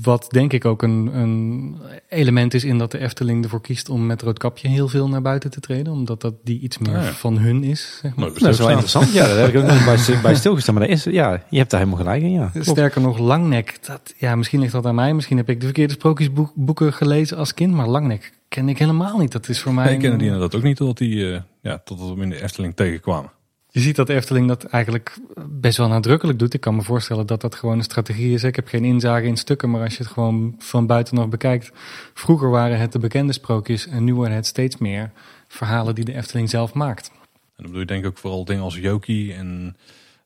wat 0.03 0.27
denk 0.31 0.53
ik 0.53 0.65
ook 0.65 0.83
een, 0.83 1.11
een 1.19 1.77
element 2.09 2.55
is 2.55 2.65
in 2.65 2.79
dat 2.79 2.91
de 2.91 2.99
Efteling 2.99 3.45
ervoor 3.45 3.61
kiest 3.61 3.89
om 3.89 4.07
met 4.07 4.23
Roodkapje 4.23 4.69
heel 4.69 4.89
veel 4.89 5.09
naar 5.09 5.23
buiten 5.23 5.51
te 5.51 5.61
treden. 5.61 5.93
Omdat 5.93 6.21
dat 6.21 6.35
die 6.45 6.61
iets 6.61 6.79
meer 6.79 6.97
Ah, 6.97 7.03
ja. 7.03 7.13
van 7.13 7.39
hun 7.39 7.65
is. 7.65 7.99
Zeg 8.03 8.15
maar. 8.15 8.25
nooit 8.29 8.41
Dat 8.41 8.53
is 8.53 8.59
wel 8.59 8.67
bestaan. 8.67 8.71
interessant. 8.71 9.13
Ja, 9.13 9.27
daar 9.35 9.37
heb 9.45 9.55
ik 9.55 9.61
ook 9.61 9.67
nog 9.67 9.85
bij, 9.85 9.97
stil- 9.97 10.21
bij 10.21 10.35
stilgestaan. 10.35 10.75
Maar 10.75 10.83
dat 10.89 10.97
is, 10.97 11.05
ja, 11.05 11.43
je 11.49 11.59
hebt 11.59 11.71
daar 11.71 11.81
helemaal 11.81 12.01
gelijk 12.03 12.23
in. 12.23 12.31
Ja. 12.31 12.51
Sterker 12.61 13.01
nog, 13.01 13.19
Langnek. 13.19 13.79
Dat, 13.87 14.15
ja, 14.17 14.37
misschien 14.37 14.61
ligt 14.61 14.73
dat 14.73 14.87
aan 14.87 14.95
mij. 14.95 15.15
Misschien 15.15 15.37
heb 15.37 15.49
ik 15.49 15.59
de 15.61 15.65
verkeerde 15.67 15.93
sprookjesboeken 15.93 16.93
gelezen 16.93 17.37
als 17.37 17.55
kind. 17.55 17.73
Maar 17.75 17.89
Langnek 17.89 18.33
ken 18.49 18.69
ik 18.69 18.79
helemaal 18.79 19.19
niet. 19.19 19.33
Dat 19.33 19.49
is 19.49 19.61
voor 19.61 19.75
mij... 19.75 19.85
Nee, 19.85 19.95
ik 19.95 20.01
kende 20.01 20.17
die 20.17 20.27
inderdaad 20.27 20.55
ook 20.55 20.63
niet 20.63 20.77
totdat 20.77 20.99
die, 20.99 21.33
eh, 21.33 21.41
ja, 21.63 21.79
totdat 21.85 22.07
we 22.07 22.13
hem 22.13 22.23
in 22.23 22.31
de 22.31 22.43
Efteling 22.43 22.77
tegenkwamen. 22.77 23.31
Je 23.79 23.85
ziet 23.85 23.97
dat 23.97 24.07
de 24.07 24.15
Efteling 24.15 24.49
dat 24.49 24.65
eigenlijk 24.65 25.19
best 25.49 25.77
wel 25.77 25.89
nadrukkelijk 25.89 26.39
doet. 26.39 26.55
Ik 26.55 26.61
kan 26.61 26.77
me 26.77 26.83
voorstellen 26.83 27.27
dat 27.27 27.41
dat 27.41 27.55
gewoon 27.55 27.77
een 27.79 27.85
strategie 27.85 28.35
is. 28.35 28.45
Ik 28.45 28.57
heb 28.57 28.69
geen 28.69 28.85
inzage 28.85 29.27
in 29.27 29.37
stukken, 29.37 29.71
maar 29.71 29.83
als 29.83 29.97
je 29.97 30.03
het 30.03 30.13
gewoon 30.13 30.55
van 30.59 30.87
buiten 30.87 31.15
nog 31.15 31.29
bekijkt. 31.29 31.71
Vroeger 32.15 32.51
waren 32.51 32.79
het 32.79 32.93
de 32.93 32.99
bekende 32.99 33.33
sprookjes 33.33 33.87
en 33.87 34.05
nu 34.05 34.15
worden 34.15 34.35
het 34.35 34.47
steeds 34.47 34.77
meer 34.77 35.11
verhalen 35.49 35.95
die 35.95 36.05
de 36.05 36.15
Efteling 36.15 36.51
zelf 36.51 36.75
maakt. 36.75 37.11
En 37.11 37.19
dan 37.57 37.67
bedoel 37.67 37.81
je 37.81 37.87
denk 37.87 38.05
ik 38.05 38.11
ook 38.11 38.19
vooral 38.19 38.45
dingen 38.45 38.63
als 38.63 38.77
Yoki 38.77 39.33
en 39.33 39.77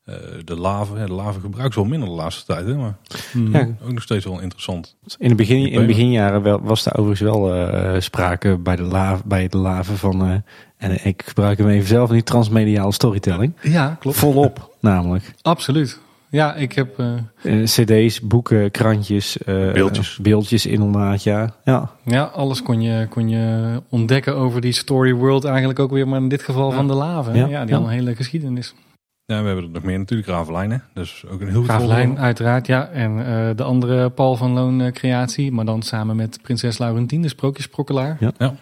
eh, 0.04 0.14
de 0.44 0.56
lave. 0.56 0.98
Ja, 0.98 1.06
de 1.06 1.12
lave 1.12 1.40
gebruikt 1.40 1.74
ze 1.74 1.80
wel 1.80 1.88
minder 1.88 2.08
de 2.08 2.14
laatste 2.14 2.44
tijd, 2.44 2.66
hè, 2.66 2.74
maar 2.74 2.96
Ja, 3.52 3.68
ook 3.84 3.92
nog 3.92 4.02
steeds 4.02 4.24
wel 4.24 4.40
interessant. 4.40 4.96
in, 5.18 5.28
de 5.28 5.34
begin, 5.34 5.70
in 5.70 5.80
de 5.80 5.86
beginjaren 5.86 6.42
wel, 6.42 6.60
was 6.60 6.82
daar 6.82 6.96
overigens 6.96 7.30
wel 7.30 7.54
eh, 7.54 8.00
sprake 8.00 8.58
bij 8.58 8.76
de, 8.76 8.82
lave, 8.82 9.22
bij 9.26 9.48
de 9.48 9.56
laven 9.56 9.96
van... 9.96 10.26
eh, 10.26 10.34
en 10.82 11.04
ik 11.06 11.22
gebruik 11.26 11.58
hem 11.58 11.68
even 11.68 11.88
zelf, 11.88 12.10
die 12.10 12.22
transmediale 12.22 12.92
storytelling. 12.92 13.52
Ja, 13.62 13.96
klopt. 14.00 14.16
Volop, 14.16 14.70
namelijk. 14.80 15.34
Absoluut. 15.42 15.98
Ja, 16.30 16.54
ik 16.54 16.72
heb... 16.72 16.98
eh, 16.98 17.60
Eh, 17.60 17.64
cd's, 17.64 18.20
boeken, 18.20 18.70
krantjes. 18.70 19.38
eh, 19.38 19.72
Beeldjes. 19.72 20.18
Beeldjes 20.22 20.66
inderdaad, 20.66 21.22
ja. 21.22 21.54
ja. 21.64 21.90
Ja, 22.04 22.22
alles 22.22 22.62
kon 22.62 22.80
je, 22.82 23.06
kon 23.10 23.28
je 23.28 23.82
ontdekken 23.88 24.36
over 24.36 24.60
die 24.60 24.72
story 24.72 25.12
world 25.14 25.44
eigenlijk 25.44 25.78
ook 25.78 25.90
weer, 25.90 26.08
maar 26.08 26.20
in 26.20 26.28
dit 26.28 26.42
geval 26.42 26.70
Ja. 26.70 26.76
van 26.76 26.86
de 26.86 26.94
lava. 26.94 27.32
Ja. 27.34 27.46
Ja, 27.46 27.60
die 27.64 27.68
Ja. 27.74 27.76
had 27.80 27.84
een 27.86 27.92
hele 27.92 28.14
geschiedenis. 28.14 28.74
Ja, 29.24 29.40
we 29.40 29.46
hebben 29.46 29.64
er 29.64 29.70
nog 29.70 29.82
meer 29.82 29.98
natuurlijk, 29.98 30.28
Ravelijn, 30.28 30.70
hè. 30.70 30.76
Dus 30.94 31.24
ook 31.30 31.40
een 31.40 31.48
heel 31.48 31.64
voorbeeld. 31.64 32.16
uiteraard, 32.18 32.66
ja. 32.66 32.86
En 32.88 33.18
eh, 33.26 33.56
de 33.56 33.62
andere 33.62 34.10
Paul 34.10 34.36
van 34.36 34.50
Loon 34.52 34.92
creatie, 34.92 35.52
maar 35.52 35.64
dan 35.64 35.82
samen 35.82 36.16
met 36.16 36.38
prinses 36.42 36.78
Laurentien, 36.78 37.22
de 37.22 37.28
sprookjesprokkelaar. 37.28 38.16
Ja. 38.20 38.32
Ja. 38.38 38.54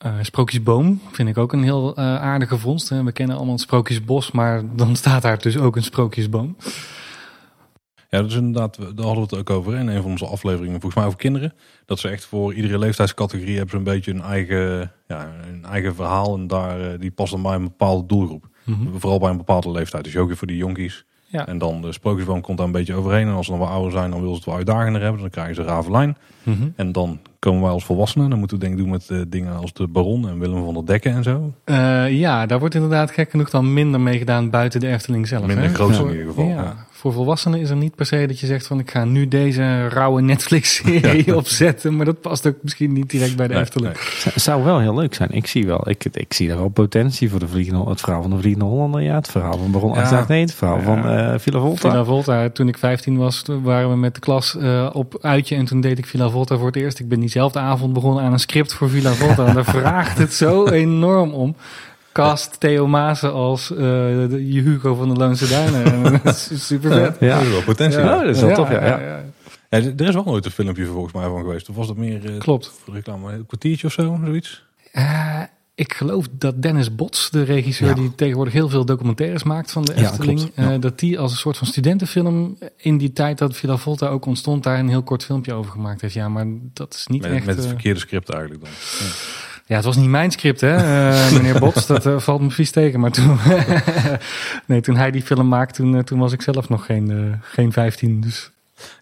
Eh, 0.00 0.14
Sprookjesboom 0.22 1.00
vind 1.12 1.28
ik 1.28 1.38
ook 1.38 1.52
een 1.52 1.62
heel 1.62 1.96
eh, 1.96 2.04
aardige 2.04 2.58
vondst. 2.58 2.88
Hè. 2.88 3.04
We 3.04 3.12
kennen 3.12 3.36
allemaal 3.36 3.54
het 3.54 3.62
Sprookjesbos, 3.62 4.30
maar 4.30 4.62
dan 4.76 4.96
staat 4.96 5.22
daar 5.22 5.38
dus 5.38 5.56
ook 5.56 5.76
een 5.76 5.82
Sprookjesboom. 5.82 6.56
Ja, 8.10 8.20
dat 8.20 8.30
is 8.30 8.36
inderdaad, 8.36 8.76
daar 8.76 9.06
hadden 9.06 9.14
we 9.14 9.20
het 9.20 9.34
ook 9.34 9.50
over 9.50 9.74
in 9.74 9.88
een 9.88 10.02
van 10.02 10.10
onze 10.10 10.26
afleveringen, 10.26 10.80
volgens 10.80 10.94
mij 10.94 11.04
over 11.04 11.18
kinderen. 11.18 11.52
Dat 11.86 11.98
ze 11.98 12.08
echt 12.08 12.24
voor 12.24 12.54
iedere 12.54 12.78
leeftijdscategorie 12.78 13.56
hebben 13.56 13.70
ze 13.70 13.76
een 13.76 13.94
beetje 13.94 14.10
een 14.10 14.22
eigen, 14.22 14.92
ja, 15.06 15.30
een 15.52 15.64
eigen 15.64 15.94
verhaal. 15.94 16.34
En 16.34 16.46
daar, 16.46 16.80
eh, 16.80 17.00
die 17.00 17.10
past 17.10 17.32
dan 17.32 17.42
bij 17.42 17.54
een 17.54 17.62
bepaalde 17.62 18.06
doelgroep. 18.06 18.48
Mhm. 18.64 18.96
Vooral 18.96 19.18
bij 19.18 19.30
een 19.30 19.36
bepaalde 19.36 19.70
leeftijd. 19.70 20.04
Dus 20.04 20.16
ook 20.16 20.36
voor 20.36 20.46
die 20.46 20.56
jonkies. 20.56 21.04
Ja. 21.26 21.46
En 21.46 21.58
dan 21.58 21.82
de 21.82 21.92
sprookjesboom 21.92 22.40
komt 22.40 22.56
daar 22.56 22.66
een 22.66 22.72
beetje 22.72 22.94
overheen. 22.94 23.26
En 23.26 23.34
als 23.34 23.46
ze 23.46 23.52
dan 23.52 23.60
wat 23.60 23.70
ouder 23.70 23.92
zijn, 23.92 24.10
dan 24.10 24.20
willen 24.20 24.34
ze 24.34 24.40
het 24.40 24.48
wel 24.48 24.56
uitdagender 24.56 25.02
hebben. 25.02 25.20
Dan 25.20 25.30
krijgen 25.30 25.54
ze 25.54 25.62
Ravelijn. 25.62 26.16
Mhm. 26.42 26.68
En 26.76 26.92
dan 26.92 27.20
komen 27.40 27.62
wij 27.62 27.70
als 27.70 27.84
volwassenen. 27.84 28.30
Dan 28.30 28.38
moeten 28.38 28.56
we 28.58 28.62
denk 28.64 28.76
ik 28.76 28.80
doen 28.82 28.90
met 28.90 29.06
eh, 29.10 29.18
dingen 29.28 29.56
als 29.56 29.72
de 29.72 29.86
Baron 29.86 30.28
en 30.28 30.38
Willem 30.38 30.64
van 30.64 30.74
der 30.74 30.86
Dekken 30.86 31.12
en 31.12 31.22
zo. 31.22 31.52
Eh, 31.64 32.10
ja, 32.18 32.46
daar 32.46 32.58
wordt 32.58 32.74
inderdaad 32.74 33.10
gek 33.10 33.30
genoeg 33.30 33.50
dan 33.50 33.72
minder 33.72 34.00
mee 34.00 34.18
gedaan 34.18 34.50
buiten 34.50 34.80
de 34.80 34.88
Efteling 34.88 35.28
zelf. 35.28 35.46
Minder 35.46 35.64
hè? 35.64 35.74
groot 35.74 35.98
in 35.98 36.10
ieder 36.10 36.26
geval. 36.26 36.44
Ja, 36.44 36.54
Ja. 36.54 36.88
Voor 36.90 37.12
volwassenen 37.12 37.60
is 37.60 37.70
er 37.70 37.76
niet 37.76 37.94
per 37.94 38.06
se 38.06 38.26
dat 38.26 38.40
je 38.40 38.46
zegt 38.46 38.66
van 38.66 38.78
ik 38.78 38.90
ga 38.90 39.04
nu 39.04 39.28
deze 39.28 39.88
rauwe 39.88 40.20
Netflix-serie 40.22 41.36
opzetten. 41.42 41.96
Maar 41.96 42.04
dat 42.04 42.20
past 42.20 42.46
ook 42.46 42.56
misschien 42.62 42.92
niet 42.92 43.10
direct 43.10 43.36
bij 43.36 43.46
de 43.46 43.52
Nee, 43.54 43.62
Efteling. 43.62 43.92
nee. 43.94 44.32
Het 44.32 44.42
zou 44.42 44.64
wel 44.64 44.78
heel 44.80 44.94
leuk 44.94 45.14
zijn. 45.14 45.30
Ik 45.32 45.46
zie 45.46 45.66
wel, 45.66 45.88
ik, 45.90 46.04
ik 46.12 46.32
zie 46.32 46.48
daar 46.48 46.56
wel 46.58 46.68
potentie 46.68 47.30
voor 47.30 47.38
de 47.38 47.48
vliegende, 47.48 47.90
het 47.90 48.00
verhaal 48.00 48.22
van 48.22 48.30
de 48.30 48.38
Vliegende 48.38 48.64
Hollander. 48.66 49.00
Ja, 49.00 49.14
het 49.14 49.28
verhaal 49.28 49.58
van 49.58 49.70
Baron 49.70 49.92
Ja. 49.94 50.00
888, 50.00 50.38
het 50.40 50.54
verhaal 50.54 50.78
Ja. 50.78 50.84
van 50.84 51.10
eh 51.34 51.38
Villa 51.38 51.60
Volta. 51.60 51.90
Villa 51.90 52.04
Volta, 52.04 52.50
toen 52.50 52.68
ik 52.68 52.78
15 52.78 53.16
was, 53.16 53.42
waren 53.62 53.90
we 53.90 53.96
met 53.96 54.14
de 54.14 54.20
klas 54.20 54.56
eh, 54.56 54.90
op 54.92 55.18
uitje. 55.20 55.56
En 55.56 55.64
toen 55.64 55.80
deed 55.80 55.98
ik 55.98 56.06
Villa 56.06 56.28
Volta 56.30 56.56
voor 56.56 56.66
het 56.66 56.76
eerst. 56.76 56.98
Ik 56.98 57.08
ben 57.08 57.18
diezelfde 57.30 57.58
avond 57.58 57.92
begonnen 57.92 58.24
aan 58.24 58.32
een 58.32 58.40
script 58.40 58.74
voor 58.74 58.90
Villa 58.90 59.12
Volta. 59.12 59.46
En 59.46 59.54
daar 59.54 59.64
vraagt 59.80 60.18
het 60.18 60.34
zo 60.34 60.66
enorm 60.66 61.32
om. 61.32 61.56
Cast 62.12 62.60
Theo 62.60 62.86
Maassen 62.86 63.32
als 63.32 63.70
eh, 63.70 63.78
de 63.78 64.60
Hugo 64.64 64.94
van 64.94 65.08
de 65.08 65.14
Loonse 65.14 65.48
Duinen. 65.48 66.20
Super 66.68 66.92
vet. 66.92 67.16
Ja. 67.20 67.36
Dat 67.36 67.46
is 67.46 67.52
wel 67.52 67.62
potentie. 67.62 68.00
Ja, 68.00 68.22
dat 68.24 68.36
is 68.36 68.42
wel 68.42 68.54
tof, 68.54 68.70
ja, 68.70 68.84
ja. 68.86 68.98
Ja, 69.68 69.78
er 69.78 70.08
is 70.08 70.14
wel 70.14 70.24
nooit 70.24 70.44
een 70.44 70.50
filmpje 70.50 70.86
volgens 70.86 71.12
mij 71.12 71.28
van 71.28 71.40
geweest. 71.40 71.68
Of 71.68 71.76
was 71.76 71.86
dat 71.86 71.96
meer 71.96 72.24
eh, 72.24 72.38
Klopt. 72.38 72.72
reclame? 72.92 73.32
Een 73.32 73.46
kwartiertje 73.46 73.86
of 73.86 73.92
zo, 73.92 74.18
zoiets? 74.24 74.64
Eh, 74.92 75.40
ik 75.80 75.94
geloof 75.94 76.26
dat 76.32 76.62
Dennis 76.62 76.94
Bots, 76.94 77.30
de 77.30 77.42
regisseur 77.42 77.88
Ja. 77.88 77.94
die 77.94 78.14
tegenwoordig 78.14 78.52
heel 78.52 78.68
veel 78.68 78.84
documentaires 78.84 79.42
maakt 79.42 79.72
van 79.72 79.84
de 79.84 79.94
Efteling, 79.94 80.50
ja. 80.54 80.72
eh, 80.72 80.80
dat 80.80 80.98
die 80.98 81.18
als 81.18 81.30
een 81.32 81.38
soort 81.38 81.56
van 81.56 81.66
studentenfilm 81.66 82.58
in 82.76 82.98
die 82.98 83.12
tijd 83.12 83.38
dat 83.38 83.56
Villa 83.56 83.76
Volta 83.76 84.06
ook 84.08 84.26
ontstond, 84.26 84.62
daar 84.62 84.78
een 84.78 84.88
heel 84.88 85.02
kort 85.02 85.24
filmpje 85.24 85.52
over 85.52 85.70
gemaakt 85.72 86.00
heeft. 86.00 86.14
Ja, 86.14 86.28
maar 86.28 86.46
dat 86.72 86.94
is 86.94 87.06
niet 87.06 87.22
Met, 87.22 87.30
echt. 87.30 87.46
met 87.46 87.54
het 87.54 87.64
eh, 87.64 87.70
verkeerde 87.70 88.00
script 88.00 88.28
eigenlijk 88.30 88.62
dan. 88.64 88.70
Ja. 88.98 89.06
Ja, 89.66 89.76
het 89.76 89.84
was 89.84 89.96
niet 89.96 90.08
mijn 90.08 90.30
script, 90.30 90.60
hè, 90.60 90.76
uh, 90.76 91.32
meneer 91.36 91.58
Bots. 91.58 91.86
dat 91.86 92.06
uh, 92.06 92.18
valt 92.18 92.40
me 92.40 92.50
vies 92.50 92.70
tegen. 92.70 93.00
Maar 93.00 93.10
toen, 93.10 93.38
nee, 94.66 94.80
toen 94.80 94.96
hij 94.96 95.10
die 95.10 95.22
film 95.22 95.48
maakte, 95.48 95.82
toen, 95.82 95.94
uh, 95.94 96.00
toen 96.02 96.18
was 96.18 96.32
ik 96.32 96.42
zelf 96.42 96.68
nog 96.68 96.86
geen, 96.86 97.38
geen 97.42 97.72
15. 97.72 98.20
Dus. 98.20 98.50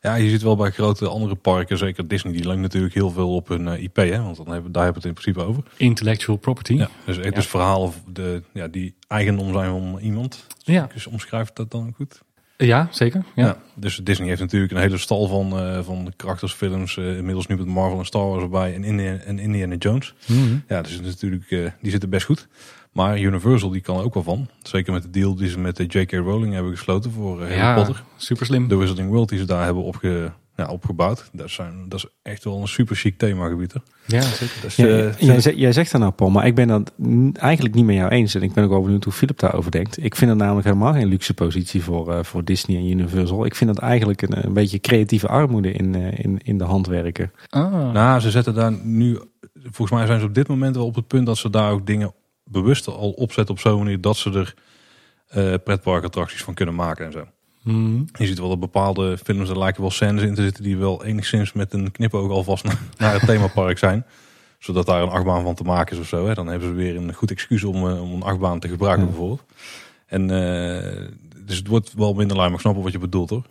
Ja, 0.00 0.14
je 0.14 0.30
ziet 0.30 0.42
wel 0.42 0.56
bij 0.56 0.70
grote 0.70 1.08
andere 1.08 1.34
parken, 1.34 1.78
zeker 1.78 2.08
Disney, 2.08 2.32
die 2.32 2.46
leunt 2.46 2.60
natuurlijk 2.60 2.94
heel 2.94 3.10
veel 3.10 3.34
op 3.34 3.48
hun 3.48 3.66
IP, 3.66 3.96
hè, 3.96 4.22
want 4.22 4.36
dan 4.36 4.50
hebben, 4.50 4.72
daar 4.72 4.84
hebben 4.84 5.02
we 5.02 5.08
het 5.08 5.16
in 5.16 5.22
principe 5.22 5.48
over. 5.50 5.62
Intellectual 5.76 6.36
property. 6.36 6.74
Ja, 6.74 6.88
dus 7.04 7.16
het 7.16 7.24
ja. 7.24 7.36
is 7.36 7.46
verhaal 7.46 7.94
de, 8.12 8.42
ja, 8.52 8.68
die 8.68 8.94
eigendom 9.08 9.52
zijn 9.52 9.70
van 9.70 9.98
iemand. 10.02 10.46
Ja. 10.58 10.88
Dus 10.94 11.06
omschrijft 11.06 11.56
dat 11.56 11.70
dan 11.70 11.92
goed? 11.96 12.22
Ja, 12.66 12.88
zeker. 12.90 13.24
Ja. 13.34 13.44
ja. 13.44 13.56
dus 13.74 13.96
Disney 13.96 14.28
heeft 14.28 14.40
natuurlijk 14.40 14.72
een 14.72 14.78
hele 14.78 14.98
stal 14.98 15.26
van, 15.26 15.66
uh, 15.66 15.82
van 15.82 16.12
karaktersfilms. 16.16 16.96
Uh, 16.96 17.16
inmiddels 17.16 17.46
nu 17.46 17.56
met 17.56 17.66
Marvel 17.66 17.98
en 17.98 18.04
Star 18.04 18.28
Wars 18.28 18.42
erbij 18.42 18.74
en 18.74 18.84
Indiana, 18.84 19.18
en 19.18 19.38
Indiana 19.38 19.74
Jones. 19.74 20.14
Mm 20.26 20.36
-hmm. 20.36 20.62
Ja, 20.68 20.82
dus 20.82 21.00
natuurlijk, 21.00 21.50
uh, 21.50 21.70
die 21.80 21.90
zitten 21.90 22.10
best 22.10 22.26
goed. 22.26 22.48
Maar 22.98 23.20
Universal 23.20 23.70
die 23.70 23.80
kan 23.80 23.98
er 23.98 24.04
ook 24.04 24.14
wel 24.14 24.22
van. 24.22 24.48
Zeker 24.62 24.92
met 24.92 25.02
de 25.02 25.10
deal 25.10 25.34
die 25.34 25.48
ze 25.48 25.58
met 25.58 25.78
J.K. 25.78 26.12
Rowling 26.12 26.52
hebben 26.52 26.72
gesloten 26.72 27.10
voor 27.12 27.38
Harry 27.40 27.54
ja, 27.54 27.74
Potter. 27.74 28.02
super 28.16 28.46
slim. 28.46 28.68
De 28.68 28.76
Wizarding 28.76 29.08
World 29.10 29.28
die 29.28 29.38
ze 29.38 29.44
daar 29.44 29.64
hebben 29.64 29.82
opge, 29.82 30.32
ja, 30.56 30.68
opgebouwd. 30.68 31.30
Dat, 31.32 31.50
zijn, 31.50 31.84
dat 31.88 31.98
is 31.98 32.06
echt 32.22 32.44
wel 32.44 32.60
een 32.60 32.68
super 32.68 32.96
chic 32.96 33.18
themagebied. 33.18 33.72
Hè? 33.72 33.80
Ja, 34.06 34.22
zeker. 34.22 34.60
Dus, 34.62 34.76
Ja, 34.76 34.86
uh, 34.86 35.18
jij, 35.18 35.40
zegt, 35.40 35.58
jij 35.58 35.72
zegt 35.72 35.92
dat 35.92 36.00
nou, 36.00 36.12
Paul, 36.12 36.30
maar 36.30 36.46
ik 36.46 36.54
ben 36.54 36.68
dat 36.68 36.92
eigenlijk 37.32 37.74
niet 37.74 37.84
met 37.84 37.96
jou 37.96 38.10
eens. 38.10 38.34
En 38.34 38.42
ik 38.42 38.52
ben 38.52 38.64
ook 38.64 38.70
wel 38.70 38.82
benieuwd 38.82 39.04
hoe 39.04 39.12
Philip 39.12 39.38
daarover 39.38 39.70
denkt. 39.70 40.04
Ik 40.04 40.14
vind 40.14 40.30
het 40.30 40.40
namelijk 40.40 40.66
helemaal 40.66 40.92
geen 40.92 41.08
luxe 41.08 41.34
positie 41.34 41.82
voor, 41.82 42.12
uh, 42.12 42.22
voor 42.22 42.44
Disney 42.44 42.76
en 42.76 42.90
Universal. 42.90 43.44
Ik 43.44 43.54
vind 43.54 43.74
dat 43.74 43.82
eigenlijk 43.82 44.22
een, 44.22 44.44
een 44.46 44.52
beetje 44.52 44.80
creatieve 44.80 45.28
armoede 45.28 45.72
in, 45.72 45.96
uh, 45.96 46.18
in, 46.18 46.38
in 46.38 46.58
de 46.58 46.64
handwerken. 46.64 47.32
Ah. 47.48 47.92
Nou, 47.92 48.20
ze 48.20 48.30
zetten 48.30 48.54
daar 48.54 48.72
nu... 48.82 49.18
Volgens 49.62 49.98
mij 49.98 50.06
zijn 50.06 50.20
ze 50.20 50.26
op 50.26 50.34
dit 50.34 50.48
moment 50.48 50.76
wel 50.76 50.86
op 50.86 50.94
het 50.94 51.06
punt 51.06 51.26
dat 51.26 51.38
ze 51.38 51.50
daar 51.50 51.70
ook 51.70 51.86
dingen 51.86 52.12
bewust 52.48 52.86
al 52.86 53.10
opzetten 53.10 53.54
op 53.54 53.60
zo'n 53.60 53.78
manier 53.78 54.00
dat 54.00 54.16
ze 54.16 54.30
er 54.32 54.54
uh, 55.36 55.54
pretparkattracties 55.64 56.42
van 56.42 56.54
kunnen 56.54 56.74
maken 56.74 57.06
en 57.06 57.12
zo. 57.12 57.26
Mm. 57.62 58.04
Je 58.18 58.26
ziet 58.26 58.38
wel 58.38 58.48
dat 58.48 58.60
bepaalde 58.60 59.18
films, 59.18 59.48
er 59.48 59.58
lijken 59.58 59.80
wel 59.80 59.90
scènes 59.90 60.22
in 60.22 60.34
te 60.34 60.42
zitten 60.42 60.62
die 60.62 60.76
wel 60.76 61.04
enigszins 61.04 61.52
met 61.52 61.72
een 61.72 61.90
knipoog 61.90 62.30
alvast 62.30 62.64
naar, 62.64 62.78
naar 62.98 63.12
het 63.12 63.26
themapark 63.26 63.78
zijn. 63.78 64.04
Zodat 64.58 64.86
daar 64.86 65.02
een 65.02 65.08
achtbaan 65.08 65.42
van 65.42 65.54
te 65.54 65.62
maken 65.62 65.96
is 65.96 66.02
of 66.02 66.08
zo. 66.08 66.26
Hè. 66.26 66.34
Dan 66.34 66.46
hebben 66.46 66.68
ze 66.68 66.74
weer 66.74 66.96
een 66.96 67.14
goed 67.14 67.30
excuus 67.30 67.64
om, 67.64 67.86
uh, 67.86 68.02
om 68.02 68.12
een 68.12 68.22
achtbaan 68.22 68.58
te 68.58 68.68
gebruiken 68.68 69.04
Ja. 69.04 69.10
bijvoorbeeld. 69.10 69.42
En 70.06 70.28
uh, 70.30 71.08
dus 71.48 71.56
het 71.58 71.66
wordt 71.66 71.92
wel 71.96 72.14
minder 72.14 72.36
lui, 72.36 72.48
maar 72.48 72.58
ik 72.58 72.64
snap 72.64 72.82
wat 72.82 72.92
je 72.92 72.98
bedoelt 72.98 73.30
hoor. 73.30 73.42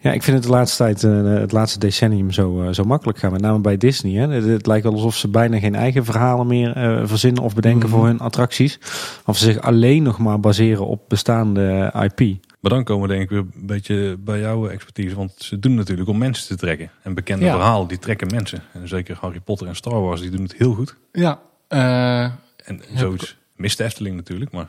Ja, 0.00 0.12
ik 0.12 0.22
vind 0.22 0.36
het 0.36 0.46
de 0.46 0.52
laatste 0.52 0.76
tijd, 0.76 1.02
uh, 1.02 1.24
het 1.40 1.52
laatste 1.52 1.78
decennium 1.78 2.30
zo, 2.32 2.62
uh, 2.62 2.68
zo 2.72 2.84
makkelijk 2.84 3.18
gaan. 3.18 3.32
Met 3.32 3.40
name 3.40 3.58
bij 3.58 3.76
Disney. 3.76 4.12
Hè. 4.12 4.28
Het, 4.34 4.44
het, 4.44 4.66
lijkt 4.66 4.84
wel 4.84 4.92
alsof 4.92 5.16
ze 5.16 5.28
bijna 5.28 5.58
geen 5.58 5.74
eigen 5.74 6.04
verhalen 6.04 6.46
meer 6.46 6.76
uh, 6.76 7.06
verzinnen 7.06 7.42
of 7.42 7.54
bedenken 7.54 7.88
Mhm. 7.88 7.98
voor 7.98 8.06
hun 8.06 8.18
attracties. 8.20 8.78
Of 9.26 9.36
ze 9.38 9.44
zich 9.44 9.60
alleen 9.60 10.02
nog 10.02 10.18
maar 10.18 10.40
baseren 10.40 10.86
op 10.86 11.02
bestaande 11.08 11.92
IP. 12.02 12.44
Maar 12.60 12.70
dan 12.70 12.84
komen 12.84 13.08
we 13.08 13.14
denk 13.14 13.22
ik 13.22 13.30
weer 13.30 13.38
een 13.38 13.66
beetje 13.66 14.16
bij 14.20 14.40
jouw 14.40 14.68
expertise. 14.68 15.16
Want 15.16 15.32
ze 15.38 15.58
doen 15.58 15.70
het 15.70 15.80
natuurlijk 15.80 16.08
om 16.08 16.18
mensen 16.18 16.46
te 16.46 16.56
trekken. 16.56 16.90
En 17.02 17.14
bekende 17.14 17.44
Ja. 17.44 17.52
verhalen, 17.52 17.88
die 17.88 17.98
trekken 17.98 18.26
mensen. 18.30 18.62
En 18.72 18.88
zeker 18.88 19.16
Harry 19.20 19.40
Potter 19.40 19.66
en 19.66 19.76
Star 19.76 20.00
Wars, 20.00 20.20
die 20.20 20.30
doen 20.30 20.42
het 20.42 20.54
heel 20.56 20.74
goed. 20.74 20.96
Ja. 21.12 21.40
eh, 21.68 22.22
En 22.64 22.80
zoiets 22.94 23.36
mist 23.56 23.78
de 23.78 23.84
Efteling 23.84 24.16
natuurlijk, 24.16 24.52
maar... 24.52 24.68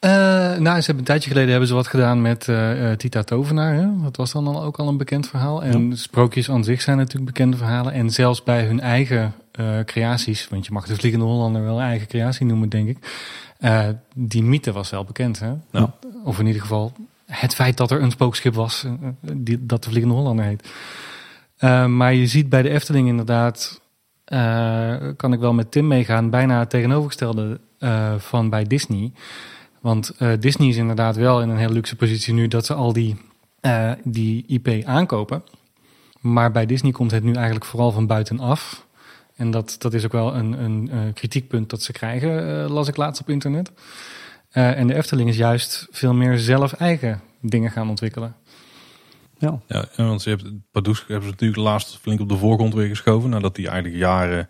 Eh, 0.00 0.10
nou, 0.58 0.80
ze 0.80 0.86
hebben 0.86 0.98
een 0.98 1.04
tijdje 1.04 1.28
geleden 1.28 1.50
hebben 1.50 1.68
ze 1.68 1.74
wat 1.74 1.86
gedaan 1.86 2.22
met 2.22 2.48
eh, 2.48 2.90
eh, 2.90 2.96
Tita 2.96 3.22
Tovenaar. 3.22 3.74
Hè? 3.74 4.02
Dat 4.02 4.16
was 4.16 4.32
dan 4.32 4.46
al, 4.46 4.62
ook 4.62 4.78
al 4.78 4.88
een 4.88 4.96
bekend 4.96 5.28
verhaal. 5.28 5.62
En 5.62 5.96
sprookjes 5.98 6.50
aan 6.50 6.64
zich 6.64 6.80
zijn 6.80 6.96
natuurlijk 6.96 7.26
bekende 7.26 7.56
verhalen. 7.56 7.92
En 7.92 8.10
zelfs 8.10 8.42
bij 8.42 8.64
hun 8.64 8.80
eigen 8.80 9.34
creaties, 9.84 10.48
want 10.48 10.66
je 10.66 10.72
mag 10.72 10.86
de 10.86 10.94
Vliegende 10.94 11.24
Hollander 11.26 11.62
wel 11.62 11.80
eigen 11.80 12.08
creatie 12.08 12.46
noemen, 12.46 12.68
denk 12.68 12.88
ik. 12.88 12.98
Die 14.14 14.42
mythe 14.42 14.72
was 14.72 14.90
wel 14.90 15.04
bekend. 15.04 15.38
Hè? 15.38 15.52
Ja. 15.70 15.94
Of 16.24 16.38
in 16.38 16.46
ieder 16.46 16.62
geval 16.62 16.92
het 17.26 17.54
feit 17.54 17.76
dat 17.76 17.90
er 17.90 18.02
een 18.02 18.10
spookschip 18.10 18.54
was 18.54 18.86
die, 19.20 19.66
dat 19.66 19.84
de 19.84 19.90
Vliegende 19.90 20.16
Hollander 20.16 20.44
heet. 20.44 20.70
Maar 21.88 22.14
je 22.14 22.26
ziet 22.26 22.48
bij 22.48 22.62
de 22.62 22.68
Efteling 22.68 23.08
inderdaad, 23.08 23.80
kan 25.16 25.32
ik 25.32 25.40
wel 25.40 25.52
met 25.52 25.70
Tim 25.70 25.86
meegaan, 25.86 26.30
bijna 26.30 26.58
het 26.58 26.70
tegenovergestelde 26.70 27.60
van 28.18 28.50
bij 28.50 28.64
Disney. 28.64 29.12
Want 29.80 30.12
uh, 30.18 30.32
Disney 30.40 30.68
is 30.68 30.76
inderdaad 30.76 31.16
wel 31.16 31.42
in 31.42 31.48
een 31.48 31.56
hele 31.56 31.72
luxe 31.72 31.96
positie 31.96 32.34
nu 32.34 32.48
dat 32.48 32.66
ze 32.66 32.74
al 32.74 32.92
die, 32.92 33.16
uh, 33.60 33.92
die 34.04 34.44
IP 34.46 34.84
aankopen. 34.84 35.42
Maar 36.20 36.52
bij 36.52 36.66
Disney 36.66 36.92
komt 36.92 37.10
het 37.10 37.22
nu 37.22 37.32
eigenlijk 37.32 37.64
vooral 37.64 37.92
van 37.92 38.06
buitenaf. 38.06 38.86
En 39.36 39.50
dat, 39.50 39.76
dat 39.78 39.94
is 39.94 40.04
ook 40.04 40.12
wel 40.12 40.34
een, 40.34 40.64
een 40.64 40.90
uh, 40.92 41.00
kritiekpunt 41.14 41.70
dat 41.70 41.82
ze 41.82 41.92
krijgen, 41.92 42.70
las 42.70 42.88
ik 42.88 42.96
laatst 42.96 43.20
op 43.20 43.28
internet. 43.28 43.72
Eh, 44.50 44.78
en 44.78 44.86
de 44.86 44.94
Efteling 44.94 45.28
is 45.28 45.36
juist 45.36 45.88
veel 45.90 46.14
meer 46.14 46.38
zelf 46.38 46.72
eigen 46.72 47.20
dingen 47.40 47.70
gaan 47.70 47.88
ontwikkelen. 47.88 48.36
Ja, 49.38 49.60
ja 49.66 49.88
want 49.96 50.22
ze 50.22 50.28
hebben, 50.28 50.64
Pardoes 50.70 51.04
hebben 51.06 51.24
ze 51.24 51.30
natuurlijk 51.30 51.62
laatst 51.62 51.98
flink 51.98 52.20
op 52.20 52.28
de 52.28 52.36
voorgrond 52.36 52.74
weer 52.74 52.88
geschoven. 52.88 53.30
Nadat 53.30 53.56
hij 53.56 53.66
eigenlijk 53.66 54.00
jaren 54.00 54.48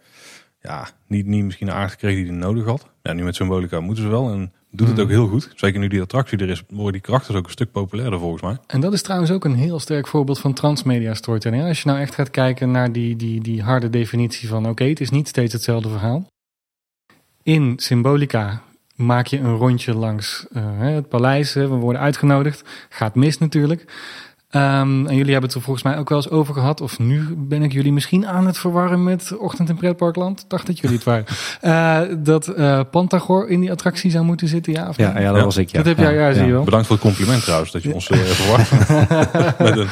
ja, 0.61 0.89
niet, 1.07 1.27
niet 1.27 1.45
misschien 1.45 1.67
de 1.67 1.73
aard 1.73 1.91
gekregen 1.91 2.23
die 2.23 2.33
hij 2.33 2.41
nodig 2.41 2.65
had. 2.65 2.87
Ja, 3.03 3.13
nu 3.13 3.25
met 3.25 3.35
Symbolica 3.35 3.81
moeten 3.81 4.05
ze 4.05 4.11
wel. 4.11 4.33
En 4.33 4.53
doet 4.71 4.89
het 4.89 5.01
ook 5.01 5.09
heel 5.09 5.29
goed. 5.29 5.53
Zeker 5.55 5.81
nu 5.81 5.89
die 5.89 6.01
attractie 6.01 6.39
er 6.39 6.49
is, 6.49 6.63
worden 6.69 6.93
die 6.93 7.01
karakters 7.01 7.37
ook 7.37 7.45
een 7.45 7.51
stuk 7.51 7.73
populairder 7.73 8.19
volgens 8.19 8.43
mij. 8.43 8.57
En 8.67 8.81
dat 8.81 8.93
is 8.93 9.03
trouwens 9.03 9.31
ook 9.31 9.45
een 9.45 9.55
heel 9.55 9.79
sterk 9.79 10.07
voorbeeld 10.07 10.39
van 10.39 10.53
transmedia 10.53 11.15
storytelling. 11.15 11.65
Als 11.65 11.83
je 11.83 11.89
nou 11.89 12.01
echt 12.01 12.15
gaat 12.15 12.31
kijken 12.31 12.71
naar 12.71 12.93
die, 12.93 13.17
die, 13.17 13.41
die 13.41 13.63
harde 13.63 13.91
definitie 13.91 14.49
van 14.49 14.61
oké, 14.63 14.71
okay, 14.71 14.89
het 14.89 15.01
is 15.01 15.11
niet 15.11 15.29
steeds 15.29 15.53
hetzelfde 15.53 15.89
verhaal. 15.89 16.27
In 17.43 17.73
Symbolica 17.77 18.63
maak 18.95 19.27
je 19.27 19.39
een 19.39 19.57
rondje 19.57 19.95
langs 19.95 20.47
uh, 20.53 20.63
het 20.79 21.09
paleis. 21.09 21.55
We 21.55 21.67
worden 21.67 22.01
uitgenodigd. 22.01 22.87
Gaat 22.89 23.15
mis 23.15 23.39
natuurlijk. 23.39 23.85
Um, 24.53 25.07
en 25.07 25.17
jullie 25.17 25.33
hebben 25.33 25.43
het 25.43 25.55
er 25.55 25.63
volgens 25.63 25.85
mij 25.85 25.99
ook 25.99 26.09
wel 26.09 26.19
eens 26.19 26.31
over 26.31 26.55
gehad. 26.55 26.81
Of 26.81 26.99
nu 26.99 27.35
ben 27.37 27.63
ik 27.63 27.73
jullie 27.73 27.93
misschien 27.93 28.27
aan 28.27 28.47
het 28.47 28.59
verwarren 28.59 29.05
met 29.05 29.37
Ochtend 29.39 29.69
in 29.69 29.77
Pretparkland. 29.77 30.45
Dacht 30.49 30.67
dat 30.67 30.79
jullie 30.79 30.97
het 30.97 31.05
waren. 31.05 31.25
Uh, 31.63 32.17
dat 32.33 32.49
uh, 32.57 32.81
Pantagor 32.91 33.49
in 33.49 33.61
die 33.61 33.71
attractie 33.71 34.11
zou 34.11 34.25
moeten 34.25 34.49
zitten, 34.49 34.73
ja 34.73 34.89
of 34.89 34.97
ja, 34.97 35.19
ja, 35.19 35.29
dat 35.29 35.37
ja. 35.37 35.45
was 35.45 35.57
ik. 35.57 35.71
Ja. 35.71 35.77
Dat 35.77 35.87
heb 35.87 35.99
jij, 35.99 36.15
ja, 36.15 36.29
ja, 36.29 36.33
zie 36.35 36.45
je 36.45 36.53
wel. 36.53 36.65
Bedankt 36.65 36.87
voor 36.87 36.97
het 36.97 37.05
compliment 37.05 37.43
trouwens, 37.43 37.73
dat 37.73 37.83
je 37.83 37.95
ons 37.95 38.11
uh, 38.11 38.19
verwacht. 38.19 38.71
met 39.59 39.77
een... 39.77 39.89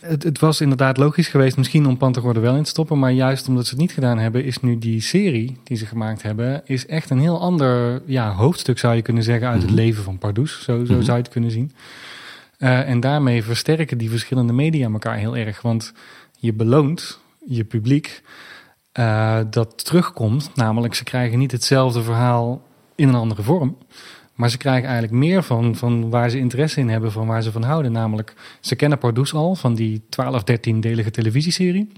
het, 0.00 0.22
het 0.22 0.38
was 0.38 0.60
inderdaad 0.60 0.96
logisch 0.96 1.28
geweest 1.28 1.56
misschien 1.56 1.86
om 1.86 1.96
Pantagor 1.96 2.34
er 2.34 2.40
wel 2.40 2.56
in 2.56 2.62
te 2.62 2.70
stoppen. 2.70 2.98
Maar 2.98 3.12
juist 3.12 3.48
omdat 3.48 3.64
ze 3.64 3.70
het 3.70 3.80
niet 3.80 3.92
gedaan 3.92 4.18
hebben, 4.18 4.44
is 4.44 4.60
nu 4.60 4.78
die 4.78 5.00
serie 5.00 5.56
die 5.64 5.76
ze 5.76 5.86
gemaakt 5.86 6.22
hebben... 6.22 6.62
is 6.64 6.86
echt 6.86 7.10
een 7.10 7.20
heel 7.20 7.40
ander 7.40 8.02
ja, 8.06 8.32
hoofdstuk 8.32 8.78
zou 8.78 8.94
je 8.94 9.02
kunnen 9.02 9.22
zeggen 9.22 9.46
uit 9.46 9.56
mm 9.56 9.60
-hmm. 9.60 9.70
het 9.70 9.78
leven 9.78 10.04
van 10.04 10.18
Pardoes. 10.18 10.52
Zo, 10.52 10.62
zo 10.64 10.72
mm 10.72 10.86
-hmm. 10.86 11.02
zou 11.02 11.16
je 11.16 11.22
het 11.22 11.32
kunnen 11.32 11.50
zien. 11.50 11.72
Uh, 12.58 12.88
en 12.88 13.00
daarmee 13.00 13.42
versterken 13.42 13.98
die 13.98 14.10
verschillende 14.10 14.52
media 14.52 14.90
elkaar 14.90 15.16
heel 15.16 15.36
erg. 15.36 15.62
Want 15.62 15.92
je 16.38 16.52
beloont 16.52 17.20
je 17.46 17.64
publiek 17.64 18.22
uh, 18.98 19.40
dat 19.50 19.84
terugkomt. 19.84 20.50
Namelijk, 20.54 20.94
ze 20.94 21.04
krijgen 21.04 21.38
niet 21.38 21.52
hetzelfde 21.52 22.02
verhaal 22.02 22.62
in 22.94 23.08
een 23.08 23.14
andere 23.14 23.42
vorm. 23.42 23.78
Maar 24.34 24.50
ze 24.50 24.58
krijgen 24.58 24.88
eigenlijk 24.88 25.18
meer 25.18 25.42
van, 25.42 25.76
van 25.76 26.10
waar 26.10 26.30
ze 26.30 26.38
interesse 26.38 26.80
in 26.80 26.88
hebben, 26.88 27.12
van 27.12 27.26
waar 27.26 27.42
ze 27.42 27.52
van 27.52 27.62
houden. 27.62 27.92
Namelijk, 27.92 28.34
ze 28.60 28.76
kennen 28.76 28.98
Pardoes 28.98 29.34
al 29.34 29.54
van 29.54 29.74
die 29.74 30.06
12, 30.08 30.42
13-delige 30.42 31.10
televisieserie. 31.10 31.92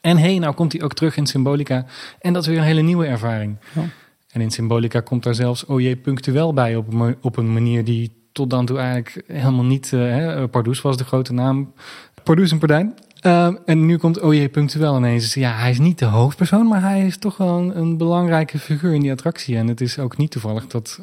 En 0.00 0.16
hé, 0.16 0.22
hey, 0.22 0.38
nou 0.38 0.54
komt 0.54 0.72
hij 0.72 0.82
ook 0.82 0.94
terug 0.94 1.16
in 1.16 1.26
Symbolica. 1.26 1.86
En 2.20 2.32
dat 2.32 2.42
is 2.42 2.48
weer 2.48 2.58
een 2.58 2.64
hele 2.64 2.80
nieuwe 2.80 3.06
ervaring. 3.06 3.56
Ja. 3.74 3.82
En 4.30 4.40
in 4.40 4.50
Symbolica 4.50 5.00
komt 5.00 5.22
daar 5.22 5.34
zelfs 5.34 5.64
OJ 5.64 5.96
punctueel 5.96 6.52
bij 6.52 6.76
op 6.76 7.14
op 7.20 7.36
een 7.36 7.52
manier 7.52 7.84
die 7.84 8.25
tot 8.36 8.50
dan 8.50 8.66
toe 8.66 8.78
eigenlijk 8.78 9.22
helemaal 9.26 9.64
niet. 9.64 9.92
Uh, 9.94 10.00
hè, 10.00 10.48
Pardoes 10.48 10.82
was 10.82 10.96
de 10.96 11.04
grote 11.04 11.32
naam. 11.32 11.72
Pardoes 12.22 12.50
en 12.50 12.58
Pardijn. 12.58 12.94
Uh, 13.26 13.54
en 13.64 13.86
nu 13.86 13.96
komt 13.96 14.20
OJ 14.20 14.48
punctueel 14.48 14.96
ineens. 14.96 15.34
Ja, 15.34 15.52
hij 15.52 15.70
is 15.70 15.78
niet 15.78 15.98
de 15.98 16.04
hoofdpersoon, 16.04 16.66
maar 16.66 16.80
hij 16.80 17.06
is 17.06 17.18
toch 17.18 17.36
wel 17.36 17.74
een, 17.74 17.96
belangrijke 17.96 18.58
figuur 18.58 18.94
in 18.94 19.00
die 19.00 19.10
attractie. 19.10 19.56
En 19.56 19.66
het 19.66 19.80
is 19.80 19.98
ook 19.98 20.16
niet 20.16 20.30
toevallig 20.30 20.66
dat 20.66 21.00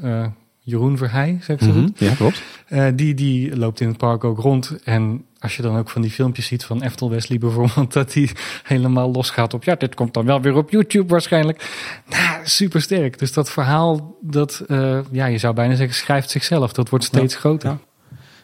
Jeroen 0.65 0.97
Verheij, 0.97 1.37
zeg 1.41 1.55
ik 1.59 1.63
zo 1.63 1.73
mm 1.73 1.85
goed? 1.85 1.99
ja, 1.99 2.13
klopt. 2.13 2.43
Uh, 2.69 2.87
die, 2.95 3.13
die 3.13 3.57
loopt 3.57 3.79
in 3.79 3.87
het 3.87 3.97
park 3.97 4.23
ook 4.23 4.39
rond. 4.39 4.77
En 4.83 5.25
als 5.39 5.55
je 5.55 5.61
dan 5.61 5.77
ook 5.77 5.89
van 5.89 6.01
die 6.01 6.11
filmpjes 6.11 6.45
ziet 6.45 6.65
van 6.65 6.81
Eftel 6.81 7.09
Wesley 7.09 7.37
bijvoorbeeld, 7.37 7.93
dat 7.99 8.13
hij 8.13 8.29
helemaal 8.63 9.11
losgaat 9.11 9.53
op, 9.53 9.63
ja, 9.63 9.75
dit 9.75 9.95
komt 9.95 10.13
dan 10.13 10.25
wel 10.25 10.41
weer 10.41 10.55
op 10.55 10.69
YouTube 10.69 11.07
waarschijnlijk. 11.07 11.69
Nou, 12.09 12.39
super 12.43 12.81
sterk. 12.81 13.19
Dus 13.19 13.33
dat 13.33 13.51
verhaal, 13.51 14.17
dat, 14.21 14.63
uh, 14.67 14.99
ja, 15.11 15.25
je 15.25 15.37
zou 15.37 15.53
bijna 15.53 15.75
zeggen, 15.75 15.95
schrijft 15.95 16.29
zichzelf. 16.29 16.73
Dat 16.73 16.89
wordt 16.89 17.05
steeds 17.05 17.33
ja, 17.33 17.39
groter. 17.39 17.69
Ja. 17.69 17.79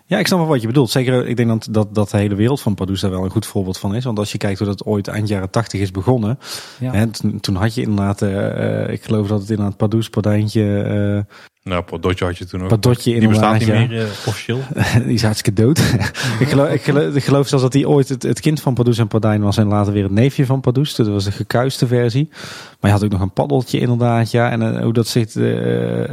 Ja, 0.09 0.19
ik 0.19 0.27
snap 0.27 0.39
wel 0.39 0.47
wat 0.47 0.61
je 0.61 0.67
bedoelt. 0.67 0.89
Zeker, 0.89 1.27
ik 1.27 1.37
denk 1.37 1.49
dat, 1.49 1.67
dat, 1.71 1.95
dat 1.95 2.09
de 2.09 2.17
hele 2.17 2.35
wereld 2.35 2.61
van 2.61 2.75
Pardoes 2.75 3.01
daar 3.01 3.11
wel 3.11 3.23
een 3.23 3.29
goed 3.29 3.45
voorbeeld 3.45 3.77
van 3.77 3.95
is. 3.95 4.03
Want 4.03 4.19
als 4.19 4.31
je 4.31 4.37
kijkt 4.37 4.59
hoe 4.59 4.67
dat 4.67 4.85
ooit 4.85 5.07
eind 5.07 5.27
jaren 5.27 5.49
tachtig 5.49 5.79
is 5.79 5.91
begonnen. 5.91 6.39
Ja. 6.79 6.91
Hè, 6.91 7.07
toen 7.39 7.55
had 7.55 7.73
je 7.73 7.81
inderdaad, 7.81 8.21
uh, 8.21 8.89
ik 8.89 9.03
geloof 9.03 9.27
dat 9.27 9.41
het 9.41 9.49
inderdaad 9.49 9.77
Pardoes, 9.77 10.09
Pardijntje, 10.09 10.63
uh, 10.63 11.35
Nou, 11.63 11.83
Podotje 11.83 12.25
had 12.25 12.37
je 12.37 12.45
toen 12.45 12.61
ook. 12.61 12.67
Padotje 12.67 13.19
Die 13.19 13.27
bestaat 13.27 13.59
niet 13.59 13.67
ja. 13.67 13.73
meer 13.73 14.01
eh, 14.01 14.03
officieel. 14.03 14.59
Die 15.05 15.13
is 15.13 15.23
hartstikke 15.23 15.61
dood. 15.61 15.77
ik, 16.39 16.47
geloof, 16.47 16.69
ik, 16.69 16.81
geloof, 16.81 17.15
ik 17.15 17.23
geloof 17.23 17.47
zelfs 17.47 17.63
dat 17.63 17.73
hij 17.73 17.85
ooit 17.85 18.09
het, 18.09 18.23
het 18.23 18.39
kind 18.39 18.61
van 18.61 18.73
Pardoes 18.73 18.97
en 18.97 19.07
Pardijn 19.07 19.41
was 19.41 19.57
en 19.57 19.67
later 19.67 19.93
weer 19.93 20.03
het 20.03 20.11
neefje 20.11 20.45
van 20.45 20.61
Pardoes. 20.61 20.95
Dat 20.95 21.07
was 21.07 21.25
een 21.25 21.31
gekuiste 21.31 21.87
versie. 21.87 22.29
Maar 22.79 22.91
je 22.91 22.97
had 22.97 23.03
ook 23.03 23.11
nog 23.11 23.21
een 23.21 23.33
paddeltje 23.33 23.79
inderdaad, 23.79 24.31
ja. 24.31 24.51
En 24.51 24.75
eh, 24.75 24.83
hoe 24.83 24.93
dat 24.93 25.07
zich 25.07 25.35
eh, 25.35 25.43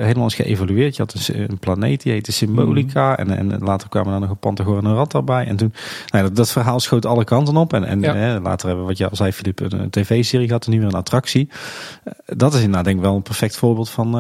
helemaal 0.05 0.27
is 0.27 0.35
geëvolueerd. 0.35 0.97
Je 0.97 1.03
had 1.03 1.13
dus 1.13 1.29
een 1.29 1.59
planeet, 1.61 2.03
die 2.03 2.13
heette 2.13 2.33
Symbolica. 2.33 3.17
En, 3.17 3.31
en 3.31 3.59
later 3.59 3.89
kwamen 3.89 4.15
er 4.15 4.21
nog 4.21 4.31
een 4.31 4.39
Pantagoor 4.39 4.79
en 4.79 4.85
een 4.85 4.95
rat 4.95 5.15
erbij. 5.15 5.47
En 5.47 5.57
toen, 5.57 5.73
nou, 6.11 6.25
dat, 6.25 6.37
dat 6.37 6.53
verhaal 6.53 6.81
schoot 6.81 7.07
alle 7.07 7.25
kanten 7.25 7.57
op. 7.57 7.73
En, 7.73 7.85
en 7.85 8.01
Ja. 8.01 8.41
later 8.41 8.67
hebben 8.67 8.85
we, 8.85 8.91
wat 8.91 8.99
je 8.99 9.09
al 9.09 9.17
zei, 9.17 9.33
Filip, 9.33 9.61
een, 9.61 9.81
een 9.81 9.91
tv-serie 9.91 10.47
gehad 10.47 10.65
en 10.65 10.73
nu 10.73 10.79
weer 10.79 10.89
een 10.89 10.95
attractie. 10.95 11.49
Dat 12.25 12.53
is 12.55 12.59
inderdaad 12.61 12.85
denk 12.85 12.97
ik 12.97 13.03
wel 13.03 13.15
een 13.17 13.23
perfect 13.23 13.57
voorbeeld 13.57 13.91
van, 13.91 14.11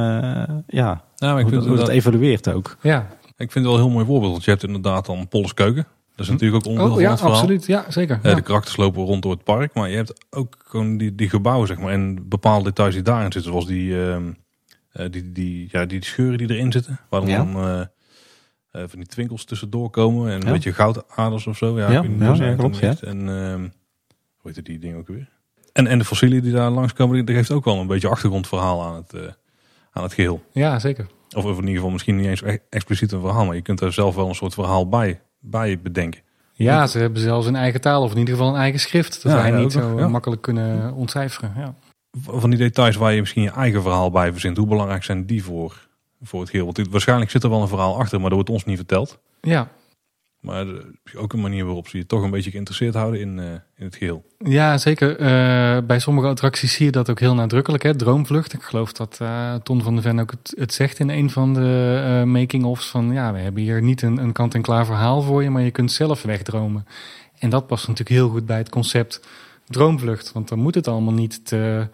ja, 0.66 1.04
Ja, 1.16 1.32
maar 1.32 1.36
ik 1.36 1.42
hoe, 1.42 1.50
vind, 1.50 1.52
dat- 1.60 1.66
hoe 1.68 1.76
dat 1.76 1.86
dat, 1.86 1.94
evolueert 1.94 2.48
ook. 2.52 2.76
Ja, 2.82 2.98
ik 3.36 3.52
vind 3.52 3.54
het 3.54 3.64
wel 3.64 3.74
een 3.74 3.80
heel 3.80 3.90
mooi 3.90 4.06
voorbeeld. 4.06 4.32
Want 4.32 4.44
je 4.44 4.50
hebt 4.50 4.62
inderdaad 4.62 5.06
dan 5.06 5.28
Polles 5.28 5.54
Keuken. 5.54 5.86
Dat 6.16 6.26
is 6.26 6.32
natuurlijk 6.32 6.64
ook 6.64 6.70
onderdeel 6.70 6.94
oh, 6.94 7.00
ja 7.00 7.04
van 7.06 7.10
het 7.12 7.20
verhaal. 7.20 7.38
absoluut. 7.40 7.66
Ja, 7.66 7.84
zeker. 7.88 8.18
Eh, 8.22 8.30
Ja. 8.30 8.36
De 8.36 8.42
karakters 8.42 8.76
lopen 8.76 9.02
rond 9.04 9.22
door 9.22 9.32
het 9.32 9.44
park. 9.44 9.74
Maar 9.74 9.90
je 9.90 9.96
hebt 9.96 10.26
ook 10.30 10.56
gewoon 10.64 10.96
die, 10.96 11.14
die 11.14 11.28
gebouwen, 11.28 11.66
zeg 11.66 11.78
maar. 11.78 11.92
En 11.92 12.28
bepaalde 12.28 12.64
details 12.64 12.94
die 12.94 13.02
daarin 13.02 13.32
zitten. 13.32 13.50
Zoals 13.50 13.66
die, 13.66 14.02
ehm, 14.10 14.22
eh, 14.92 15.06
die, 15.10 15.32
die, 15.32 15.68
ja, 15.70 15.84
die 15.84 16.04
scheuren 16.04 16.38
die 16.38 16.50
erin 16.50 16.72
zitten. 16.72 16.98
Waar 17.08 17.20
dan, 17.20 17.28
Ja. 17.30 17.44
eh, 18.72 18.82
eh, 18.82 18.88
van 18.88 18.98
die 18.98 19.08
twinkels 19.08 19.44
tussendoor 19.44 19.90
komen. 19.90 20.30
En 20.30 20.40
een 20.40 20.46
Ja. 20.46 20.52
beetje 20.52 20.72
goudaders 20.72 21.46
of 21.46 21.56
zo. 21.56 21.78
Ja, 21.78 21.90
Ja, 21.90 22.02
ja, 22.18 22.34
ja, 22.34 22.54
klopt, 22.54 22.80
heet. 22.80 23.02
En 23.02 23.18
ehm, 23.28 23.68
hoe 24.36 24.52
heet 24.54 24.64
die 24.64 24.78
dingen 24.78 24.98
ook 24.98 25.08
weer? 25.08 25.28
En, 25.72 25.86
en 25.86 25.98
de 25.98 26.04
fossielen 26.04 26.42
die 26.42 26.52
daar 26.52 26.70
langskomen, 26.70 27.26
dat 27.26 27.34
geeft 27.34 27.50
ook 27.50 27.64
wel 27.64 27.76
een 27.80 27.86
beetje 27.86 28.08
achtergrondverhaal 28.08 28.84
aan 28.84 28.94
het, 28.94 29.12
eh, 29.12 29.20
aan 29.96 30.02
het 30.02 30.12
geheel. 30.14 30.42
ja, 30.52 30.78
zeker. 30.78 31.06
Of 31.36 31.44
in 31.44 31.54
ieder 31.56 31.74
geval 31.74 31.90
misschien 31.90 32.16
niet 32.16 32.26
eens 32.26 32.42
e- 32.42 32.58
expliciet 32.70 33.12
een 33.12 33.20
verhaal. 33.20 33.44
Maar 33.44 33.54
je 33.54 33.62
kunt 33.62 33.80
er 33.80 33.92
zelf 33.92 34.14
wel 34.14 34.28
een 34.28 34.34
soort 34.34 34.54
verhaal 34.54 34.88
bij, 34.88 35.20
bij 35.40 35.80
bedenken. 35.80 36.20
Ja, 36.52 36.86
ze 36.86 36.98
hebben 36.98 37.20
zelfs 37.20 37.46
een 37.46 37.56
eigen 37.56 37.80
taal 37.80 38.02
of 38.02 38.12
in 38.12 38.18
ieder 38.18 38.34
geval 38.34 38.50
een 38.54 38.60
eigen 38.60 38.80
schrift. 38.80 39.22
Dat 39.22 39.32
Ja, 39.32 39.38
wij 39.38 39.50
ja, 39.50 39.58
niet 39.58 39.72
zo 39.72 39.98
ja. 39.98 40.08
makkelijk 40.08 40.42
kunnen 40.42 40.92
ontcijferen. 40.94 41.52
Ja. 41.56 41.74
van 42.22 42.50
die 42.50 42.58
details 42.58 42.96
waar 42.96 43.12
je 43.12 43.20
misschien 43.20 43.42
je 43.42 43.50
eigen 43.50 43.82
verhaal 43.82 44.10
bij 44.10 44.32
verzint. 44.32 44.56
Hoe 44.56 44.66
belangrijk 44.66 45.04
zijn 45.04 45.26
die 45.26 45.44
voor, 45.44 45.88
voor 46.22 46.40
het 46.40 46.50
geheel? 46.50 46.64
Want 46.64 46.76
dit, 46.76 46.88
waarschijnlijk 46.88 47.30
zit 47.30 47.42
er 47.42 47.50
wel 47.50 47.62
een 47.62 47.68
verhaal 47.68 47.98
achter, 47.98 48.18
maar 48.20 48.28
dat 48.28 48.38
wordt 48.38 48.50
ons 48.50 48.64
niet 48.64 48.76
verteld. 48.76 49.18
ja, 49.40 49.68
Maar 50.46 50.66
ook 51.16 51.32
een 51.32 51.40
manier 51.40 51.64
waarop 51.64 51.88
ze 51.88 51.96
je 51.96 52.06
toch 52.06 52.22
een 52.22 52.30
beetje 52.30 52.50
geïnteresseerd 52.50 52.94
houden 52.94 53.20
in, 53.20 53.38
eh, 53.38 53.46
in 53.76 53.84
het 53.84 53.96
geheel. 53.96 54.24
Ja, 54.38 54.78
zeker. 54.78 55.16
Eh, 55.16 55.78
bij 55.86 55.98
sommige 55.98 56.26
attracties 56.26 56.72
zie 56.72 56.84
je 56.86 56.92
dat 56.92 57.10
ook 57.10 57.20
heel 57.20 57.34
nadrukkelijk. 57.34 57.82
Hè? 57.82 57.96
Droomvlucht. 57.96 58.52
Ik 58.52 58.62
geloof 58.62 58.92
dat 58.92 59.18
eh, 59.20 59.54
Ton 59.54 59.82
van 59.82 59.96
de 59.96 60.02
Ven 60.02 60.20
ook 60.20 60.30
het, 60.30 60.54
het 60.58 60.74
zegt 60.74 60.98
in 60.98 61.08
een 61.08 61.30
van 61.30 61.54
de 61.54 62.22
making-ofs. 62.26 62.88
Van 62.88 63.12
ja, 63.12 63.32
we 63.32 63.38
hebben 63.38 63.62
hier 63.62 63.82
niet 63.82 64.02
een, 64.02 64.16
een 64.18 64.32
kant-en-klaar 64.32 64.86
verhaal 64.86 65.22
voor 65.22 65.42
je, 65.42 65.50
maar 65.50 65.62
je 65.62 65.70
kunt 65.70 65.92
zelf 65.92 66.22
wegdromen. 66.22 66.86
En 67.38 67.50
dat 67.50 67.66
past 67.66 67.88
natuurlijk 67.88 68.16
heel 68.16 68.28
goed 68.28 68.46
bij 68.46 68.58
het 68.58 68.68
concept 68.68 69.20
droomvlucht. 69.66 70.32
Want 70.32 70.48
dan 70.48 70.58
moet 70.58 70.74
het 70.74 70.88
allemaal 70.88 71.14
niet 71.14 71.46
te, 71.46 71.88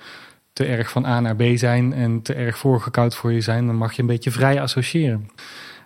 te 0.52 0.64
erg 0.64 0.90
van 0.90 1.04
A 1.04 1.20
naar 1.20 1.36
B 1.36 1.42
zijn 1.54 1.92
en 1.92 2.22
te 2.22 2.34
erg 2.34 2.58
voorgekoud 2.58 3.14
voor 3.14 3.32
je 3.32 3.40
zijn. 3.40 3.66
Dan 3.66 3.76
mag 3.76 3.92
je 3.92 4.00
een 4.00 4.08
beetje 4.08 4.30
vrij 4.30 4.60
associëren. 4.60 5.30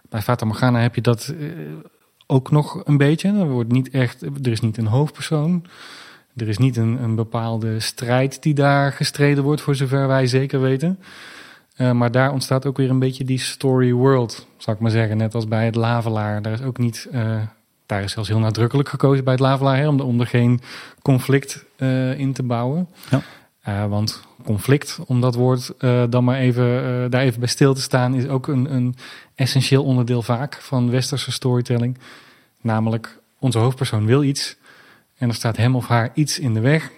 Bij 0.09 0.23
Fata 0.23 0.47
Morgana 0.47 0.81
heb 0.81 0.95
je 0.95 1.01
dat 1.01 1.35
ook 2.27 2.51
nog 2.51 2.81
een 2.85 2.97
beetje. 2.97 3.29
Er, 3.29 3.49
wordt 3.51 3.73
niet 3.73 3.91
echt, 3.91 4.23
er 4.23 4.49
is 4.51 4.61
niet 4.61 4.77
een 4.79 4.87
hoofdpersoon. 4.87 5.65
Er 6.37 6.49
is 6.49 6.59
niet 6.59 6.77
een, 6.77 7.03
een 7.03 7.15
bepaalde 7.15 7.81
strijd 7.81 8.43
die 8.43 8.55
daar 8.55 8.93
gestreden 8.93 9.45
wordt, 9.45 9.61
voor 9.61 9.75
zover 9.75 10.07
wij 10.09 10.27
zeker 10.27 10.61
weten. 10.61 10.99
Eh, 11.77 11.93
maar 11.93 12.11
daar 12.11 12.33
ontstaat 12.33 12.67
ook 12.67 12.77
weer 12.77 12.91
een 12.91 12.99
beetje 12.99 13.25
die 13.25 13.39
story 13.39 13.93
world, 13.93 14.47
zou 14.57 14.77
ik 14.77 14.83
maar 14.83 14.91
zeggen. 14.91 15.17
Net 15.17 15.35
als 15.35 15.49
bij 15.49 15.65
het 15.65 15.75
Lavelaar. 15.75 16.43
Daar 16.43 16.53
is 16.53 16.63
ook 16.63 16.79
niet, 16.79 17.09
eh, 17.13 17.41
daar 17.87 18.03
is 18.03 18.13
zelfs 18.13 18.29
heel 18.29 18.39
nadrukkelijk 18.39 18.89
gekozen 18.89 19.25
bij 19.25 19.33
het 19.33 19.43
Lavelaar, 19.43 19.77
hè, 19.77 19.89
om, 19.89 19.99
er- 19.99 20.05
om 20.05 20.21
er 20.21 20.27
geen 20.27 20.61
conflict 21.03 21.65
eh, 21.77 22.19
in 22.19 22.33
te 22.33 22.43
bouwen. 22.43 22.89
Ja. 23.11 23.89
Want 23.89 24.23
conflict, 24.47 24.99
om 25.07 25.21
dat 25.21 25.35
woord 25.35 25.73
eh, 25.79 26.05
dan 26.11 26.25
maar 26.25 26.39
even, 26.39 26.65
eh, 26.65 27.11
daar 27.11 27.23
even 27.23 27.41
bij 27.41 27.49
stil 27.49 27.75
te 27.75 27.81
staan, 27.81 28.15
is 28.15 28.27
ook 28.27 28.47
een, 28.47 28.75
een 28.75 28.97
essentieel 29.35 29.85
onderdeel 29.85 30.23
vaak 30.23 30.55
van 30.61 30.91
westerse 30.91 31.33
storytelling. 31.33 31.99
Namelijk, 32.61 33.19
onze 33.39 33.59
hoofdpersoon 33.59 34.07
wil 34.07 34.23
iets 34.23 34.57
en 35.19 35.29
er 35.29 35.35
staat 35.35 35.57
hem 35.57 35.77
of 35.77 35.87
haar 35.87 36.11
iets 36.15 36.39
in 36.39 36.55
de 36.55 36.61
weg. 36.61 36.91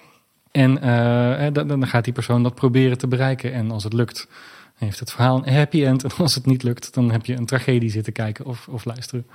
En 0.51 0.83
eh, 0.83 1.53
dan, 1.53 1.69
dan 1.69 1.87
gaat 1.87 2.05
die 2.05 2.13
persoon 2.13 2.43
dat 2.43 2.55
proberen 2.55 2.99
te 2.99 3.09
bereiken. 3.09 3.53
En 3.53 3.71
als 3.71 3.85
het 3.85 3.93
lukt, 3.93 4.29
heeft 4.75 5.01
het 5.01 5.11
verhaal 5.11 5.37
een 5.37 5.55
happy 5.55 5.85
end. 5.85 6.03
En 6.05 6.11
als 6.17 6.35
het 6.35 6.47
niet 6.47 6.63
lukt, 6.63 6.95
dan 6.95 7.11
heb 7.11 7.27
je 7.27 7.37
een 7.37 7.47
tragedie 7.47 7.91
zitten 7.91 8.13
kijken 8.13 8.45
of, 8.45 8.69
of 8.69 8.85
luisteren. 8.85 9.27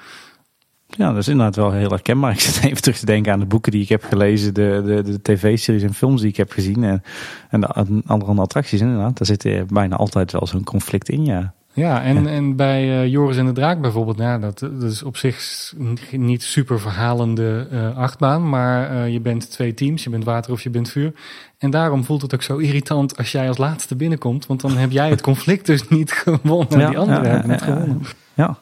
Ja, 0.98 1.08
dat 1.10 1.18
is 1.18 1.28
inderdaad 1.28 1.56
wel 1.56 1.72
heel 1.72 1.90
herkenbaar. 1.90 2.32
Ik 2.34 2.40
zit 2.40 2.64
even 2.64 2.82
terug 2.82 2.98
te 2.98 3.06
denken 3.06 3.32
aan 3.34 3.40
de 3.40 3.46
boeken 3.46 3.72
die 3.72 3.82
ik 3.82 3.90
heb 3.90 4.04
gelezen, 4.04 4.54
de, 4.54 4.82
de, 4.86 5.02
de 5.12 5.22
tv-series 5.22 5.84
en 5.84 5.94
films 5.94 6.22
die 6.22 6.30
ik 6.30 6.38
heb 6.38 6.52
gezien 6.52 6.84
en, 6.84 7.02
en 7.50 7.60
de 7.60 7.68
andere 8.08 8.42
attracties 8.42 8.82
inderdaad. 8.82 9.18
Daar 9.18 9.28
zit 9.28 9.44
er 9.44 9.66
bijna 9.66 9.96
altijd 9.96 10.32
wel 10.32 10.48
zo'n 10.48 10.64
conflict 10.64 11.10
in, 11.10 11.26
ja. 11.26 11.54
Ja, 11.76 12.04
en, 12.04 12.24
Ja. 12.24 12.30
en 12.30 12.56
bij 12.56 13.02
eh, 13.02 13.08
Joris 13.12 13.38
en 13.38 13.46
de 13.46 13.52
Draak 13.52 13.82
bijvoorbeeld, 13.82 14.18
ja, 14.18 14.40
dat, 14.40 14.60
dat 14.60 14.84
is 14.84 15.04
op 15.04 15.18
zich 15.18 15.74
niet 16.12 16.44
super 16.44 16.80
verhalende 16.80 17.68
eh, 17.72 17.98
achtbaan, 17.98 18.50
maar 18.50 18.90
eh, 18.90 19.12
je 19.14 19.20
bent 19.20 19.52
twee 19.52 19.74
teams, 19.74 20.04
je 20.04 20.10
bent 20.10 20.24
water 20.24 20.52
of 20.52 20.62
je 20.62 20.70
bent 20.70 20.90
vuur. 20.90 21.14
En 21.58 21.70
daarom 21.70 22.04
voelt 22.04 22.22
het 22.22 22.34
ook 22.34 22.42
zo 22.42 22.58
irritant 22.58 23.18
als 23.18 23.32
jij 23.32 23.48
als 23.48 23.58
laatste 23.58 23.96
binnenkomt, 23.96 24.46
want 24.46 24.62
dan 24.62 24.78
heb 24.78 24.92
jij 24.92 25.10
het 25.10 25.22
conflict 25.32 25.66
dus 25.66 25.88
niet 25.88 26.12
gewonnen 26.12 26.70
en 26.70 26.80
Ja, 26.80 26.88
die 26.90 26.98
anderen 26.98 27.24
ja, 27.24 27.30
hebben 27.30 27.52
het 27.52 27.62
gewonnen. 27.62 28.02
Ja, 28.34 28.58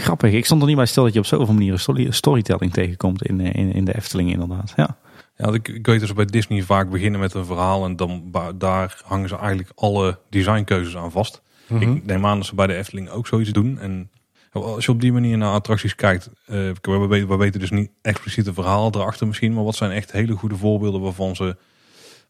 grappig. 0.00 0.32
Ik 0.32 0.44
stond 0.44 0.60
er 0.60 0.66
niet 0.66 0.76
bij 0.76 0.86
stil 0.86 1.02
dat 1.04 1.12
je 1.12 1.18
op 1.18 1.26
zoveel 1.26 1.54
manieren 1.54 1.80
story- 1.80 2.10
storytelling 2.10 2.72
tegenkomt 2.72 3.22
in, 3.26 3.40
eh, 3.40 3.54
in, 3.54 3.72
in 3.72 3.84
de 3.84 3.96
Efteling 3.96 4.30
inderdaad. 4.32 4.72
Ja, 4.76 4.96
Ja, 5.36 5.52
ik, 5.52 5.68
ik 5.68 5.86
weet 5.86 6.00
dus 6.00 6.12
bij 6.12 6.24
Disney 6.24 6.62
vaak 6.62 6.90
beginnen 6.90 7.20
met 7.20 7.34
een 7.34 7.44
verhaal. 7.44 7.84
En 7.84 7.96
dan 7.96 8.32
daar 8.58 9.02
hangen 9.04 9.28
ze 9.28 9.36
eigenlijk 9.36 9.72
alle 9.74 10.18
designkeuzes 10.30 10.96
aan 10.96 11.10
vast. 11.10 11.42
Mhm. 11.68 11.82
Ik 11.82 12.06
neem 12.06 12.26
aan 12.26 12.36
dat 12.36 12.46
ze 12.46 12.54
bij 12.54 12.66
de 12.66 12.74
Efteling 12.74 13.08
ook 13.10 13.26
zoiets 13.26 13.50
doen. 13.50 13.78
En 13.78 14.10
als 14.52 14.84
je 14.84 14.92
op 14.92 15.00
die 15.00 15.12
manier 15.12 15.38
naar 15.38 15.52
attracties 15.52 15.94
kijkt, 15.94 16.30
eh, 16.46 16.56
we, 16.82 17.06
weten, 17.08 17.28
we 17.28 17.36
weten 17.36 17.60
dus 17.60 17.70
niet 17.70 17.90
expliciet 18.02 18.46
een 18.46 18.54
verhaal 18.54 18.90
erachter 18.94 19.26
misschien, 19.26 19.52
maar 19.54 19.64
wat 19.64 19.74
zijn 19.76 19.90
echt 19.90 20.12
hele 20.12 20.32
goede 20.34 20.56
voorbeelden 20.56 21.00
waarvan, 21.00 21.36
ze, 21.36 21.56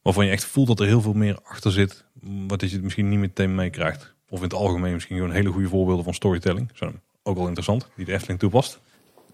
waarvan 0.02 0.24
je 0.24 0.30
echt 0.30 0.44
voelt 0.44 0.66
dat 0.66 0.80
er 0.80 0.86
heel 0.86 1.00
veel 1.00 1.12
meer 1.12 1.38
achter 1.44 1.72
zit, 1.72 2.04
wat 2.22 2.60
dat 2.60 2.70
je 2.70 2.80
misschien 2.82 3.08
niet 3.08 3.18
meteen 3.18 3.54
meekrijgt. 3.54 4.14
Of 4.28 4.38
in 4.38 4.44
het 4.44 4.54
algemeen 4.54 4.92
misschien 4.92 5.16
gewoon 5.16 5.32
hele 5.32 5.50
goede 5.50 5.68
voorbeelden 5.68 6.04
van 6.04 6.14
storytelling. 6.14 6.70
Zijn 6.74 7.00
ook 7.30 7.36
wel 7.36 7.46
interessant, 7.46 7.88
die 7.96 8.04
de 8.04 8.12
Efteling 8.12 8.38
toepast. 8.40 8.80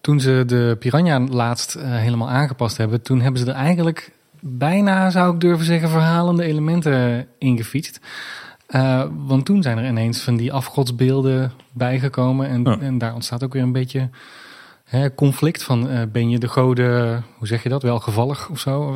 Toen 0.00 0.20
ze 0.20 0.42
de 0.46 0.76
Piranha 0.78 1.20
laatst 1.20 1.74
eh, 1.74 1.90
helemaal 1.96 2.28
aangepast 2.30 2.76
hebben, 2.76 3.02
toen 3.02 3.20
hebben 3.20 3.40
ze 3.40 3.46
er 3.50 3.54
eigenlijk 3.54 4.12
bijna, 4.40 5.10
zou 5.10 5.34
ik 5.34 5.40
durven 5.40 5.66
zeggen, 5.66 5.88
verhalende 5.88 6.44
elementen 6.44 7.26
ingefietst. 7.38 8.00
Eh, 8.66 9.02
want 9.16 9.44
toen 9.44 9.62
zijn 9.62 9.78
er 9.78 9.86
ineens 9.86 10.20
van 10.22 10.36
die 10.36 10.52
afgodsbeelden 10.52 11.52
bijgekomen. 11.72 12.48
En, 12.48 12.62
Ja. 12.64 12.78
en 12.80 12.98
daar 12.98 13.14
ontstaat 13.14 13.44
ook 13.44 13.52
weer 13.52 13.62
een 13.62 13.72
beetje 13.72 14.10
hè, 14.84 15.14
conflict 15.14 15.62
van. 15.62 15.88
eh, 15.88 16.02
ben 16.12 16.30
je 16.30 16.38
de 16.38 16.48
goden, 16.48 17.24
hoe 17.38 17.46
zeg 17.46 17.62
je 17.62 17.68
dat, 17.68 17.82
welgevallig 17.82 18.48
of 18.50 18.58
zo? 18.58 18.94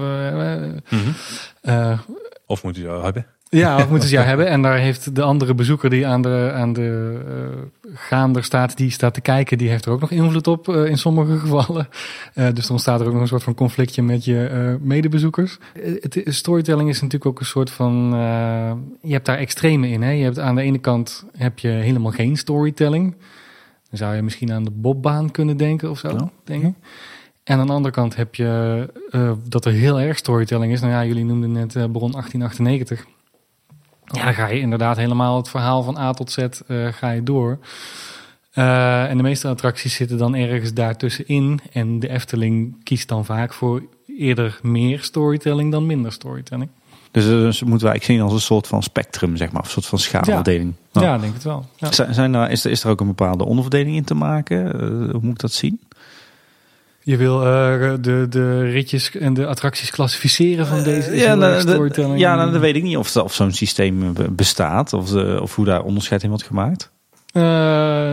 Of 2.46 2.62
moet 2.62 2.76
je 2.76 2.82
jou 2.82 3.04
hebben? 3.04 3.26
Ja, 3.50 3.76
of 3.76 3.88
moeten 3.88 4.08
ze 4.08 4.14
jou 4.14 4.26
hebben. 4.26 4.46
En 4.48 4.62
daar 4.62 4.78
heeft 4.78 5.14
de 5.14 5.22
andere 5.22 5.54
bezoeker 5.54 5.90
die 5.90 6.06
aan 6.06 6.22
de, 6.22 6.50
aan 6.54 6.72
de 6.72 7.20
eh, 7.26 7.90
gaander 7.94 8.44
staat, 8.44 8.76
die 8.76 8.90
staat 8.90 9.14
te 9.14 9.20
kijken, 9.20 9.58
die 9.58 9.68
heeft 9.68 9.84
er 9.84 9.92
ook 9.92 10.00
nog 10.00 10.10
invloed 10.10 10.46
op 10.46 10.68
eh, 10.68 10.84
in 10.84 10.98
sommige 10.98 11.38
gevallen. 11.46 11.88
Eh, 12.34 12.52
dus 12.54 12.66
dan 12.66 12.78
staat 12.78 13.00
er 13.00 13.06
ook 13.06 13.12
nog 13.12 13.22
een 13.22 13.28
soort 13.28 13.42
van 13.42 13.54
conflictje 13.54 14.02
met 14.02 14.24
je 14.24 14.78
medebezoekers. 14.80 15.58
Het, 16.00 16.22
storytelling 16.24 16.88
is 16.88 16.94
natuurlijk 16.94 17.30
ook 17.30 17.40
een 17.40 17.46
soort 17.46 17.70
van, 17.70 18.10
je 19.00 19.12
hebt 19.12 19.26
daar 19.26 19.38
extreme 19.38 19.88
in. 19.88 20.02
Hè? 20.02 20.10
Je 20.10 20.24
hebt 20.24 20.38
aan 20.38 20.54
de 20.54 20.62
ene 20.62 20.78
kant 20.78 21.24
heb 21.36 21.58
je 21.58 21.68
helemaal 21.68 22.12
geen 22.12 22.36
storytelling. 22.36 23.14
Dan 23.88 23.98
zou 23.98 24.14
je 24.14 24.22
misschien 24.22 24.52
aan 24.52 24.64
de 24.64 24.70
bobbaan 24.70 25.30
kunnen 25.30 25.56
denken 25.56 25.90
of 25.90 25.98
zo, 25.98 26.08
Ja. 26.08 26.30
denk 26.44 26.62
ik. 26.62 26.74
En 27.44 27.58
aan 27.58 27.66
de 27.66 27.72
andere 27.72 27.94
kant 27.94 28.16
heb 28.16 28.34
je 28.34 28.88
dat 29.48 29.64
er 29.64 29.72
heel 29.72 30.00
erg 30.00 30.16
storytelling 30.16 30.72
is. 30.72 30.80
Nou 30.80 30.92
ja, 30.92 31.04
jullie 31.04 31.24
noemden 31.24 31.52
net 31.52 31.72
Bron 31.72 32.10
1898. 32.10 33.06
Ja, 34.12 34.24
dan 34.24 34.34
ga 34.34 34.46
je 34.46 34.60
inderdaad 34.60 34.96
helemaal 34.96 35.36
het 35.36 35.48
verhaal 35.48 35.82
van 35.82 35.98
A 35.98 36.12
tot 36.12 36.30
Z 36.30 36.38
eh, 36.38 36.86
ga 36.86 37.10
je 37.10 37.22
door. 37.22 37.58
Eh, 38.50 39.10
en 39.10 39.16
de 39.16 39.22
meeste 39.22 39.48
attracties 39.48 39.94
zitten 39.94 40.18
dan 40.18 40.34
ergens 40.34 40.74
daartussenin. 40.74 41.60
En 41.72 41.98
de 41.98 42.08
Efteling 42.08 42.84
kiest 42.84 43.08
dan 43.08 43.24
vaak 43.24 43.52
voor 43.52 43.82
eerder 44.18 44.58
meer 44.62 45.02
storytelling 45.02 45.72
dan 45.72 45.86
minder 45.86 46.12
storytelling. 46.12 46.70
dus, 47.10 47.24
eh, 47.24 47.30
dus 47.30 47.62
moeten 47.62 47.86
wij 47.86 47.90
eigenlijk 47.90 48.04
zien 48.04 48.20
als 48.20 48.32
een 48.32 48.46
soort 48.46 48.66
van 48.66 48.82
spectrum, 48.82 49.36
zeg 49.36 49.52
maar, 49.52 49.60
of 49.60 49.66
een 49.66 49.72
soort 49.72 49.86
van 49.86 49.98
schaalverdeling. 49.98 50.74
Ja, 50.92 51.00
Nou, 51.00 51.14
ik 51.14 51.20
denk 51.20 51.34
het 51.34 51.44
wel. 51.44 51.66
Ja. 51.76 51.92
Zijn, 51.92 52.14
zijn 52.14 52.34
er, 52.34 52.50
is, 52.50 52.64
er, 52.64 52.70
is 52.70 52.84
er 52.84 52.90
ook 52.90 53.00
een 53.00 53.06
bepaalde 53.06 53.44
onderverdeling 53.44 53.96
in 53.96 54.04
te 54.04 54.14
maken? 54.14 54.80
Hoe 55.10 55.20
moet 55.22 55.32
ik 55.32 55.38
dat 55.38 55.52
zien? 55.52 55.80
Je 57.10 57.16
wil 57.16 57.46
eh, 57.46 57.92
de, 58.00 58.26
de 58.28 58.60
ritjes 58.62 59.16
en 59.16 59.34
de 59.34 59.46
attracties 59.46 59.90
klassificeren 59.90 60.66
van 60.66 60.82
deze 60.82 61.14
is 61.14 61.22
ja, 61.22 61.34
nou, 61.34 61.60
storytelling. 61.60 62.18
ja 62.18 62.36
nou, 62.36 62.50
dat 62.50 62.60
weet 62.60 62.76
ik 62.76 62.82
niet 62.82 62.96
of, 62.96 63.16
of 63.16 63.34
zo'n 63.34 63.52
systeem 63.52 64.02
eh, 64.02 64.24
bestaat 64.30 64.92
of, 64.92 65.14
eh, 65.14 65.42
of 65.42 65.54
hoe 65.54 65.64
daar 65.64 65.82
onderscheid 65.82 66.22
in 66.22 66.28
wordt 66.28 66.44
gemaakt. 66.44 66.90
Uh, 67.32 67.42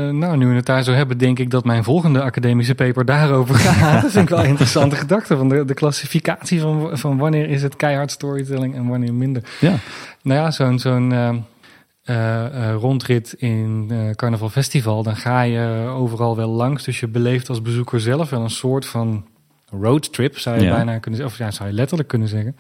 nou, 0.10 0.38
nu 0.38 0.48
we 0.48 0.56
het 0.56 0.66
daar 0.66 0.84
zo 0.84 0.92
hebben, 0.92 1.18
denk 1.18 1.40
ik 1.40 1.52
dat 1.52 1.66
mijn 1.66 1.84
volgende 1.84 2.22
academische 2.22 2.76
paper 2.76 3.06
daarover 3.06 3.56
gaat. 3.66 4.02
dat 4.02 4.12
vind 4.12 4.24
ik 4.24 4.30
wel 4.30 4.44
een 4.44 4.50
interessante 4.50 4.96
gedachte. 4.96 5.38
Van 5.38 5.50
de, 5.50 5.66
de 5.66 5.74
klassificatie 5.74 6.62
van, 6.62 6.90
van 6.94 7.18
wanneer 7.18 7.50
is 7.50 7.64
het 7.64 7.76
keihard 7.76 8.12
storytelling 8.12 8.76
en 8.76 8.88
wanneer 8.88 9.14
minder. 9.14 9.44
Ja. 9.60 9.74
Nou 10.22 10.40
ja, 10.40 10.52
zo'n 10.52 10.80
zo'n 10.80 11.12
uh, 11.12 11.30
rondrit 12.80 13.34
in 13.34 13.92
Carnaval 14.16 14.50
Festival, 14.50 15.04
dan 15.04 15.16
ga 15.16 15.42
je 15.42 15.88
overal 15.90 16.36
wel 16.36 16.50
langs. 16.50 16.84
Dus 16.84 17.00
je 17.00 17.08
beleeft 17.08 17.50
als 17.50 17.62
bezoeker 17.62 18.00
zelf 18.00 18.30
wel 18.30 18.42
een 18.42 18.50
soort 18.50 18.86
van 18.86 19.26
roadtrip, 19.70 20.38
zou 20.38 20.58
je 20.58 20.64
Ja. 20.64 20.76
bijna 20.76 20.98
kunnen 21.00 21.20
zeggen. 21.20 21.40
Of 21.40 21.46
ja, 21.46 21.52
zou 21.52 21.70
je 21.70 21.76
letterlijk 21.76 22.10
kunnen 22.10 22.28
zeggen. 22.28 22.56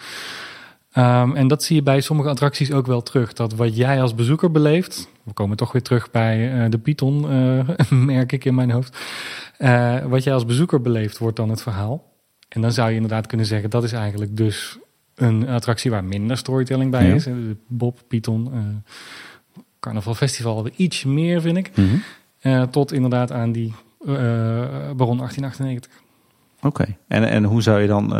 Um, 0.98 1.36
en 1.36 1.48
dat 1.48 1.64
zie 1.64 1.76
je 1.76 1.84
bij 1.84 2.02
sommige 2.02 2.30
attracties 2.30 2.72
ook 2.72 2.86
wel 2.88 3.02
terug. 3.04 3.34
Dat 3.34 3.54
wat 3.54 3.76
jij 3.76 4.02
als 4.02 4.16
bezoeker 4.16 4.52
beleeft. 4.52 5.10
We 5.24 5.34
komen 5.34 5.58
toch 5.58 5.72
weer 5.72 5.82
terug 5.82 6.12
bij 6.12 6.64
uh, 6.64 6.70
de 6.70 6.78
Python, 6.78 7.32
uh, 7.32 7.70
merk 7.90 8.32
ik 8.32 8.46
in 8.46 8.56
mijn 8.56 8.72
hoofd. 8.72 8.98
Uh, 9.60 10.06
wat 10.06 10.24
jij 10.24 10.34
als 10.34 10.46
bezoeker 10.46 10.82
beleeft, 10.82 11.18
wordt 11.18 11.36
dan 11.38 11.50
het 11.50 11.62
verhaal. 11.62 12.04
En 12.50 12.62
dan 12.62 12.72
zou 12.72 12.90
je 12.90 12.96
inderdaad 12.96 13.28
kunnen 13.28 13.46
zeggen: 13.46 13.70
dat 13.70 13.84
is 13.84 13.92
eigenlijk 13.92 14.38
dus 14.38 14.78
een 15.16 15.48
attractie 15.50 15.92
waar 15.92 16.04
minder 16.04 16.38
storytelling 16.38 16.92
bij 16.92 17.08
Ja. 17.08 17.14
is. 17.14 17.28
Bob, 17.68 18.00
Python, 18.08 18.52
Carnaval 19.88 20.15
Festival, 20.15 20.69
iets 20.76 21.04
meer 21.04 21.41
vind 21.41 21.58
ik. 21.58 21.71
Mm 21.76 22.02
-hmm. 22.41 22.69
tot 22.69 22.91
inderdaad 22.91 23.32
aan 23.32 23.52
die 23.52 23.73
eh, 24.06 24.15
Baron 24.95 25.17
1898. 25.17 25.91
Oké, 26.58 26.67
okay. 26.67 26.97
en, 27.08 27.23
en 27.23 27.43
hoe 27.43 27.62
zou 27.62 27.82
je 27.82 27.88
dan. 27.88 28.13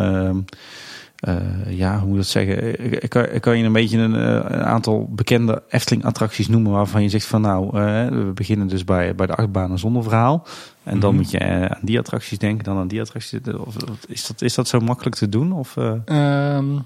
Uh, 1.28 1.78
ja, 1.78 2.00
hoe 2.00 2.08
moet 2.08 2.18
ik 2.18 2.22
dat 2.22 2.28
zeggen? 2.28 3.10
Kan, 3.10 3.40
kan 3.40 3.58
je 3.58 3.64
een 3.64 3.72
beetje 3.72 3.98
een, 3.98 4.14
een 4.14 4.64
aantal 4.64 5.08
bekende 5.10 5.64
Efteling-attracties 5.70 6.48
noemen 6.48 6.72
waarvan 6.72 7.04
je 7.04 7.10
zegt 7.10 7.26
van 7.26 7.42
nou, 7.42 7.66
uh, 7.66 8.08
we 8.08 8.32
beginnen 8.34 8.68
dus 8.68 8.84
bij, 8.84 9.16
bij 9.16 9.28
de 9.28 9.36
achtbanen 9.36 9.80
zonder 9.80 10.04
verhaal. 10.04 10.48
En 10.84 11.00
dan 11.00 11.00
mm 11.00 11.02
-hmm. 11.02 11.16
moet 11.16 11.32
je 11.32 11.40
uh, 11.40 11.66
aan 11.66 11.80
die 11.82 12.00
attracties 12.00 12.38
denken, 12.38 12.64
dan 12.64 12.78
aan 12.78 12.88
die 12.88 13.02
attracties. 13.02 13.40
Of, 13.66 13.76
is, 14.08 14.28
dat, 14.28 14.42
is 14.42 14.56
dat 14.56 14.68
zo 14.68 14.80
makkelijk 14.80 15.16
te 15.16 15.30
doen? 15.30 15.52
Of, 15.52 15.76
um, 15.76 16.84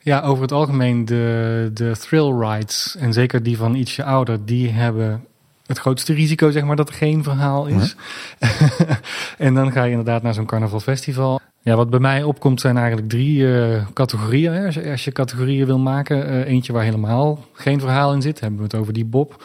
ja, 0.00 0.20
over 0.20 0.42
het 0.42 0.52
algemeen 0.52 1.04
de, 1.04 1.70
de 1.74 1.92
thrill 1.98 2.38
rides 2.38 2.96
en 2.98 3.12
zeker 3.12 3.42
die 3.42 3.56
van 3.56 3.74
ietsje 3.74 4.04
ouder, 4.04 4.44
die 4.44 4.70
hebben 4.70 5.24
het 5.68 5.78
grootste 5.78 6.12
risico, 6.12 6.50
zeg 6.50 6.64
maar, 6.64 6.76
dat 6.76 6.88
er 6.88 6.94
geen 6.94 7.22
verhaal 7.22 7.66
is. 7.66 7.96
Ja. 8.38 8.48
en 9.46 9.54
dan 9.54 9.72
ga 9.72 9.82
je 9.82 9.90
inderdaad 9.90 10.22
naar 10.22 10.34
zo'n 10.34 10.46
carnaval 10.46 10.80
festival. 10.80 11.40
Ja, 11.62 11.76
wat 11.76 11.90
bij 11.90 12.00
mij 12.00 12.22
opkomt 12.22 12.60
zijn 12.60 12.76
eigenlijk 12.76 13.08
drie 13.08 13.38
uh, 13.38 13.86
categorieën. 13.92 14.52
Hè. 14.52 14.66
Als, 14.66 14.74
je, 14.74 14.90
als 14.90 15.04
je 15.04 15.12
categorieën 15.12 15.66
wil 15.66 15.78
maken. 15.78 16.30
Uh, 16.32 16.46
eentje 16.46 16.72
waar 16.72 16.84
helemaal 16.84 17.44
geen 17.52 17.80
verhaal 17.80 18.12
in 18.12 18.22
zit. 18.22 18.40
Hebben 18.40 18.58
we 18.58 18.64
het 18.64 18.74
over 18.74 18.92
die 18.92 19.04
Bob. 19.04 19.44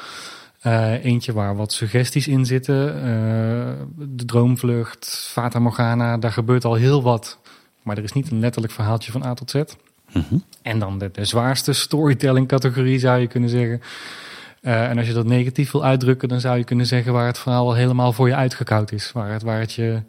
Uh, 0.66 1.06
eentje 1.06 1.34
waar 1.34 1.56
wat 1.56 1.74
suggesties 1.74 2.28
in 2.28 2.46
zitten. 2.46 2.86
de 3.98 4.26
Droomvlucht, 4.26 5.30
Fata 5.32 5.60
Morgana. 5.60 6.18
Daar 6.18 6.32
gebeurt 6.32 6.66
al 6.66 6.74
heel 6.74 7.02
wat. 7.02 7.40
Maar 7.82 7.98
er 7.98 8.04
is 8.04 8.14
niet 8.14 8.32
een 8.32 8.40
letterlijk 8.40 8.74
verhaaltje 8.74 9.12
van 9.12 9.24
A 9.26 9.34
tot 9.34 9.50
Z. 9.50 9.64
Mm 10.14 10.24
-hmm. 10.30 10.44
En 10.62 10.80
dan 10.80 10.98
de, 11.00 11.10
de 11.12 11.26
zwaarste 11.26 11.74
storytelling 11.74 12.48
categorie 12.48 13.00
zou 13.00 13.20
je 13.20 13.28
kunnen 13.28 13.50
zeggen. 13.50 13.82
Uh, 14.62 14.90
en 14.90 14.98
als 14.98 15.08
je 15.08 15.14
dat 15.14 15.26
negatief 15.26 15.72
wil 15.72 15.84
uitdrukken, 15.84 16.30
dan 16.30 16.40
zou 16.40 16.58
je 16.58 16.64
kunnen 16.64 16.86
zeggen 16.86 17.14
waar 17.14 17.26
het 17.28 17.40
verhaal 17.40 17.66
al 17.68 17.74
helemaal 17.74 18.14
voor 18.14 18.28
je 18.28 18.36
uitgekoud 18.36 18.92
is. 18.92 19.12
Waar 19.12 19.32
het, 19.32 19.42
waar 19.42 19.60
het 19.60 19.74
je 19.74 20.02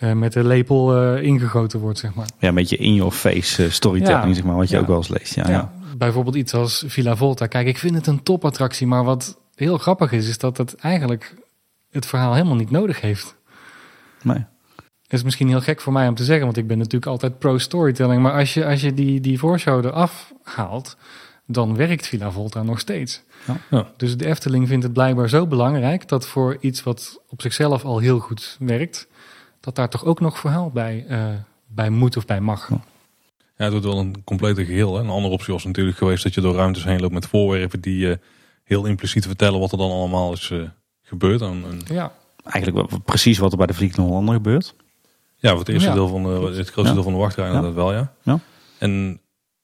uh, 0.00 0.12
met 0.12 0.32
de 0.32 0.44
lepel 0.44 1.14
uh, 1.16 1.22
ingegoten 1.22 1.80
wordt, 1.80 1.98
zeg 1.98 2.14
maar. 2.14 2.26
Ja, 2.38 2.48
een 2.48 2.54
beetje 2.54 2.76
in 2.76 2.94
your 2.94 3.12
face 3.12 3.70
storytelling, 3.70 4.26
Ja. 4.26 4.34
zeg 4.34 4.44
maar, 4.44 4.56
wat 4.56 4.68
je 4.68 4.74
Ja. 4.74 4.80
ook 4.80 4.86
wel 4.86 4.96
eens 4.96 5.08
leest. 5.08 5.34
Ja, 5.34 5.44
Ja, 5.46 5.50
ja. 5.50 5.72
Bijvoorbeeld 5.96 6.36
iets 6.36 6.54
als 6.54 6.84
Villa 6.86 7.16
Volta. 7.16 7.46
Kijk, 7.46 7.66
ik 7.66 7.78
vind 7.78 7.94
het 7.94 8.06
een 8.06 8.22
topattractie, 8.22 8.86
maar 8.86 9.04
wat 9.04 9.38
heel 9.54 9.78
grappig 9.78 10.12
is, 10.12 10.28
is 10.28 10.38
dat 10.38 10.56
het 10.56 10.74
eigenlijk 10.76 11.34
het 11.90 12.06
verhaal 12.06 12.32
helemaal 12.34 12.56
niet 12.56 12.70
nodig 12.70 13.00
heeft. 13.00 13.34
Nee. 14.22 14.44
Dat 15.12 15.20
is 15.20 15.26
misschien 15.26 15.48
heel 15.48 15.60
gek 15.60 15.80
voor 15.80 15.92
mij 15.92 16.08
om 16.08 16.14
te 16.14 16.24
zeggen, 16.24 16.44
want 16.44 16.56
ik 16.56 16.66
ben 16.66 16.78
natuurlijk 16.78 17.06
altijd 17.06 17.38
pro-storytelling. 17.38 18.22
Maar 18.22 18.32
als 18.32 18.54
je, 18.54 18.66
als 18.66 18.80
je 18.80 18.94
die, 18.94 19.20
die 19.20 19.38
voorshow 19.38 19.84
eraf 19.84 20.32
haalt, 20.42 20.96
dan 21.46 21.76
werkt 21.76 22.06
Villa 22.06 22.30
Volta 22.30 22.62
nog 22.62 22.78
steeds. 22.78 23.22
Ja. 23.46 23.56
Ja. 23.70 23.90
Dus 23.96 24.16
de 24.16 24.26
Efteling 24.26 24.68
vindt 24.68 24.84
het 24.84 24.92
blijkbaar 24.92 25.28
zo 25.28 25.46
belangrijk 25.46 26.08
dat 26.08 26.26
voor 26.26 26.56
iets 26.60 26.82
wat 26.82 27.22
op 27.28 27.42
zichzelf 27.42 27.84
al 27.84 27.98
heel 27.98 28.18
goed 28.18 28.56
werkt, 28.60 29.08
dat 29.60 29.74
daar 29.74 29.88
toch 29.88 30.04
ook 30.04 30.20
nog 30.20 30.38
verhaal 30.38 30.70
bij, 30.70 31.04
eh, 31.08 31.26
bij 31.66 31.90
moet 31.90 32.16
of 32.16 32.26
bij 32.26 32.40
mag. 32.40 32.68
Ja, 32.70 32.78
het 33.56 33.70
wordt 33.70 33.86
wel 33.86 33.98
een 33.98 34.24
complete 34.24 34.64
geheel. 34.64 34.94
Hè. 34.94 35.00
Een 35.00 35.08
andere 35.08 35.34
optie 35.34 35.52
was 35.52 35.64
natuurlijk 35.64 35.96
geweest 35.96 36.22
dat 36.22 36.34
je 36.34 36.40
door 36.40 36.54
ruimtes 36.54 36.84
heen 36.84 37.00
loopt 37.00 37.14
met 37.14 37.26
voorwerpen 37.26 37.80
die 37.80 38.10
eh, 38.10 38.16
heel 38.64 38.84
impliciet 38.84 39.26
vertellen 39.26 39.60
wat 39.60 39.72
er 39.72 39.78
dan 39.78 39.90
allemaal 39.90 40.32
is 40.32 40.50
eh, 40.50 40.58
gebeurd. 41.02 41.40
En, 41.40 41.64
en, 41.70 41.94
Ja, 41.94 42.12
Eigenlijk 42.44 43.04
precies 43.04 43.38
wat 43.38 43.52
er 43.52 43.58
bij 43.58 43.66
de 43.66 43.74
Vliegende 43.74 44.08
Hollander 44.08 44.34
gebeurt. 44.34 44.74
Ja, 45.42 45.50
voor 45.50 45.58
het 45.58 45.68
eerste 45.68 45.88
Ja. 45.88 45.94
deel 45.94 46.08
van 46.08 46.22
de, 46.22 46.52
het 46.56 46.70
grootste 46.70 46.94
deel 46.94 47.02
van 47.02 47.12
de 47.12 47.18
wachtrij 47.18 47.46
inderdaad 47.46 47.74
wel, 47.74 47.92
ja. 47.92 48.12
Ja. 48.22 48.38
En 48.78 49.20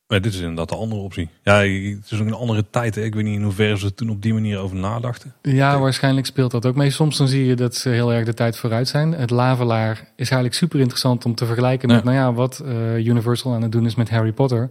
maar 0.07 0.21
dit 0.21 0.33
is 0.35 0.41
inderdaad 0.41 0.69
de 0.69 0.75
andere 0.77 1.01
optie. 1.01 1.29
Ja, 1.43 1.55
het 1.55 2.11
is 2.11 2.21
ook 2.21 2.27
een 2.27 2.33
andere 2.35 2.65
tijd. 2.71 2.95
Hè. 2.95 3.03
Ik 3.03 3.15
weet 3.15 3.25
niet 3.25 3.35
in 3.37 3.43
hoeverre 3.43 3.79
ze 3.79 3.95
toen 3.95 4.11
op 4.11 4.23
die 4.23 4.33
manier 4.33 4.59
over 4.59 4.77
nadachten. 4.77 5.35
ja 5.43 5.79
waarschijnlijk 5.79 6.27
speelt 6.27 6.51
dat 6.51 6.67
ook 6.67 6.75
mee. 6.77 6.91
Soms 6.91 7.17
dan 7.17 7.29
zie 7.29 7.47
je 7.47 7.55
dat 7.57 7.75
ze 7.75 7.89
heel 7.89 8.13
erg 8.13 8.25
de 8.25 8.35
tijd 8.35 8.57
vooruit 8.57 8.89
zijn. 8.89 9.13
Het 9.13 9.31
Lavelaar 9.31 9.93
is 9.97 10.07
eigenlijk 10.17 10.55
super 10.55 10.79
interessant 10.81 11.25
om 11.25 11.35
te 11.35 11.47
vergelijken 11.47 11.89
met 11.89 11.99
Ja. 11.99 12.05
nou 12.05 12.17
ja, 12.17 12.33
wat 12.33 12.59
eh, 12.59 12.97
Universal 13.07 13.53
aan 13.55 13.63
het 13.63 13.73
doen 13.73 13.87
is 13.87 13.95
met 13.95 14.11
Harry 14.11 14.33
Potter. 14.33 14.69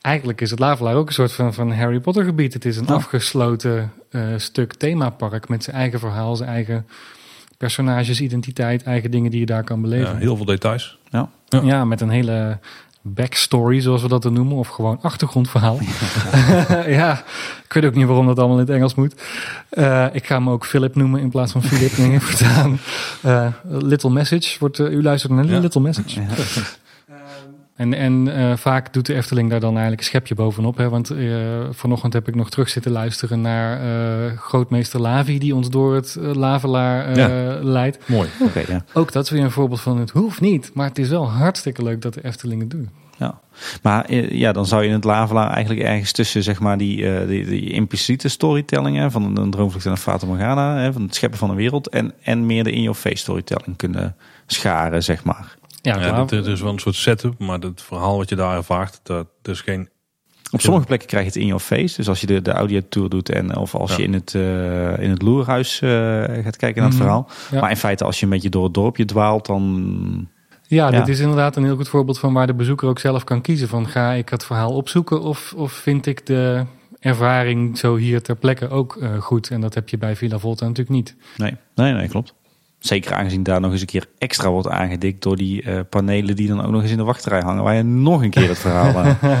Eigenlijk 0.00 0.40
is 0.40 0.50
het 0.50 0.58
Lavelaar 0.58 0.94
ook 0.94 1.06
een 1.06 1.12
soort 1.12 1.32
van, 1.32 1.54
van 1.54 1.72
Harry 1.72 2.00
Potter 2.00 2.24
gebied. 2.24 2.52
Het 2.52 2.64
is 2.64 2.76
een 2.76 2.84
Ja. 2.86 2.94
afgesloten 2.94 3.92
eh, 4.10 4.22
stuk 4.36 4.74
themapark 4.74 5.48
met 5.48 5.64
zijn 5.64 5.76
eigen 5.76 5.98
verhaal, 5.98 6.36
zijn 6.36 6.48
eigen 6.48 6.86
personages, 7.64 8.20
identiteit, 8.20 8.82
eigen 8.82 9.10
dingen 9.10 9.30
die 9.30 9.40
je 9.40 9.46
daar 9.46 9.64
kan 9.64 9.80
beleven. 9.80 10.12
Ja, 10.12 10.18
heel 10.18 10.36
veel 10.36 10.44
details. 10.44 10.98
Ja. 11.10 11.28
Ja. 11.48 11.60
Ja, 11.62 11.84
met 11.84 12.00
een 12.00 12.10
hele 12.10 12.58
backstory, 13.02 13.80
zoals 13.80 14.02
we 14.02 14.08
dat 14.08 14.22
dan 14.22 14.32
noemen, 14.32 14.56
of 14.56 14.68
gewoon 14.68 14.98
achtergrondverhaal. 15.02 15.78
ja, 17.00 17.22
ik 17.64 17.72
weet 17.72 17.84
ook 17.84 17.94
niet 17.94 18.06
waarom 18.06 18.26
dat 18.26 18.38
allemaal 18.38 18.58
in 18.58 18.64
het 18.66 18.74
Engels 18.74 18.94
moet. 18.94 19.14
Eh, 19.70 20.06
ik 20.12 20.26
ga 20.26 20.34
hem 20.34 20.50
ook 20.50 20.66
Philip 20.66 20.94
noemen 20.94 21.20
in 21.20 21.30
plaats 21.30 21.52
van 21.52 21.62
Philip. 21.62 21.92
Eh, 23.22 23.46
Little 23.68 24.10
Message 24.10 24.56
wordt. 24.58 24.78
eh, 24.78 24.90
u 24.92 25.02
luistert 25.02 25.32
naar 25.32 25.44
Ja. 25.46 25.58
Little 25.58 25.80
Message. 25.80 26.20
En, 27.76 27.94
en 27.94 28.36
eh, 28.36 28.56
vaak 28.56 28.92
doet 28.92 29.06
de 29.06 29.14
Efteling 29.14 29.50
daar 29.50 29.60
dan 29.60 29.70
eigenlijk 29.70 30.00
een 30.00 30.06
schepje 30.06 30.34
bovenop. 30.34 30.76
Hè? 30.76 30.88
Want 30.88 31.10
eh, 31.10 31.26
vanochtend 31.70 32.12
heb 32.12 32.28
ik 32.28 32.34
nog 32.34 32.50
terug 32.50 32.68
zitten 32.68 32.92
luisteren 32.92 33.40
naar 33.40 33.80
eh, 33.80 34.38
grootmeester 34.38 35.00
Lavi, 35.00 35.38
die 35.38 35.54
ons 35.54 35.70
door 35.70 35.94
het 35.94 36.16
Lavelaar 36.20 37.16
Ja. 37.18 37.58
leidt. 37.62 37.98
Mooi. 38.08 38.28
Ja. 38.68 38.84
Ook 38.92 39.12
dat 39.12 39.24
is 39.24 39.30
weer 39.30 39.42
een 39.42 39.50
voorbeeld 39.50 39.80
van 39.80 39.98
het 39.98 40.10
hoeft 40.10 40.40
niet, 40.40 40.70
maar 40.74 40.88
het 40.88 40.98
is 40.98 41.08
wel 41.08 41.30
hartstikke 41.30 41.82
leuk 41.82 42.02
dat 42.02 42.14
de 42.14 42.24
Efteling 42.24 42.60
het 42.60 42.70
doet. 42.70 42.88
ja. 43.18 43.40
Maar 43.82 44.14
ja, 44.14 44.52
dan 44.52 44.66
zou 44.66 44.82
je 44.82 44.88
in 44.88 44.94
het 44.94 45.04
Lavelaar 45.04 45.50
eigenlijk 45.50 45.86
ergens 45.86 46.12
tussen 46.12 46.42
zeg 46.42 46.60
maar, 46.60 46.78
die, 46.78 47.26
die, 47.26 47.44
die 47.46 47.70
impliciete 47.70 48.28
storytelling 48.28 48.96
hè, 48.96 49.10
van 49.10 49.36
een 49.36 49.50
droomvlucht 49.50 49.84
en 49.84 49.90
een 49.90 49.96
Fata 49.96 50.26
Morgana, 50.26 50.76
hè, 50.78 50.92
van 50.92 51.02
het 51.02 51.14
scheppen 51.14 51.38
van 51.38 51.50
een 51.50 51.56
wereld, 51.56 51.88
en, 51.88 52.12
en 52.22 52.46
meer 52.46 52.64
de 52.64 52.72
in-your-face 52.72 53.16
storytelling 53.16 53.76
kunnen 53.76 54.16
scharen, 54.46 55.02
zeg 55.02 55.24
maar. 55.24 55.56
Ja, 55.92 56.24
dit 56.24 56.46
is 56.46 56.60
wel 56.60 56.72
een 56.72 56.78
soort 56.78 56.94
setup, 56.94 57.38
maar 57.38 57.58
het 57.58 57.82
verhaal 57.82 58.16
wat 58.16 58.28
je 58.28 58.36
daar 58.36 58.56
ervaart, 58.56 59.00
dat 59.02 59.26
is 59.42 59.60
geen... 59.60 59.88
Op 60.50 60.60
sommige 60.60 60.86
plekken 60.86 61.08
krijg 61.08 61.24
je 61.24 61.30
het 61.30 61.40
in 61.40 61.46
your 61.46 61.62
face. 61.62 61.96
Dus 61.96 62.08
als 62.08 62.20
je 62.20 62.26
de, 62.26 62.42
de 62.42 62.50
audiotour 62.52 63.08
doet 63.08 63.28
en 63.28 63.56
of 63.56 63.74
als 63.74 63.90
Ja. 63.90 63.96
je 63.96 64.02
in 64.02 64.12
het, 64.12 64.34
eh, 64.34 64.98
in 64.98 65.10
het 65.10 65.22
loerhuis 65.22 65.80
eh, 65.80 65.90
gaat 66.42 66.56
kijken 66.56 66.82
naar 66.82 66.90
het 66.90 66.98
Mhm. 66.98 67.02
verhaal. 67.08 67.28
Ja. 67.50 67.60
Maar 67.60 67.70
in 67.70 67.76
feite, 67.76 68.04
als 68.04 68.18
je 68.18 68.24
een 68.24 68.30
beetje 68.32 68.48
door 68.48 68.64
het 68.64 68.74
dorpje 68.74 69.04
dwaalt, 69.04 69.46
dan. 69.46 70.28
Ja, 70.66 70.90
Ja. 70.90 70.98
dit 70.98 71.08
is 71.08 71.18
inderdaad 71.20 71.56
een 71.56 71.64
heel 71.64 71.76
goed 71.76 71.88
voorbeeld 71.88 72.18
van 72.18 72.32
waar 72.32 72.46
de 72.46 72.54
bezoeker 72.54 72.88
ook 72.88 72.98
zelf 72.98 73.24
kan 73.24 73.40
kiezen. 73.40 73.68
Van 73.68 73.88
ga 73.88 74.12
ik 74.12 74.28
het 74.28 74.44
verhaal 74.44 74.72
opzoeken 74.72 75.20
of, 75.20 75.52
of 75.56 75.72
vind 75.72 76.06
ik 76.06 76.26
de 76.26 76.64
ervaring 77.00 77.78
zo 77.78 77.96
hier 77.96 78.22
ter 78.22 78.36
plekke 78.36 78.68
ook 78.68 78.96
eh, 78.96 79.20
goed? 79.20 79.50
En 79.50 79.60
dat 79.60 79.74
heb 79.74 79.88
je 79.88 79.98
bij 79.98 80.16
Villa 80.16 80.38
Volta 80.38 80.62
natuurlijk 80.66 80.96
niet. 80.96 81.16
Nee, 81.36 81.56
nee, 81.74 81.92
nee, 81.92 82.08
klopt. 82.08 82.34
Zeker 82.84 83.14
aangezien 83.14 83.42
daar 83.42 83.60
nog 83.60 83.72
eens 83.72 83.80
een 83.80 83.86
keer 83.86 84.06
extra 84.18 84.50
wordt 84.50 84.68
aangedikt 84.68 85.22
door 85.22 85.36
die 85.36 85.62
eh, 85.62 85.80
panelen 85.90 86.36
die 86.36 86.48
dan 86.48 86.64
ook 86.64 86.70
nog 86.70 86.82
eens 86.82 86.90
in 86.90 86.96
de 86.96 87.02
wachtrij 87.04 87.40
hangen. 87.40 87.62
Waar 87.62 87.74
je 87.74 87.82
nog 87.82 88.22
een 88.22 88.30
keer 88.30 88.48
het 88.48 88.58
verhaal. 88.58 89.04
eh, 89.04 89.40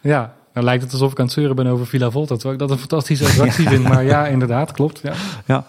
Ja, 0.00 0.34
nou 0.52 0.66
lijkt 0.66 0.82
het 0.82 0.92
alsof 0.92 1.10
ik 1.12 1.18
aan 1.18 1.24
het 1.24 1.34
zeuren 1.34 1.56
ben 1.56 1.66
over 1.66 1.86
Villa 1.86 2.10
Volta. 2.10 2.34
Terwijl 2.34 2.54
ik 2.54 2.60
dat 2.60 2.70
een 2.70 2.78
fantastische 2.78 3.24
attractie 3.24 3.68
vind. 3.72 3.88
Maar 3.88 4.04
ja, 4.04 4.26
inderdaad, 4.26 4.72
klopt. 4.72 5.00
Ja. 5.02 5.12
ja, 5.46 5.66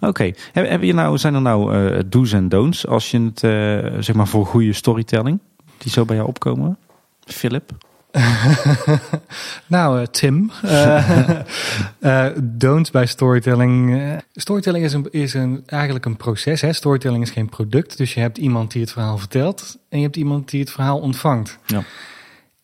oké. 0.00 0.30
Heb, 0.52 0.68
heb 0.68 0.82
je 0.82 0.94
nou, 0.94 1.18
zijn 1.18 1.34
er 1.34 1.40
nou 1.40 1.74
eh, 1.74 2.00
do's 2.06 2.32
en 2.32 2.48
don'ts 2.48 2.86
als 2.86 3.10
je 3.10 3.20
het, 3.20 3.42
eh, 3.42 4.00
zeg 4.02 4.14
maar, 4.14 4.26
voor 4.28 4.46
goede 4.46 4.72
storytelling, 4.72 5.38
die 5.78 5.92
zo 5.92 6.04
bij 6.04 6.16
jou 6.16 6.28
opkomen? 6.28 6.78
Philip? 7.24 7.70
Nou, 9.66 10.00
eh, 10.00 10.06
Tim. 10.06 10.50
Eh 10.62 11.30
eh, 11.98 12.26
don't 12.42 12.90
bij 12.90 13.06
storytelling. 13.06 14.00
Storytelling 14.32 14.84
is, 14.84 14.92
een, 14.92 15.10
is 15.10 15.34
een, 15.34 15.62
eigenlijk 15.66 16.04
een 16.04 16.16
proces. 16.16 16.60
Hè? 16.60 16.72
Storytelling 16.72 17.22
is 17.22 17.30
geen 17.30 17.48
product. 17.48 17.96
Dus 17.96 18.14
je 18.14 18.20
hebt 18.20 18.38
iemand 18.38 18.72
die 18.72 18.80
het 18.80 18.92
verhaal 18.92 19.18
vertelt 19.18 19.78
en 19.88 19.98
je 19.98 20.04
hebt 20.04 20.16
iemand 20.16 20.50
die 20.50 20.60
het 20.60 20.70
verhaal 20.70 20.98
ontvangt. 20.98 21.58
Ja. 21.66 21.82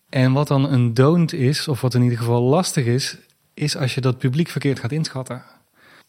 En 0.08 0.32
wat 0.32 0.48
dan 0.48 0.72
een 0.72 0.94
don't 0.94 1.32
is, 1.32 1.68
of 1.68 1.80
wat 1.80 1.94
in 1.94 2.02
ieder 2.02 2.18
geval 2.18 2.42
lastig 2.42 2.84
is, 2.84 3.16
is 3.54 3.76
als 3.76 3.94
je 3.94 4.00
dat 4.00 4.18
publiek 4.18 4.48
verkeerd 4.48 4.80
gaat 4.80 4.92
inschatten. 4.92 5.42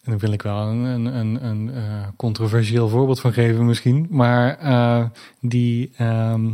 En 0.04 0.12
daar 0.12 0.20
wil 0.20 0.32
ik 0.32 0.42
wel 0.42 0.68
een, 0.68 0.84
een, 0.84 1.06
een, 1.06 1.46
een 1.46 1.72
controversieel 2.16 2.90
voorbeeld 2.90 3.20
van 3.20 3.34
geven 3.34 3.66
misschien. 3.66 4.08
Maar 4.10 4.58
die 5.40 5.92
ehm, 5.98 6.50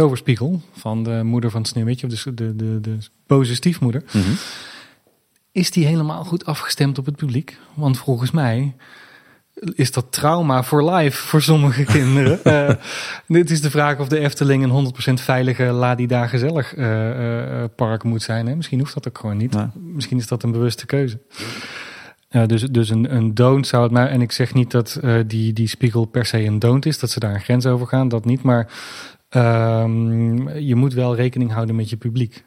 toverspiegel 0.00 0.60
van 0.72 1.02
de 1.02 1.20
moeder 1.24 1.50
van 1.50 1.64
Sneeuwwitje, 1.64 2.06
of 2.06 2.12
de, 2.22 2.34
de, 2.34 2.56
de, 2.56 2.80
de 2.80 2.96
boze 3.26 3.54
stiefmoeder, 3.54 4.02
Mhm. 4.12 4.30
is 5.52 5.70
die 5.70 5.86
helemaal 5.86 6.24
goed 6.24 6.46
afgestemd 6.46 6.98
op 6.98 7.06
het 7.06 7.16
publiek? 7.16 7.58
Want 7.74 7.98
volgens 7.98 8.30
mij 8.30 8.74
is 9.74 9.92
dat 9.92 10.12
trauma 10.12 10.62
voor 10.62 10.90
life 10.90 11.26
voor 11.26 11.42
sommige 11.42 11.84
kinderen. 11.98 12.44
Eh, 12.44 12.74
dit 13.26 13.50
is 13.50 13.60
de 13.60 13.70
vraag 13.70 13.98
of 13.98 14.08
de 14.08 14.18
Efteling 14.18 14.62
een 14.62 14.70
100% 14.70 15.20
veilige 15.22 15.64
Ladida 15.64 16.26
gezellig 16.26 16.74
eh, 16.74 17.62
eh, 17.62 17.68
park 17.76 18.02
moet 18.02 18.22
zijn. 18.22 18.46
Hè? 18.46 18.56
Misschien 18.56 18.78
hoeft 18.78 18.94
dat 18.94 19.08
ook 19.08 19.18
gewoon 19.18 19.36
niet. 19.36 19.56
Misschien 19.74 20.18
is 20.18 20.26
dat 20.26 20.42
een 20.42 20.52
bewuste 20.52 20.86
keuze. 20.86 21.20
Dus 22.46 22.62
dus 22.62 22.90
een, 22.90 23.14
een 23.14 23.34
don't 23.34 23.66
zou 23.66 23.82
het 23.82 23.92
maar. 23.92 24.08
En 24.08 24.22
ik 24.22 24.32
zeg 24.32 24.54
niet 24.54 24.70
dat 24.70 25.00
die, 25.26 25.52
die 25.52 25.68
spiegel 25.68 26.04
per 26.04 26.26
se 26.26 26.44
een 26.44 26.58
don't 26.58 26.86
is, 26.86 26.98
dat 26.98 27.10
ze 27.10 27.20
daar 27.20 27.34
een 27.34 27.40
grens 27.40 27.66
over 27.66 27.86
gaan, 27.86 28.08
dat 28.08 28.24
niet. 28.24 28.42
Maar 28.42 28.72
ehm, 29.30 30.48
je 30.58 30.74
moet 30.74 30.94
wel 30.94 31.14
rekening 31.14 31.52
houden 31.52 31.76
met 31.76 31.90
je 31.90 31.96
publiek. 31.96 32.44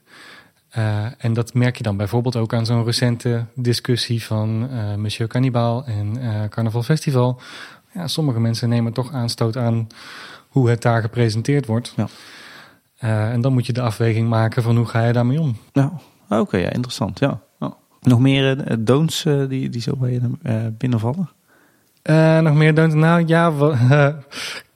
Eh, 0.74 1.06
en 1.18 1.34
dat 1.34 1.54
merk 1.54 1.78
je 1.78 1.84
dan 1.84 1.98
bijvoorbeeld 1.98 2.36
ook 2.36 2.54
aan 2.54 2.66
zo'n 2.66 2.84
recente 2.84 3.46
discussie 3.56 4.24
van 4.24 4.70
eh, 4.70 4.96
Monsieur 4.96 5.28
Cannibal 5.28 5.86
en 5.86 6.18
eh 6.18 6.50
Carnaval 6.50 6.84
Festival. 6.84 7.42
Ja, 7.94 8.08
sommige 8.08 8.40
mensen 8.40 8.70
nemen 8.70 8.94
toch 8.94 9.12
aanstoot 9.12 9.58
aan 9.58 9.88
hoe 10.48 10.70
het 10.70 10.82
daar 10.82 11.02
gepresenteerd 11.02 11.66
wordt. 11.66 11.94
Ja. 11.96 12.08
En 13.32 13.42
dan 13.42 13.54
moet 13.54 13.66
je 13.66 13.74
de 13.74 13.82
afweging 13.82 14.30
maken 14.30 14.64
van 14.64 14.78
hoe 14.78 14.86
ga 14.86 15.06
je 15.06 15.14
daarmee 15.14 15.40
om. 15.42 15.58
Nou, 15.74 15.92
oké, 16.30 16.58
ja, 16.58 16.72
interessant. 16.72 17.20
Ja. 17.20 17.42
Ja. 17.60 17.74
Nog 18.02 18.20
meer 18.20 18.78
don'ts 18.80 19.24
die, 19.24 19.70
die 19.70 19.82
zo 19.82 19.96
bij 19.96 20.12
je 20.12 20.72
binnenvallen? 20.78 21.30
Nog 22.44 22.54
meer 22.54 22.74
don't. 22.74 22.94
Nou 22.94 23.24
ja, 23.26 23.52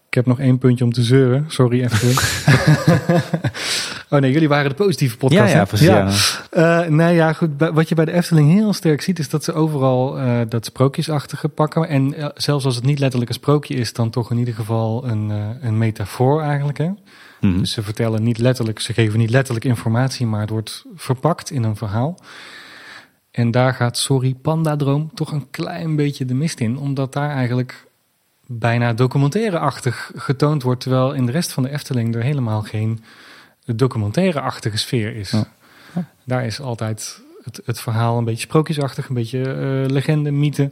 ik 0.08 0.14
heb 0.14 0.26
nog 0.26 0.39
één 0.39 0.58
puntje 0.58 0.84
om 0.84 0.91
te 0.91 1.03
zeuren. 1.03 1.45
Sorry, 1.47 1.84
Efteling. 1.84 2.20
oh 4.10 4.20
nee, 4.20 4.32
jullie 4.32 4.47
waren 4.47 4.70
de 4.70 4.76
positieve 4.76 5.18
podcast. 5.18 5.51
ja, 5.51 5.58
ja, 5.58 5.66
precies. 5.66 6.41
Ja. 6.51 6.89
Nee, 6.89 7.16
ja, 7.16 7.34
goed. 7.34 7.49
Wat 7.74 7.89
je 7.89 7.95
bij 7.95 8.05
de 8.05 8.12
Efteling 8.12 8.53
heel 8.53 8.74
sterk 8.74 9.01
ziet, 9.01 9.20
is 9.20 9.30
dat 9.30 9.43
ze 9.43 9.53
overal 9.53 10.18
eh, 10.18 10.39
dat 10.49 10.66
sprookjesachtige 10.66 11.49
pakken. 11.49 11.88
En 11.88 12.14
eh, 12.14 12.30
zelfs 12.36 12.66
als 12.66 12.76
het 12.76 12.84
niet 12.84 12.99
letterlijk 12.99 13.30
een 13.30 13.38
sprookje 13.38 13.76
is, 13.76 13.93
dan 13.93 14.10
toch 14.10 14.32
in 14.32 14.38
ieder 14.38 14.53
geval 14.53 15.08
een, 15.08 15.30
een 15.62 15.78
metafoor 15.78 16.41
eigenlijk. 16.41 16.78
Hè? 16.78 16.89
Mhm. 17.41 17.58
Dus 17.58 17.72
ze 17.72 17.84
vertellen 17.84 18.24
niet 18.24 18.38
letterlijk, 18.38 18.80
ze 18.80 18.93
geven 18.93 19.20
niet 19.20 19.30
letterlijk 19.30 19.66
informatie, 19.66 20.26
maar 20.26 20.41
het 20.41 20.49
wordt 20.49 20.86
verpakt 20.95 21.51
in 21.51 21.64
een 21.64 21.76
verhaal. 21.76 22.20
En 23.32 23.51
daar 23.51 23.74
gaat 23.74 23.97
Sorry 23.97 24.34
Pandadroom 24.34 25.12
toch 25.14 25.32
een 25.32 25.49
klein 25.49 25.95
beetje 25.95 26.26
de 26.26 26.34
mist 26.34 26.60
in, 26.60 26.78
omdat 26.78 27.14
daar 27.14 27.30
eigenlijk 27.30 27.86
bijna 28.47 28.93
documentaire-achtig 28.93 30.11
getoond 30.15 30.63
wordt, 30.63 30.81
terwijl 30.81 31.13
in 31.13 31.25
de 31.25 31.31
rest 31.31 31.51
van 31.51 31.63
de 31.63 31.69
Efteling 31.69 32.15
er 32.15 32.23
helemaal 32.23 32.61
geen 32.61 33.03
documentaire-achtige 33.75 34.77
sfeer 34.77 35.15
is. 35.15 35.31
Ja. 35.31 35.45
Daar 36.23 36.45
is 36.45 36.61
altijd 36.61 37.21
het, 37.43 37.61
het 37.65 37.79
verhaal 37.79 38.17
een 38.17 38.23
beetje 38.23 38.41
sprookjesachtig, 38.41 39.07
een 39.09 39.15
beetje 39.15 39.41
eh, 39.51 39.91
legende, 39.91 40.31
mythe. 40.31 40.71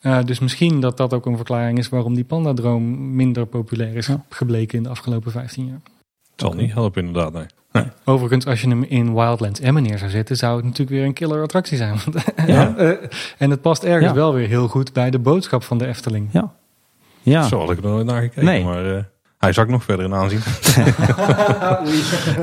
Eh, 0.00 0.18
dus 0.24 0.38
misschien 0.38 0.80
dat 0.80 0.96
dat 0.96 1.12
ook 1.14 1.26
een 1.26 1.36
verklaring 1.36 1.78
is 1.78 1.88
waarom 1.88 2.14
die 2.14 2.24
pandadroom 2.24 3.14
minder 3.16 3.46
populair 3.46 3.94
is 3.96 4.06
Ja. 4.06 4.24
gebleken 4.28 4.76
in 4.76 4.82
de 4.82 4.88
afgelopen 4.88 5.30
15 5.32 5.66
jaar. 5.66 5.80
Het 6.30 6.40
zal 6.40 6.52
niet 6.52 6.72
helpen 6.72 7.06
inderdaad, 7.06 7.32
nee. 7.32 7.84
Overigens, 8.04 8.46
als 8.46 8.60
je 8.60 8.68
hem 8.68 8.82
in 8.82 9.14
Wildlands 9.14 9.60
Emmen 9.60 9.82
neer 9.82 9.98
zou 9.98 10.10
zetten, 10.10 10.36
zou 10.36 10.56
het 10.56 10.64
natuurlijk 10.64 10.90
weer 10.96 11.04
een 11.04 11.12
killer 11.12 11.42
attractie 11.42 11.76
zijn. 11.76 11.98
Want, 12.04 12.24
Ja. 12.46 12.74
eh, 12.76 12.88
en 13.38 13.50
het 13.50 13.60
past 13.60 13.84
ergens 13.84 14.08
Ja. 14.10 14.14
wel 14.14 14.34
weer 14.34 14.48
heel 14.48 14.68
goed 14.68 14.92
bij 14.92 15.10
de 15.10 15.18
boodschap 15.18 15.62
van 15.62 15.78
de 15.78 15.86
Efteling. 15.86 16.28
Ja. 16.32 16.54
Ja. 17.24 17.42
Zo 17.42 17.58
had 17.58 17.70
ik 17.70 17.76
er 17.76 17.82
nooit 17.84 18.06
naar 18.06 18.20
gekeken, 18.22 18.44
Nee. 18.44 18.64
maar 18.64 18.96
eh, 18.96 19.02
hij 19.38 19.52
zakt 19.52 19.70
nog 19.70 19.84
verder 19.84 20.04
in 20.04 20.14
aanzien. 20.14 20.40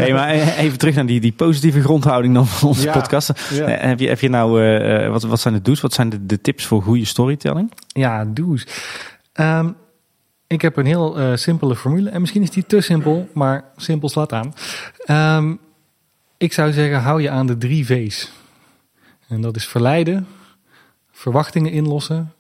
Hey, 0.02 0.14
maar 0.14 0.30
even 0.58 0.78
terug 0.78 0.96
naar 0.96 1.06
die, 1.06 1.20
die 1.20 1.32
positieve 1.32 1.82
grondhouding 1.82 2.34
dan 2.34 2.48
van 2.48 2.68
onze 2.68 2.84
Ja. 2.84 2.92
podcast. 2.92 3.32
Ja. 3.54 3.66
Eh, 3.66 3.88
Heb 3.88 4.00
je, 4.00 4.08
heb 4.08 4.20
je 4.20 4.30
nou, 4.30 4.64
eh, 4.66 5.10
wat, 5.10 5.24
wat 5.24 5.40
zijn 5.40 5.54
de 5.54 5.62
do's? 5.62 5.82
Wat 5.82 5.94
zijn 5.94 6.10
de, 6.10 6.26
de 6.26 6.42
tips 6.42 6.66
voor 6.66 6.82
goede 6.82 7.06
storytelling? 7.06 7.72
Ja, 7.88 8.26
do's. 8.26 8.68
Ehm, 9.34 9.70
ik 10.48 10.62
heb 10.62 10.78
een 10.78 10.86
heel 10.86 11.18
eh, 11.20 11.36
simpele 11.36 11.76
formule. 11.76 12.10
En 12.10 12.22
misschien 12.22 12.42
is 12.42 12.50
die 12.52 12.66
te 12.66 12.82
simpel, 12.82 13.30
maar 13.34 13.64
simpel 13.76 14.10
slaat 14.10 14.34
aan. 14.34 14.54
Ehm, 15.06 15.54
ik 16.38 16.54
zou 16.54 16.72
zeggen, 16.72 17.02
hou 17.02 17.22
je 17.22 17.30
aan 17.30 17.48
de 17.48 17.58
drie 17.58 17.86
V's. 17.86 18.32
En 19.28 19.42
dat 19.42 19.56
is 19.56 19.68
verleiden, 19.68 20.28
verwachtingen 21.12 21.72
inlossen 21.72 22.34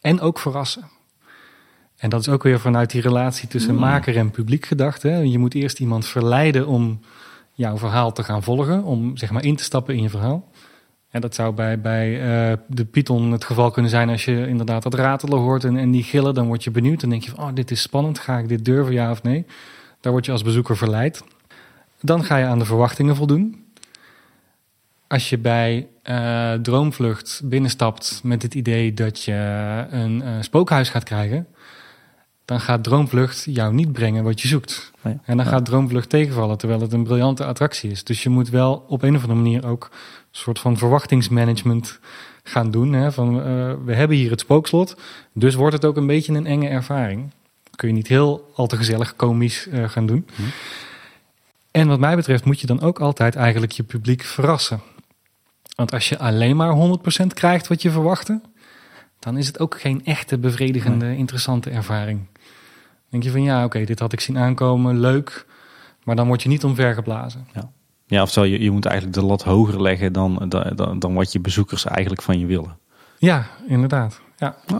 en 0.00 0.20
ook 0.20 0.38
verrassen. 0.38 0.84
En 1.96 2.10
dat 2.10 2.20
is 2.20 2.28
ook 2.28 2.42
weer 2.42 2.60
vanuit 2.60 2.90
die 2.90 3.00
relatie 3.00 3.48
tussen 3.48 3.74
maker 3.74 4.16
en 4.16 4.30
publiek 4.30 4.66
gedacht. 4.66 5.02
Hè? 5.02 5.16
Je 5.16 5.38
moet 5.38 5.54
eerst 5.54 5.80
iemand 5.80 6.06
verleiden 6.06 6.66
om 6.66 7.00
jouw 7.52 7.78
verhaal 7.78 8.12
te 8.12 8.22
gaan 8.22 8.42
volgen, 8.42 8.82
om 8.82 9.16
zeg 9.16 9.30
maar 9.30 9.44
in 9.44 9.56
te 9.56 9.64
stappen 9.64 9.94
in 9.94 10.02
je 10.02 10.10
verhaal. 10.10 10.48
En 11.10 11.20
dat 11.20 11.34
zou 11.34 11.54
bij, 11.54 11.80
bij 11.80 12.20
eh, 12.20 12.56
de 12.66 12.84
Python 12.84 13.32
het 13.32 13.44
geval 13.44 13.70
kunnen 13.70 13.90
zijn 13.90 14.08
als 14.08 14.24
je 14.24 14.46
inderdaad 14.48 14.82
dat 14.82 14.94
ratelen 14.94 15.38
hoort 15.38 15.64
en, 15.64 15.76
en 15.76 15.90
die 15.90 16.02
gillen. 16.02 16.34
Dan 16.34 16.46
word 16.46 16.64
je 16.64 16.70
benieuwd. 16.70 17.00
Dan 17.00 17.10
denk 17.10 17.22
je 17.22 17.30
van, 17.30 17.44
oh, 17.44 17.54
dit 17.54 17.70
is 17.70 17.82
spannend. 17.82 18.18
Ga 18.18 18.38
ik 18.38 18.48
dit 18.48 18.64
durven, 18.64 18.92
ja 18.92 19.10
of 19.10 19.22
nee? 19.22 19.46
Daar 20.00 20.12
word 20.12 20.26
je 20.26 20.32
als 20.32 20.42
bezoeker 20.42 20.76
verleid. 20.76 21.24
Dan 22.00 22.24
ga 22.24 22.36
je 22.36 22.46
aan 22.46 22.58
de 22.58 22.64
verwachtingen 22.64 23.16
voldoen. 23.16 23.64
Als 25.06 25.30
je 25.30 25.38
bij 25.38 25.88
eh, 26.02 26.52
Droomvlucht 26.52 27.40
binnenstapt 27.44 28.20
met 28.22 28.42
het 28.42 28.54
idee 28.54 28.94
dat 28.94 29.22
je 29.22 29.32
een 29.90 30.22
eh, 30.22 30.32
spookhuis 30.40 30.88
gaat 30.88 31.04
krijgen, 31.04 31.46
dan 32.46 32.60
gaat 32.60 32.84
Droomvlucht 32.84 33.44
jou 33.44 33.74
niet 33.74 33.92
brengen 33.92 34.24
wat 34.24 34.40
je 34.40 34.48
zoekt. 34.48 34.90
Nee. 35.02 35.18
En 35.24 35.36
dan 35.36 35.46
Ja. 35.46 35.52
gaat 35.52 35.64
Droomvlucht 35.64 36.08
tegenvallen, 36.08 36.58
terwijl 36.58 36.80
het 36.80 36.92
een 36.92 37.04
briljante 37.04 37.44
attractie 37.44 37.90
is. 37.90 38.04
Dus 38.04 38.22
je 38.22 38.28
moet 38.28 38.48
wel 38.50 38.84
op 38.88 39.02
een 39.02 39.16
of 39.16 39.22
andere 39.22 39.40
manier 39.40 39.66
ook 39.66 39.88
een 39.92 39.98
soort 40.30 40.58
van 40.58 40.76
verwachtingsmanagement 40.76 41.98
gaan 42.42 42.70
doen. 42.70 42.92
Hè? 42.92 43.12
Van, 43.12 43.38
eh, 43.42 43.72
we 43.84 43.94
hebben 43.94 44.16
hier 44.16 44.30
het 44.30 44.40
spookslot, 44.40 44.96
dus 45.32 45.54
wordt 45.54 45.74
het 45.74 45.84
ook 45.84 45.96
een 45.96 46.06
beetje 46.06 46.32
een 46.34 46.46
enge 46.46 46.68
ervaring. 46.68 47.30
Kun 47.74 47.88
je 47.88 47.94
niet 47.94 48.06
heel 48.08 48.50
al 48.54 48.66
te 48.66 48.76
gezellig 48.76 49.16
komisch 49.16 49.68
eh, 49.68 49.88
gaan 49.88 50.06
doen. 50.06 50.26
Hm. 50.34 50.42
En 51.70 51.88
wat 51.88 51.98
mij 51.98 52.16
betreft 52.16 52.44
moet 52.44 52.60
je 52.60 52.66
dan 52.66 52.80
ook 52.80 53.00
altijd 53.00 53.36
eigenlijk 53.36 53.72
je 53.72 53.82
publiek 53.82 54.22
verrassen. 54.22 54.80
Want 55.74 55.92
als 55.92 56.08
je 56.08 56.18
alleen 56.18 56.56
maar 56.56 56.72
100% 56.72 57.34
krijgt 57.34 57.66
wat 57.68 57.82
je 57.82 57.90
verwachtte, 57.90 58.40
dan 59.18 59.36
is 59.38 59.46
het 59.46 59.58
ook 59.60 59.80
geen 59.80 60.04
echte 60.04 60.38
bevredigende, 60.38 61.16
interessante 61.16 61.70
ervaring. 61.70 62.26
Dan 63.10 63.20
denk 63.20 63.22
je 63.22 63.30
van 63.30 63.42
ja, 63.42 63.64
oké, 63.64 63.84
dit 63.84 63.98
had 63.98 64.12
ik 64.12 64.20
zien 64.20 64.38
aankomen, 64.38 65.00
leuk. 65.00 65.46
Maar 66.04 66.16
dan 66.16 66.26
word 66.26 66.42
je 66.42 66.48
niet 66.48 66.64
omvergeblazen. 66.64 67.46
Ja, 68.06 68.22
oftewel, 68.22 68.48
je, 68.48 68.62
je 68.62 68.70
moet 68.70 68.84
eigenlijk 68.84 69.16
de 69.18 69.24
lat 69.24 69.42
hoger 69.42 69.82
leggen 69.82 70.12
dan, 70.12 70.44
dan, 70.48 70.72
dan, 70.74 70.98
dan 70.98 71.14
wat 71.14 71.32
je 71.32 71.40
bezoekers 71.40 71.84
eigenlijk 71.84 72.22
van 72.22 72.38
je 72.38 72.46
willen. 72.46 72.78
Ja, 73.18 73.46
inderdaad. 73.66 74.20
Ja. 74.36 74.56
Oh. 74.72 74.78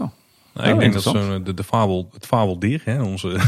Nou, 0.53 0.69
ik 0.69 0.73
Oh, 0.73 0.79
denk 0.79 0.93
dat 0.93 1.03
zo'n, 1.03 1.43
de, 1.43 1.53
de 1.53 1.63
fabel, 1.63 2.09
het 2.13 2.25
fabeldier, 2.25 2.81
hè, 2.85 3.01
onze, 3.01 3.27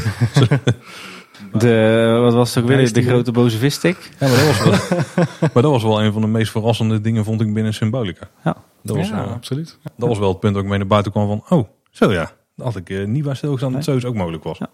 De, 1.53 2.17
wat 2.21 2.33
was 2.33 2.55
het 2.55 2.63
ook 2.63 2.69
weer? 2.69 2.93
De 2.93 3.01
grote 3.01 3.31
boze 3.31 3.57
visstick? 3.57 4.11
ja, 4.19 4.27
maar, 4.27 4.37
dat 4.37 4.45
was 4.47 4.63
wel, 4.63 4.97
maar 5.53 5.63
dat 5.63 5.71
was 5.71 5.83
wel 5.83 6.03
een 6.03 6.11
van 6.13 6.21
de 6.21 6.27
meest 6.27 6.51
verrassende 6.51 7.01
dingen, 7.01 7.23
vond 7.23 7.41
ik, 7.41 7.53
binnen 7.53 7.73
Symbolica. 7.73 8.27
Ja. 8.43 8.55
Dat 8.83 8.95
was, 8.95 9.09
ja, 9.09 9.23
eh, 9.23 9.31
absoluut. 9.31 9.77
Ja. 9.83 9.91
dat 9.97 10.07
was 10.07 10.19
wel 10.19 10.29
het 10.29 10.39
punt 10.39 10.53
dat 10.53 10.63
ik 10.63 10.69
mee 10.69 10.77
naar 10.77 10.87
buiten 10.87 11.11
kwam 11.11 11.27
van, 11.27 11.57
oh, 11.57 11.67
zo 11.91 12.11
ja. 12.11 12.31
Had 12.61 12.75
ik 12.75 12.89
eh, 12.89 13.05
niet 13.05 13.23
bij 13.23 13.35
stilgestaan 13.35 13.67
dat 13.73 13.77
Nee. 13.77 13.87
zoiets 13.87 14.05
ook 14.05 14.15
mogelijk 14.15 14.43
was. 14.43 14.57
Ja. 14.57 14.69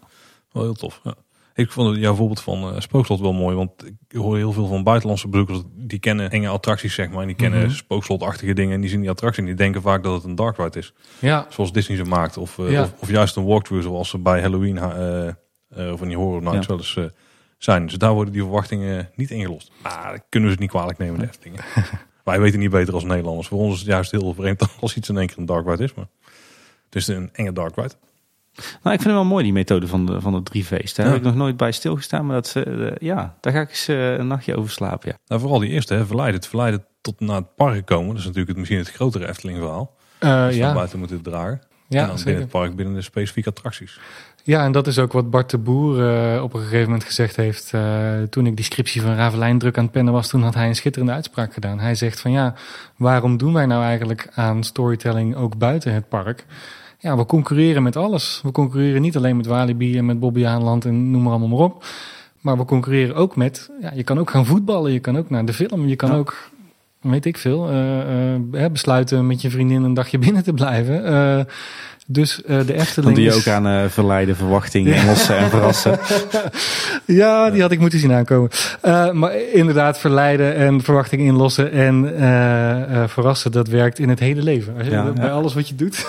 Wel 0.52 0.62
heel 0.62 0.74
tof. 0.74 1.00
Ja. 1.04 1.14
Ik 1.54 1.70
vond 1.70 1.90
het, 1.90 1.98
jouw 2.00 2.14
voorbeeld 2.14 2.40
van 2.40 2.74
eh, 2.74 2.80
Spookslot 2.80 3.20
wel 3.20 3.32
mooi, 3.32 3.56
want 3.56 3.70
ik 3.86 4.16
hoor 4.18 4.36
heel 4.36 4.52
veel 4.52 4.66
van 4.66 4.82
buitenlandse 4.82 5.28
bezoekers, 5.28 5.58
die 5.74 5.98
kennen 5.98 6.30
enge 6.30 6.48
attracties, 6.48 6.94
zeg 6.94 7.10
maar. 7.10 7.20
En 7.20 7.26
die 7.26 7.36
kennen 7.36 7.60
Mhm. 7.62 7.70
spookslotachtige 7.70 8.52
dingen 8.54 8.74
en 8.74 8.80
die 8.80 8.90
zien 8.90 9.00
die 9.00 9.10
attractie 9.10 9.40
en 9.42 9.46
die 9.48 9.56
denken 9.56 9.82
vaak 9.82 10.02
dat 10.02 10.14
het 10.14 10.24
een 10.24 10.34
dark 10.34 10.56
ride 10.56 10.78
is. 10.78 10.92
ja, 11.18 11.46
Zoals 11.50 11.72
Disney 11.72 11.96
ze 11.96 12.04
maakt. 12.04 12.36
Of, 12.36 12.58
eh, 12.58 12.70
Ja. 12.70 12.82
of, 12.82 12.92
of 12.98 13.10
juist 13.10 13.36
een 13.36 13.44
walkthrough 13.44 13.84
zoals 13.86 14.08
ze 14.08 14.18
bij 14.18 14.40
Halloween 14.40 14.82
of 15.92 15.98
van 15.98 16.08
die 16.08 16.16
horror 16.16 16.42
nights 16.42 16.66
Ja. 16.66 16.76
wel 16.76 16.76
eens 16.78 16.98
zijn. 17.58 17.86
Dus 17.86 17.94
daar 17.94 18.12
worden 18.12 18.32
die 18.32 18.42
verwachtingen 18.42 19.10
niet 19.14 19.30
ingelost. 19.30 19.70
Maar 19.82 20.12
dat 20.12 20.22
kunnen 20.28 20.48
we 20.48 20.54
ze 20.54 20.60
niet 20.60 20.70
kwalijk 20.70 20.98
nemen, 20.98 21.20
de. 21.42 21.50
Wij 22.24 22.40
weten 22.40 22.58
niet 22.58 22.70
beter 22.70 22.94
als 22.94 23.04
Nederlanders. 23.04 23.48
Voor 23.48 23.58
ons 23.58 23.72
is 23.72 23.78
het 23.80 23.88
juist 23.88 24.10
heel 24.10 24.34
vreemd 24.34 24.62
als 24.80 24.96
iets 24.96 25.08
in 25.08 25.16
één 25.18 25.26
keer 25.26 25.38
een 25.38 25.46
dark 25.46 25.66
ride 25.66 25.82
is. 25.82 25.94
Maar 25.94 26.06
is 26.94 27.06
een 27.06 27.28
enge 27.32 27.52
dark 27.52 27.76
ride. 27.76 27.94
Nou, 28.56 28.66
ik 28.72 29.02
vind 29.02 29.04
het 29.04 29.12
wel 29.12 29.24
mooi, 29.24 29.44
die 29.44 29.52
methode 29.52 29.86
van 29.86 30.06
de, 30.06 30.20
van 30.20 30.32
de 30.32 30.42
drie 30.42 30.64
feesten. 30.64 30.96
Daar 31.04 31.06
Ja. 31.06 31.10
heb 31.18 31.20
ik 31.20 31.26
nog 31.32 31.38
nooit 31.42 31.56
bij 31.56 31.72
stilgestaan, 31.72 32.26
maar 32.26 32.34
dat, 32.34 32.46
ze, 32.46 32.62
eh, 32.62 33.06
ja, 33.08 33.36
daar 33.40 33.52
ga 33.52 33.60
ik 33.60 33.68
eens 33.68 33.88
eh, 33.88 34.12
een 34.12 34.26
nachtje 34.26 34.56
over 34.56 34.70
slapen. 34.70 35.08
Ja. 35.10 35.18
Nou, 35.26 35.40
vooral 35.40 35.58
die 35.58 35.70
eerste, 35.70 35.94
hè, 35.94 36.06
verleiden. 36.06 36.36
Het 36.40 36.48
verleiden 36.48 36.84
tot 37.00 37.20
naar 37.20 37.36
het 37.36 37.54
park 37.54 37.86
komen. 37.86 38.08
Dat 38.08 38.16
is 38.18 38.22
natuurlijk 38.22 38.48
het, 38.48 38.56
misschien 38.56 38.78
het 38.78 38.90
grotere 38.90 39.28
Efteling 39.28 39.58
verhaal. 39.58 39.94
Eh, 40.18 40.28
naar 40.28 40.54
ja. 40.54 40.74
buiten 40.74 40.98
moeten 40.98 41.22
dragen. 41.22 41.60
en 41.60 41.66
Ja, 41.88 42.06
dan 42.06 42.16
binnen 42.24 42.42
het 42.42 42.50
park 42.50 42.76
binnen 42.76 42.94
de 42.94 43.02
specifieke 43.02 43.48
attracties. 43.48 44.00
Ja, 44.46 44.64
en 44.64 44.72
dat 44.72 44.86
is 44.86 44.98
ook 44.98 45.12
wat 45.12 45.30
Bart 45.30 45.50
de 45.50 45.58
Boer 45.58 46.08
eh, 46.34 46.42
op 46.42 46.54
een 46.54 46.60
gegeven 46.60 46.84
moment 46.84 47.04
gezegd 47.04 47.36
heeft. 47.36 47.70
eh, 47.74 48.22
toen 48.30 48.46
ik 48.46 48.56
die 48.56 48.64
scriptie 48.64 49.02
van 49.02 49.14
Ravelijn 49.14 49.58
druk 49.58 49.76
aan 49.78 49.82
het 49.84 49.92
pennen 49.92 50.12
was, 50.12 50.28
toen 50.28 50.42
had 50.42 50.54
hij 50.54 50.68
een 50.68 50.76
schitterende 50.76 51.12
uitspraak 51.14 51.52
gedaan. 51.54 51.78
Hij 51.80 51.94
zegt 51.94 52.20
van 52.20 52.30
ja, 52.30 52.54
waarom 52.96 53.36
doen 53.36 53.52
wij 53.52 53.66
nou 53.66 53.82
eigenlijk 53.84 54.28
aan 54.34 54.64
storytelling 54.64 55.36
ook 55.36 55.58
buiten 55.58 55.92
het 55.94 56.08
park? 56.08 56.44
Ja, 56.98 57.16
we 57.16 57.26
concurreren 57.26 57.82
met 57.82 57.96
alles. 57.96 58.40
We 58.42 58.50
concurreren 58.52 59.02
niet 59.02 59.16
alleen 59.16 59.36
met 59.36 59.46
Walibi 59.46 59.98
en 59.98 60.06
met 60.06 60.20
Bobby 60.20 60.46
Aanland 60.46 60.84
en 60.84 61.10
noem 61.10 61.22
maar 61.22 61.30
allemaal 61.32 61.48
maar 61.48 61.66
op. 61.66 61.84
Maar 62.40 62.56
we 62.56 62.64
concurreren 62.64 63.14
ook 63.16 63.36
met, 63.36 63.70
ja, 63.80 63.92
je 63.94 64.02
kan 64.04 64.18
ook 64.18 64.30
gaan 64.30 64.46
voetballen, 64.46 64.92
je 64.92 65.00
kan 65.00 65.18
ook 65.18 65.30
naar 65.30 65.44
de 65.44 65.52
film, 65.52 65.86
je 65.86 65.96
kan 65.96 66.10
Ja. 66.10 66.16
ook, 66.16 66.50
weet 67.10 67.24
ik 67.24 67.38
veel, 67.38 67.68
eh, 67.70 68.34
eh, 68.34 68.72
besluiten 68.72 69.26
met 69.26 69.40
je 69.42 69.50
vriendin 69.50 69.82
een 69.82 69.94
dagje 69.94 70.18
binnen 70.26 70.42
te 70.44 70.52
blijven. 70.52 71.04
Eh, 71.04 71.44
dus 72.08 72.42
eh, 72.42 72.58
de 72.58 72.64
Dan 72.64 72.76
Efteling 72.76 73.14
doe 73.14 73.24
je 73.24 73.30
is- 73.30 73.36
ook 73.36 73.46
aan 73.54 73.90
verleiden, 73.90 74.36
verwachting, 74.36 74.92
en 74.92 75.06
lossen 75.06 75.36
en 75.36 75.50
verrassen. 75.50 75.98
Ja, 77.06 77.50
die 77.50 77.60
had 77.62 77.70
ik 77.70 77.78
moeten 77.80 77.98
zien 77.98 78.12
aankomen. 78.12 78.50
Eh, 78.80 79.10
maar 79.12 79.36
inderdaad, 79.52 79.98
verleiden 79.98 80.54
en 80.54 80.80
verwachting 80.82 81.22
inlossen 81.22 81.72
en 81.72 82.16
eh, 82.16 83.02
eh, 83.02 83.08
verrassen, 83.08 83.52
dat 83.52 83.68
werkt 83.68 83.98
in 83.98 84.08
het 84.08 84.18
hele 84.18 84.42
leven. 84.42 84.74
Als 84.76 84.84
je- 84.86 84.92
Ja, 84.92 85.12
bij 85.12 85.24
ja. 85.24 85.30
alles 85.30 85.54
wat 85.54 85.68
je 85.68 85.74
doet, 85.74 86.06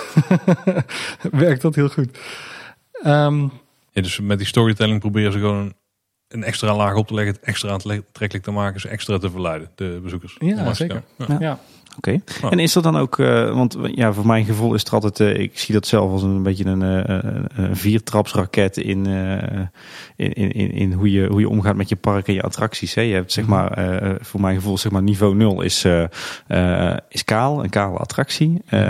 werkt 1.30 1.62
dat 1.62 1.74
heel 1.74 1.88
goed. 1.88 2.18
Ehm, 3.02 3.40
Ja, 3.92 4.02
dus 4.02 4.20
met 4.20 4.38
die 4.38 4.46
storytelling 4.46 5.00
proberen 5.00 5.32
ze 5.32 5.38
gewoon 5.38 5.72
een 6.28 6.44
extra 6.44 6.76
laag 6.76 6.94
op 6.94 7.06
te 7.06 7.14
leggen, 7.14 7.34
het 7.34 7.42
extra 7.42 7.70
aantrekkelijk 7.70 8.42
te 8.44 8.50
maken, 8.50 8.80
ze 8.80 8.88
extra 8.88 9.18
te 9.18 9.30
verleiden, 9.30 9.70
de 9.74 10.00
bezoekers. 10.02 10.36
Ja, 10.38 10.74
zeker. 10.74 11.02
Ja. 11.28 11.36
ja. 11.38 11.58
Oké. 11.96 12.20
Oh. 12.44 12.52
En 12.52 12.58
is 12.58 12.72
dat 12.72 12.82
dan 12.82 12.96
ook, 12.96 13.18
eh, 13.18 13.54
want 13.54 13.76
ja, 13.94 14.12
voor 14.12 14.26
mijn 14.26 14.44
gevoel 14.44 14.74
is 14.74 14.80
het 14.82 14.92
altijd, 14.92 15.20
eh, 15.20 15.42
ik 15.42 15.58
zie 15.58 15.74
dat 15.74 15.86
zelf 15.86 16.10
als 16.10 16.22
een 16.22 16.42
beetje 16.42 16.64
een, 16.64 16.82
eh, 16.82 17.18
een, 17.54 17.76
viertrapsraket 17.76 18.76
in, 18.76 19.06
eh, 19.06 19.60
in, 20.16 20.52
in, 20.52 20.72
in, 20.72 20.92
hoe, 20.92 21.10
je, 21.12 21.26
hoe 21.26 21.40
je 21.40 21.48
omgaat 21.48 21.76
met 21.76 21.88
je 21.88 21.96
park 21.96 22.28
en 22.28 22.34
je 22.34 22.42
attracties. 22.42 22.94
Hè. 22.94 23.00
Je 23.02 23.14
hebt 23.14 23.32
zeg 23.32 23.44
Mhm. 23.46 23.52
maar, 23.54 23.72
eh, 23.72 24.14
voor 24.20 24.40
mijn 24.40 24.54
gevoel, 24.54 24.78
zeg 24.78 24.92
maar 24.92 25.02
niveau 25.02 25.34
0 25.34 25.62
is, 25.62 25.84
eh, 25.84 26.04
eh, 26.46 26.96
is 27.08 27.24
kaal, 27.24 27.64
een 27.64 27.70
kale 27.70 27.98
attractie. 27.98 28.62
Eh, 28.66 28.80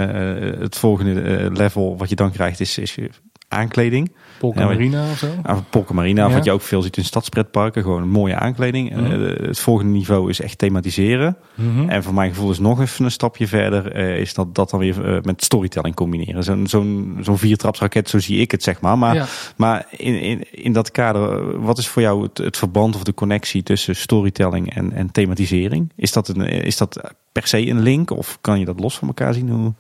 het 0.59 0.77
volgende 0.77 1.51
level 1.53 1.97
wat 1.97 2.09
je 2.09 2.17
dan 2.17 2.31
krijgt 2.33 2.61
is, 2.61 2.79
is 2.79 2.95
je 2.95 3.11
aankleding. 3.49 4.13
Polka 4.39 4.61
Ja, 4.61 4.67
Marina 4.67 5.11
of 5.11 5.19
zo. 5.19 5.27
Polka 5.71 5.95
Marina, 5.95 6.31
wat 6.31 6.45
je 6.45 6.53
ook 6.53 6.63
veel 6.63 6.83
ziet 6.83 6.97
in 6.97 7.05
stadspretparken. 7.05 7.83
Gewoon 7.83 8.03
een 8.03 8.09
mooie 8.09 8.37
aankleding. 8.37 8.91
Mhm. 8.91 9.13
Eh, 9.13 9.47
het 9.47 9.59
volgende 9.59 9.93
niveau 9.93 10.31
is 10.31 10.41
echt 10.41 10.59
thematiseren. 10.59 11.37
Mhm. 11.55 11.89
En 11.89 12.03
voor 12.03 12.15
mijn 12.15 12.31
gevoel 12.31 12.51
is 12.51 12.59
nog 12.59 12.81
even 12.81 13.05
een 13.05 13.11
stapje 13.11 13.47
verder, 13.47 13.93
eh, 13.93 14.19
is 14.19 14.35
dat 14.35 14.55
dat 14.55 14.71
dan 14.71 14.81
weer 14.81 15.15
eh, 15.15 15.23
met 15.23 15.45
storytelling 15.45 15.95
combineren. 15.95 16.45
Zo'n 16.45 16.67
zo'n 16.67 17.19
zo'n 17.21 17.39
viertrapsraket, 17.39 18.09
zo 18.09 18.19
zie 18.19 18.41
ik 18.41 18.51
het 18.51 18.63
zeg 18.63 18.81
maar. 18.81 18.99
Maar, 18.99 19.15
ja. 19.15 19.27
maar 19.57 19.87
in, 19.91 20.21
in, 20.21 20.45
in 20.51 20.73
dat 20.73 20.91
kader, 20.91 21.33
eh, 21.33 21.55
wat 21.57 21.79
is 21.79 21.89
voor 21.89 22.03
jou 22.03 22.23
het, 22.23 22.39
het 22.39 22.57
verband 22.57 22.95
of 22.95 23.03
de 23.03 23.15
connectie 23.15 23.63
tussen 23.63 23.97
storytelling 23.97 24.75
en, 24.75 24.93
en 24.93 25.11
thematisering? 25.11 25.93
Is 25.97 26.13
dat, 26.13 26.29
een, 26.29 26.41
is 26.41 26.77
dat 26.77 27.13
per 27.33 27.47
se 27.47 27.67
een 27.67 27.81
link 27.81 28.11
of 28.11 28.39
kan 28.41 28.59
je 28.59 28.65
dat 28.65 28.81
los 28.81 28.99
van 28.99 29.09
elkaar 29.09 29.35
zien? 29.35 29.49
Hoe... 29.51 29.73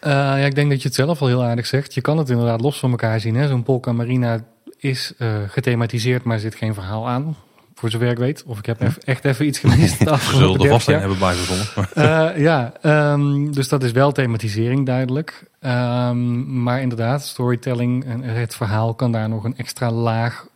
Eh, 0.00 0.12
ja, 0.12 0.36
ik 0.36 0.54
denk 0.54 0.70
dat 0.70 0.82
je 0.82 0.88
het 0.88 0.96
zelf 0.96 1.20
al 1.20 1.26
heel 1.26 1.44
aardig 1.44 1.66
zegt. 1.66 1.94
Je 1.94 2.00
kan 2.00 2.18
het 2.18 2.30
inderdaad 2.30 2.60
los 2.60 2.78
van 2.78 2.90
elkaar 2.90 3.20
zien. 3.20 3.48
Zo'n 3.48 3.62
Polka 3.62 3.92
Marina 3.92 4.40
is 4.78 5.12
eh, 5.18 5.28
gethematiseerd, 5.48 6.24
maar 6.24 6.34
er 6.34 6.40
zit 6.40 6.54
geen 6.54 6.74
verhaal 6.74 7.08
aan. 7.08 7.36
Voor 7.74 7.90
zover 7.90 8.08
ik 8.08 8.18
weet. 8.18 8.44
Of 8.46 8.58
ik 8.58 8.66
heb 8.66 8.82
echt 9.04 9.24
even 9.24 9.46
iets 9.46 9.58
gemist. 9.58 10.06
Afgelopen 10.06 10.36
zullen 10.38 10.52
er 10.52 10.58
30 10.58 10.70
vast 10.70 10.86
hebben 10.86 11.18
bijgezonnen. 11.18 11.66
Maar 11.76 11.90
Eh, 11.92 12.40
ja, 12.42 12.72
ehm, 12.82 13.50
dus 13.50 13.68
dat 13.68 13.82
is 13.82 13.92
wel 13.92 14.12
thematisering 14.12 14.86
duidelijk. 14.86 15.44
Ehm, 15.60 16.62
maar 16.62 16.80
inderdaad, 16.80 17.22
storytelling 17.22 18.04
en 18.04 18.22
het 18.22 18.54
verhaal 18.54 18.94
kan 18.94 19.12
daar 19.12 19.28
nog 19.28 19.44
een 19.44 19.56
extra 19.56 19.90
laag 19.90 20.46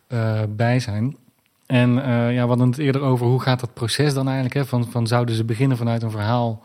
bij 0.49 0.79
zijn. 0.79 1.17
En 1.65 1.93
ja, 2.33 2.41
we 2.41 2.47
hadden 2.47 2.67
het 2.67 2.77
eerder 2.77 3.01
over 3.01 3.25
hoe 3.25 3.41
gaat 3.41 3.59
dat 3.59 3.73
proces 3.73 4.13
dan 4.13 4.25
eigenlijk? 4.25 4.55
Hè? 4.55 4.65
Van, 4.65 4.87
van 4.91 5.07
zouden 5.07 5.35
ze 5.35 5.43
beginnen 5.43 5.77
vanuit 5.77 6.03
een 6.03 6.11
verhaal 6.11 6.61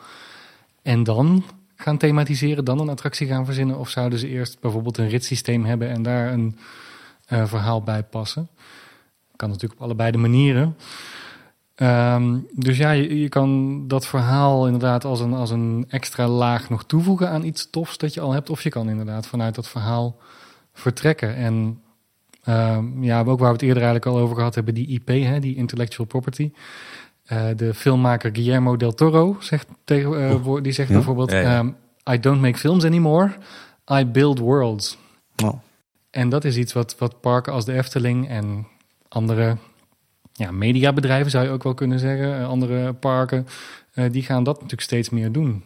en 0.82 1.04
dan 1.04 1.44
gaan 1.80 1.98
thematiseren, 1.98 2.64
dan 2.64 2.78
een 2.78 2.88
attractie 2.88 3.26
gaan 3.26 3.44
verzinnen? 3.44 3.78
Of 3.78 3.88
zouden 3.88 4.18
ze 4.18 4.28
eerst 4.28 4.60
bijvoorbeeld 4.60 4.98
een 4.98 5.08
ritssysteem 5.08 5.64
hebben 5.64 5.88
en 5.88 6.02
daar 6.02 6.32
een 6.32 6.58
eh, 7.26 7.46
verhaal 7.46 7.82
bij 7.82 8.02
passen? 8.02 8.48
Kan 9.36 9.48
natuurlijk 9.48 9.80
op 9.80 9.86
allebei 9.86 10.10
de 10.10 10.18
manieren. 10.18 10.76
Ehm, 11.74 12.38
dus 12.52 12.76
ja, 12.76 12.90
je, 12.90 13.28
kan 13.28 13.82
dat 13.88 14.06
verhaal 14.06 14.66
inderdaad 14.66 15.04
als 15.04 15.20
een, 15.20 15.34
als 15.34 15.50
een 15.50 15.84
extra 15.88 16.28
laag 16.28 16.70
nog 16.70 16.84
toevoegen 16.84 17.28
aan 17.28 17.44
iets 17.44 17.70
tofs 17.70 17.98
dat 17.98 18.14
je 18.14 18.20
al 18.20 18.32
hebt. 18.32 18.50
Of 18.50 18.62
je 18.62 18.68
kan 18.68 18.88
inderdaad 18.88 19.26
vanuit 19.26 19.54
dat 19.54 19.68
verhaal 19.68 20.16
vertrekken. 20.72 21.34
En 21.34 21.82
ehm, 22.42 23.02
ja, 23.02 23.20
ook 23.20 23.38
waar 23.38 23.48
we 23.48 23.54
het 23.54 23.62
eerder 23.62 23.82
eigenlijk 23.82 24.06
al 24.06 24.18
over 24.18 24.36
gehad 24.36 24.54
hebben, 24.54 24.74
die 24.74 24.86
IP, 24.86 25.08
hè, 25.08 25.40
die 25.40 25.56
intellectual 25.56 26.06
property. 26.06 26.50
Eh, 27.28 27.46
de 27.56 27.74
filmmaker 27.74 28.30
Guillermo 28.32 28.76
del 28.76 28.94
Toro 28.94 29.36
zegt, 29.40 29.68
tegen, 29.84 30.42
wo- 30.42 30.60
die 30.60 30.72
zegt 30.72 30.88
Ja? 30.88 30.94
bijvoorbeeld: 30.94 31.30
Ja, 31.30 31.40
ja. 31.40 31.58
ehm, 31.58 31.70
I 32.14 32.20
don't 32.20 32.40
make 32.40 32.58
films 32.58 32.84
anymore, 32.84 33.32
I 33.92 34.04
build 34.06 34.38
worlds. 34.38 34.98
Oh. 35.44 35.58
En 36.10 36.28
dat 36.28 36.44
is 36.44 36.56
iets 36.56 36.72
wat, 36.72 36.98
wat 36.98 37.20
parken 37.20 37.52
als 37.52 37.64
de 37.64 37.72
Efteling 37.72 38.28
en 38.28 38.66
andere 39.08 39.56
ja, 40.32 40.50
mediabedrijven, 40.50 41.30
zou 41.30 41.44
je 41.44 41.50
ook 41.50 41.62
wel 41.62 41.74
kunnen 41.74 41.98
zeggen, 41.98 42.38
eh, 42.38 42.48
andere 42.48 42.92
parken, 42.92 43.46
die 44.10 44.22
gaan 44.22 44.42
dat 44.44 44.54
natuurlijk 44.54 44.82
steeds 44.82 45.10
meer 45.10 45.32
doen. 45.32 45.64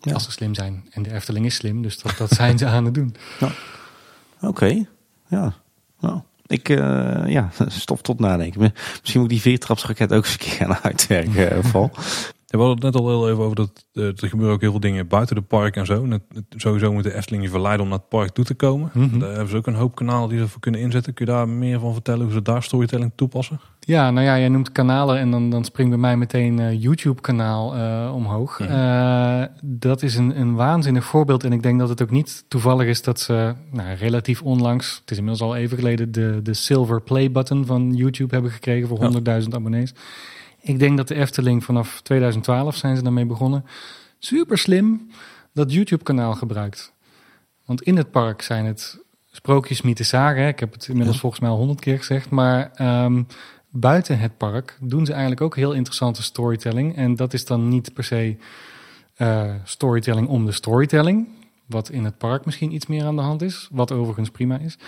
Ja. 0.00 0.12
Als 0.12 0.24
ze 0.24 0.30
slim 0.30 0.54
zijn. 0.54 0.84
En 0.90 1.02
de 1.02 1.12
Efteling 1.12 1.46
is 1.46 1.54
slim, 1.54 1.82
dus 1.82 1.98
dat, 2.02 2.16
dat 2.18 2.30
zijn 2.30 2.58
ze 2.58 2.66
aan 2.66 2.84
het 2.84 2.94
doen. 2.94 3.14
Oké, 4.40 4.84
ja. 5.28 5.54
Nou, 6.00 6.20
ik, 6.46 6.68
eh, 6.68 7.22
ja, 7.26 7.50
stof 7.66 8.02
tot 8.02 8.20
nadenken. 8.20 8.60
Misschien 9.00 9.20
moet 9.20 9.30
ik 9.30 9.36
die 9.36 9.40
veertrapsraket 9.40 10.12
ook 10.12 10.24
eens 10.24 10.32
een 10.32 10.38
keer 10.38 10.66
gaan 10.66 10.78
uitwerken, 10.82 11.50
eh, 11.50 11.58
Val. 11.64 11.90
We 12.58 12.58
hadden 12.58 12.74
het 12.84 12.94
net 12.94 13.02
al 13.02 13.08
heel 13.08 13.30
even 13.30 13.42
over 13.44 13.56
dat 13.56 13.86
eh, 13.92 14.04
er 14.04 14.28
gebeuren 14.28 14.54
ook 14.54 14.60
heel 14.60 14.70
veel 14.70 14.80
dingen 14.80 15.06
buiten 15.08 15.36
de 15.36 15.42
park 15.42 15.76
en 15.76 15.86
zo. 15.86 16.02
En 16.04 16.10
het, 16.10 16.22
het- 16.34 16.44
sowieso 16.56 16.92
moet 16.92 17.02
de 17.02 17.14
Efteling 17.14 17.42
je 17.44 17.50
verleiden 17.50 17.82
om 17.82 17.88
naar 17.88 17.98
het 17.98 18.08
park 18.08 18.30
toe 18.30 18.44
te 18.44 18.54
komen. 18.54 18.90
Mhm. 18.94 19.18
Daar 19.18 19.28
hebben 19.30 19.48
ze 19.48 19.56
ook 19.56 19.66
een 19.66 19.74
hoop 19.74 19.94
kanalen 19.94 20.28
die 20.28 20.38
ze 20.38 20.48
voor 20.48 20.60
kunnen 20.60 20.80
inzetten. 20.80 21.14
Kun 21.14 21.26
je 21.26 21.32
daar 21.32 21.48
meer 21.48 21.80
van 21.80 21.92
vertellen 21.92 22.22
hoe 22.24 22.32
ze 22.32 22.42
daar 22.42 22.62
storytelling 22.62 23.12
toepassen? 23.14 23.60
Ja, 23.80 24.10
nou 24.10 24.26
ja, 24.26 24.38
jij 24.38 24.48
noemt 24.48 24.72
kanalen 24.72 25.18
en 25.18 25.30
dan, 25.30 25.50
dan 25.50 25.64
springt 25.64 25.90
bij 25.90 26.00
mij 26.00 26.16
meteen 26.16 26.58
eh 26.58 26.82
YouTube-kanaal 26.82 27.74
eh, 27.74 28.14
omhoog. 28.14 28.60
Dat 29.62 30.02
is 30.02 30.16
een, 30.16 30.40
een 30.40 30.54
waanzinnig 30.54 31.04
voorbeeld 31.04 31.44
en 31.44 31.52
ik 31.52 31.62
denk 31.62 31.78
dat 31.78 31.88
het 31.88 32.02
ook 32.02 32.10
niet 32.10 32.44
toevallig 32.48 32.86
is 32.86 33.02
dat 33.02 33.20
ze 33.20 33.54
nou, 33.70 33.94
relatief 33.94 34.42
onlangs, 34.42 34.98
het 35.00 35.10
is 35.10 35.18
inmiddels 35.18 35.48
al 35.50 35.56
even 35.56 35.76
geleden, 35.78 36.12
de, 36.12 36.40
de 36.42 36.54
silver 36.54 37.00
play 37.02 37.30
button 37.32 37.66
van 37.66 37.92
YouTube 37.94 38.34
hebben 38.34 38.52
gekregen 38.52 38.88
voor 38.88 38.98
Ja. 39.24 39.40
100.000 39.42 39.48
abonnees. 39.48 39.94
Ik 40.62 40.78
denk 40.78 40.96
dat 40.96 41.08
de 41.08 41.14
Efteling 41.14 41.64
vanaf 41.64 42.00
2012 42.00 42.76
zijn 42.76 42.96
ze 42.96 43.02
daarmee 43.02 43.26
begonnen. 43.26 43.64
Super 44.18 44.58
slim 44.58 45.10
dat 45.52 45.72
YouTube-kanaal 45.72 46.34
gebruikt. 46.34 46.92
Want 47.64 47.82
in 47.82 47.96
het 47.96 48.10
park 48.10 48.42
zijn 48.42 48.64
het 48.66 48.98
sprookjes, 49.30 49.82
mythes, 49.82 50.08
zagen. 50.08 50.46
Ik 50.48 50.58
heb 50.60 50.72
het 50.72 50.86
inmiddels 50.88 51.14
Ja. 51.14 51.20
volgens 51.20 51.40
mij 51.42 51.50
al 51.50 51.56
honderd 51.56 51.80
keer 51.80 51.98
gezegd. 51.98 52.30
Maar 52.30 52.70
ehm, 52.74 53.22
buiten 53.70 54.18
het 54.18 54.36
park 54.36 54.76
doen 54.80 55.04
ze 55.06 55.10
eigenlijk 55.12 55.40
ook 55.40 55.56
heel 55.56 55.72
interessante 55.72 56.22
storytelling. 56.22 56.96
En 56.96 57.16
dat 57.16 57.32
is 57.32 57.44
dan 57.44 57.68
niet 57.68 57.92
per 57.92 58.04
se 58.04 58.36
eh, 59.14 59.54
storytelling 59.64 60.28
om 60.28 60.46
de 60.46 60.52
storytelling. 60.52 61.28
Wat 61.66 61.90
in 61.90 62.04
het 62.04 62.18
park 62.18 62.44
misschien 62.44 62.74
iets 62.74 62.86
meer 62.86 63.04
aan 63.04 63.16
de 63.16 63.22
hand 63.22 63.42
is. 63.42 63.68
Wat 63.72 63.92
overigens 63.92 64.30
prima 64.30 64.58
is. 64.58 64.78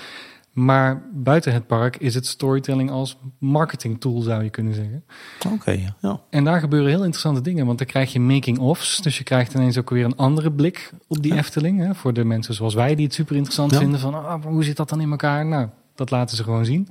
Maar 0.54 1.02
buiten 1.12 1.52
het 1.52 1.66
park 1.66 1.96
is 1.96 2.14
het 2.14 2.26
storytelling 2.26 2.90
als 2.90 3.16
marketing 3.38 4.00
tool, 4.00 4.20
zou 4.20 4.42
je 4.42 4.50
kunnen 4.50 4.74
zeggen. 4.74 5.04
Oké, 5.52 5.70
ja. 6.00 6.20
En 6.30 6.44
daar 6.44 6.60
gebeuren 6.60 6.88
heel 6.88 6.98
interessante 7.02 7.40
dingen, 7.40 7.66
want 7.66 7.78
dan 7.78 7.86
krijg 7.86 8.12
je 8.12 8.20
making-offs. 8.20 9.02
Dus 9.02 9.18
je 9.18 9.24
krijgt 9.24 9.54
ineens 9.54 9.78
ook 9.78 9.90
weer 9.90 10.04
een 10.04 10.16
andere 10.16 10.52
blik 10.52 10.90
op 11.08 11.22
die 11.22 11.32
Ja. 11.32 11.38
Efteling. 11.38 11.78
Hè, 11.86 11.94
voor 11.94 12.12
de 12.12 12.24
mensen 12.24 12.54
zoals 12.54 12.74
wij 12.74 12.94
die 12.94 13.04
het 13.04 13.14
super 13.14 13.34
interessant 13.34 13.70
Ja. 13.72 13.78
vinden 13.78 14.00
van 14.00 14.14
ah, 14.14 14.44
hoe 14.44 14.64
zit 14.64 14.76
dat 14.76 14.88
dan 14.88 15.00
in 15.00 15.10
elkaar? 15.10 15.46
Nou, 15.46 15.68
dat 15.94 16.10
laten 16.10 16.36
ze 16.36 16.42
gewoon 16.42 16.64
zien. 16.64 16.88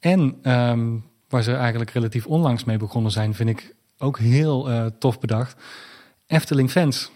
En 0.00 0.34
ehm, 0.42 0.88
waar 1.28 1.42
ze 1.42 1.54
eigenlijk 1.54 1.90
relatief 1.90 2.26
onlangs 2.26 2.64
mee 2.64 2.76
begonnen 2.76 3.12
zijn, 3.12 3.34
vind 3.34 3.48
ik 3.48 3.74
ook 3.98 4.18
heel 4.18 4.70
eh, 4.70 4.86
tof 4.98 5.18
bedacht. 5.20 5.56
Efteling 6.26 6.70
fans. 6.70 7.10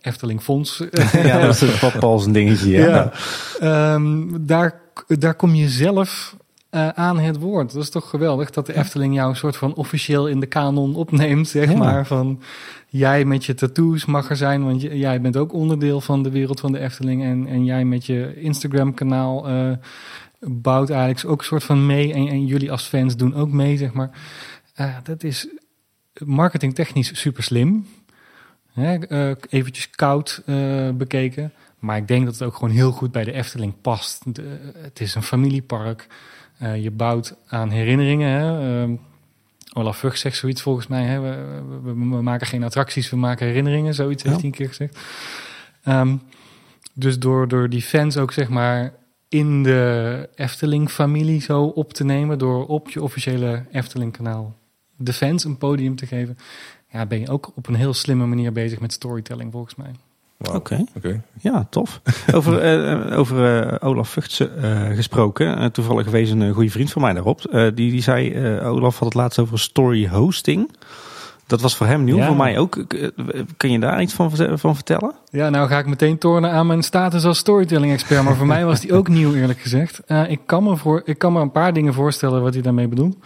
Efteling 0.00 0.42
Fonds. 0.42 0.82
Ja, 1.12 1.40
dat 1.40 1.62
is 1.62 1.88
Paul 1.98 2.18
zijn 2.18 2.32
dingetje. 2.32 2.70
Ja. 2.70 2.86
Ja. 2.88 3.12
Ehm, 3.94 4.26
daar, 4.40 4.80
daar 5.06 5.34
kom 5.34 5.54
je 5.54 5.68
zelf 5.68 6.36
eh, 6.70 6.88
aan 6.88 7.18
het 7.18 7.38
woord. 7.38 7.72
Dat 7.72 7.82
is 7.82 7.90
toch 7.90 8.10
geweldig 8.10 8.50
dat 8.50 8.66
de 8.66 8.76
Efteling 8.76 9.14
jou 9.14 9.28
een 9.30 9.36
soort 9.36 9.56
van 9.56 9.74
officieel 9.74 10.26
in 10.28 10.40
de 10.40 10.46
kanon 10.46 10.94
opneemt, 10.94 11.48
zeg 11.48 11.70
Ja. 11.70 11.76
maar. 11.76 12.06
Van 12.06 12.40
jij 12.88 13.24
met 13.24 13.44
je 13.44 13.54
tattoos 13.54 14.04
mag 14.04 14.30
er 14.30 14.36
zijn, 14.36 14.64
want 14.64 14.82
jij 14.82 15.20
bent 15.20 15.36
ook 15.36 15.52
onderdeel 15.52 16.00
van 16.00 16.22
de 16.22 16.30
wereld 16.30 16.60
van 16.60 16.72
de 16.72 16.78
Efteling. 16.78 17.22
En, 17.22 17.46
en 17.46 17.64
jij 17.64 17.84
met 17.84 18.06
je 18.06 18.40
Instagram-kanaal 18.40 19.48
eh, 19.48 19.70
bouwt 20.40 20.90
eigenlijk 20.90 21.30
ook 21.30 21.38
een 21.38 21.44
soort 21.46 21.64
van 21.64 21.86
mee. 21.86 22.12
En, 22.12 22.28
en 22.28 22.46
jullie 22.46 22.70
als 22.70 22.84
fans 22.86 23.16
doen 23.16 23.34
ook 23.34 23.50
mee, 23.50 23.76
zeg 23.76 23.92
maar. 23.92 24.10
Eh, 24.74 24.96
dat 25.02 25.22
is 25.22 25.48
marketingtechnisch 26.24 27.20
super 27.20 27.42
slim. 27.42 27.86
hè, 28.72 28.98
eventjes 29.48 29.90
koud 29.90 30.42
bekeken. 30.94 31.52
Maar 31.78 31.96
ik 31.96 32.08
denk 32.08 32.24
dat 32.24 32.34
het 32.34 32.42
ook 32.42 32.54
gewoon 32.54 32.70
heel 32.74 32.92
goed 32.92 33.12
bij 33.12 33.24
de 33.24 33.32
Efteling 33.32 33.80
past. 33.80 34.34
De- 34.34 34.72
het 34.76 35.00
is 35.00 35.14
een 35.14 35.22
familiepark. 35.22 36.06
Eh, 36.58 36.82
je 36.82 36.90
bouwt 36.90 37.36
aan 37.46 37.70
herinneringen. 37.70 38.30
Hè. 38.30 38.80
Ehm, 38.82 38.94
Olaf 39.72 39.96
Vught 39.98 40.18
zegt 40.18 40.36
zoiets 40.36 40.62
volgens 40.62 40.86
mij. 40.86 41.04
Hè. 41.04 41.20
We, 41.20 41.62
we, 41.82 41.92
we 41.92 42.22
maken 42.22 42.46
geen 42.46 42.62
attracties, 42.64 43.10
we 43.10 43.16
maken 43.16 43.46
herinneringen. 43.46 43.94
Zoiets 43.94 44.22
heeft 44.22 44.34
Ja. 44.34 44.40
hij 44.40 44.50
een 44.50 44.56
keer 44.56 44.68
gezegd. 44.68 44.98
Ehm, 45.82 46.16
dus 46.94 47.18
door, 47.18 47.48
door 47.48 47.68
die 47.68 47.82
fans 47.82 48.16
ook 48.16 48.32
zeg 48.32 48.48
maar 48.48 48.92
in 49.28 49.62
de 49.62 50.28
Efteling-familie 50.34 51.40
zo 51.40 51.62
op 51.64 51.92
te 51.92 52.04
nemen... 52.04 52.38
door 52.38 52.66
op 52.66 52.90
je 52.90 53.02
officiële 53.02 53.64
Efteling-kanaal 53.72 54.56
de 54.96 55.12
fans 55.12 55.44
een 55.44 55.58
podium 55.58 55.96
te 55.96 56.06
geven... 56.06 56.38
Ja, 56.90 57.06
ben 57.06 57.20
je 57.20 57.28
ook 57.28 57.52
op 57.54 57.66
een 57.66 57.74
heel 57.74 57.94
slimme 57.94 58.26
manier 58.26 58.52
bezig 58.52 58.80
met 58.80 58.92
storytelling 58.92 59.52
volgens 59.52 59.74
mij. 59.74 59.90
Oké. 60.52 60.84
Oké. 60.96 61.22
Ja, 61.40 61.66
tof. 61.70 62.00
Over, 62.34 62.58
eh, 62.60 63.18
over 63.18 63.66
eh, 63.72 63.88
Olaf 63.88 64.08
Vught 64.08 64.40
eh, 64.40 64.86
gesproken. 64.94 65.58
Eh, 65.58 65.66
toevallig 65.66 66.04
geweest 66.04 66.32
een 66.32 66.42
eh, 66.42 66.52
goede 66.54 66.70
vriend 66.70 66.92
van 66.92 67.02
mij 67.02 67.12
daarop. 67.12 67.40
Eh, 67.44 67.62
die, 67.74 67.90
die 67.90 68.02
zei, 68.02 68.32
eh, 68.32 68.70
Olaf 68.72 68.94
had 68.98 69.04
het 69.08 69.14
laatst 69.14 69.38
over 69.38 69.58
story 69.58 70.08
hosting. 70.08 70.70
Dat 71.46 71.60
was 71.60 71.76
voor 71.76 71.86
hem 71.86 72.04
nieuw, 72.04 72.16
Ja. 72.16 72.26
voor 72.26 72.36
mij 72.36 72.58
ook. 72.58 72.84
Kun 73.56 73.70
je 73.70 73.78
daar 73.78 74.02
iets 74.02 74.12
van, 74.14 74.30
van 74.58 74.74
vertellen? 74.74 75.12
Ja, 75.30 75.48
nou 75.50 75.68
ga 75.68 75.78
ik 75.78 75.86
meteen 75.86 76.18
tornen 76.18 76.50
aan 76.50 76.66
mijn 76.66 76.82
status 76.82 77.24
als 77.24 77.38
storytelling-expert. 77.38 78.22
Maar 78.24 78.36
voor 78.36 78.46
mij 78.56 78.64
was 78.64 78.80
die 78.80 78.92
ook 78.94 79.08
nieuw, 79.08 79.34
eerlijk 79.34 79.60
gezegd. 79.60 80.00
Eh, 80.06 80.30
ik, 80.30 80.40
kan 80.46 80.62
me 80.64 80.76
voor, 80.76 81.02
ik 81.04 81.18
kan 81.18 81.32
me 81.32 81.40
een 81.40 81.52
paar 81.52 81.72
dingen 81.72 81.94
voorstellen 81.94 82.42
wat 82.42 82.52
hij 82.54 82.62
daarmee 82.62 82.88
bedoelt. 82.88 83.16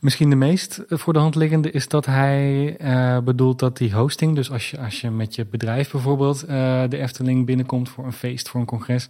Misschien 0.00 0.30
de 0.30 0.36
meest 0.36 0.78
eh, 0.78 0.98
voor 0.98 1.12
de 1.12 1.18
hand 1.18 1.34
liggende 1.34 1.70
is 1.70 1.88
dat 1.88 2.06
hij 2.06 2.76
eh, 2.76 3.18
bedoelt 3.18 3.58
dat 3.58 3.76
die 3.76 3.94
hosting... 3.94 4.34
dus 4.34 4.50
als 4.50 4.70
je, 4.70 4.78
als 4.78 5.00
je 5.00 5.10
met 5.10 5.34
je 5.34 5.46
bedrijf 5.46 5.90
bijvoorbeeld 5.90 6.42
eh, 6.42 6.82
de 6.88 6.98
Efteling 6.98 7.46
binnenkomt... 7.46 7.88
voor 7.88 8.04
een 8.04 8.12
feest, 8.12 8.48
voor 8.48 8.60
een 8.60 8.66
congres... 8.66 9.08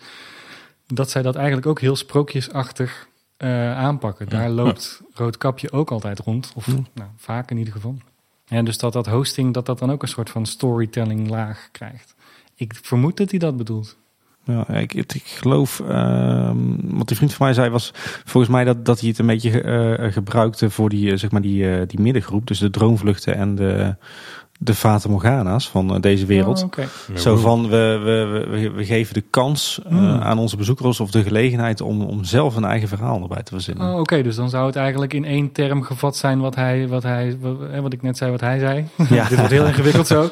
dat 0.86 1.10
zij 1.10 1.22
dat 1.22 1.36
eigenlijk 1.36 1.66
ook 1.66 1.80
heel 1.80 1.96
sprookjesachtig 1.96 3.08
aanpakken. 3.74 4.26
Ja. 4.28 4.38
Daar 4.38 4.50
loopt 4.50 5.02
Roodkapje 5.12 5.72
ook 5.72 5.90
altijd 5.90 6.18
rond. 6.18 6.52
Of 6.54 6.66
Ja. 6.66 6.72
nou, 6.72 7.10
vaak 7.16 7.50
in 7.50 7.56
ieder 7.56 7.72
geval. 7.72 7.96
Ja, 8.44 8.62
dus 8.62 8.78
dat 8.78 8.92
dat 8.92 9.06
hosting, 9.06 9.54
dat 9.54 9.66
dat 9.66 9.78
dan 9.78 9.92
ook 9.92 10.02
een 10.02 10.08
soort 10.08 10.30
van 10.30 10.46
storytelling 10.46 11.28
laag 11.28 11.68
krijgt. 11.72 12.14
Ik 12.54 12.74
vermoed 12.82 13.16
dat 13.16 13.30
hij 13.30 13.38
dat 13.38 13.56
bedoelt. 13.56 13.96
Ja, 14.44 14.68
ik, 14.68 14.94
ik 14.94 15.22
geloof, 15.24 15.80
ehm, 15.80 16.56
wat 16.82 17.08
die 17.08 17.16
vriend 17.16 17.34
van 17.34 17.46
mij 17.46 17.54
zei 17.54 17.70
was 17.70 17.90
volgens 18.24 18.52
mij 18.52 18.64
dat, 18.64 18.84
dat 18.84 19.00
hij 19.00 19.08
het 19.08 19.18
een 19.18 19.26
beetje 19.26 19.62
eh, 19.62 20.12
gebruikte 20.12 20.70
voor 20.70 20.88
die, 20.88 21.10
eh, 21.10 21.18
zeg 21.18 21.30
maar 21.30 21.40
die, 21.40 21.70
eh, 21.70 21.86
die 21.86 22.00
middengroep. 22.00 22.46
Dus 22.46 22.58
de 22.58 22.70
droomvluchten 22.70 23.34
en 23.34 23.54
de, 23.54 23.96
de 24.62 24.74
Fata 24.74 25.08
Morgana's 25.08 25.68
van 25.68 25.94
eh, 25.94 26.00
deze 26.00 26.26
wereld. 26.26 26.66
Oh. 26.78 27.16
Zo 27.16 27.36
van, 27.36 27.68
we, 27.68 28.00
we, 28.04 28.46
we, 28.50 28.70
we 28.70 28.84
geven 28.84 29.14
de 29.14 29.24
kans 29.30 29.80
eh, 29.86 29.90
Hmm. 29.92 30.20
aan 30.20 30.38
onze 30.38 30.56
bezoekers 30.56 31.00
of 31.00 31.10
de 31.10 31.22
gelegenheid 31.22 31.80
om, 31.80 32.02
om 32.02 32.24
zelf 32.24 32.56
een 32.56 32.64
eigen 32.64 32.88
verhaal 32.88 33.22
erbij 33.22 33.42
te 33.42 33.52
verzinnen. 33.52 33.92
Oh, 33.92 33.98
oké, 34.00 34.22
dus 34.22 34.36
dan 34.36 34.50
zou 34.50 34.66
het 34.66 34.76
eigenlijk 34.76 35.14
in 35.14 35.24
één 35.24 35.52
term 35.52 35.82
gevat 35.82 36.16
zijn 36.16 36.40
wat 36.40 36.54
hij, 36.54 36.88
wat 36.88 37.02
hij, 37.02 37.36
wat, 37.40 37.56
wat 37.82 37.92
ik 37.92 38.02
net 38.02 38.16
zei, 38.16 38.30
wat 38.30 38.40
hij 38.40 38.58
zei. 38.58 38.84
Ja. 39.08 39.24
Dit 39.28 39.38
wordt 39.38 39.52
heel 39.52 39.66
ingewikkeld 39.66 40.06
zo. 40.06 40.22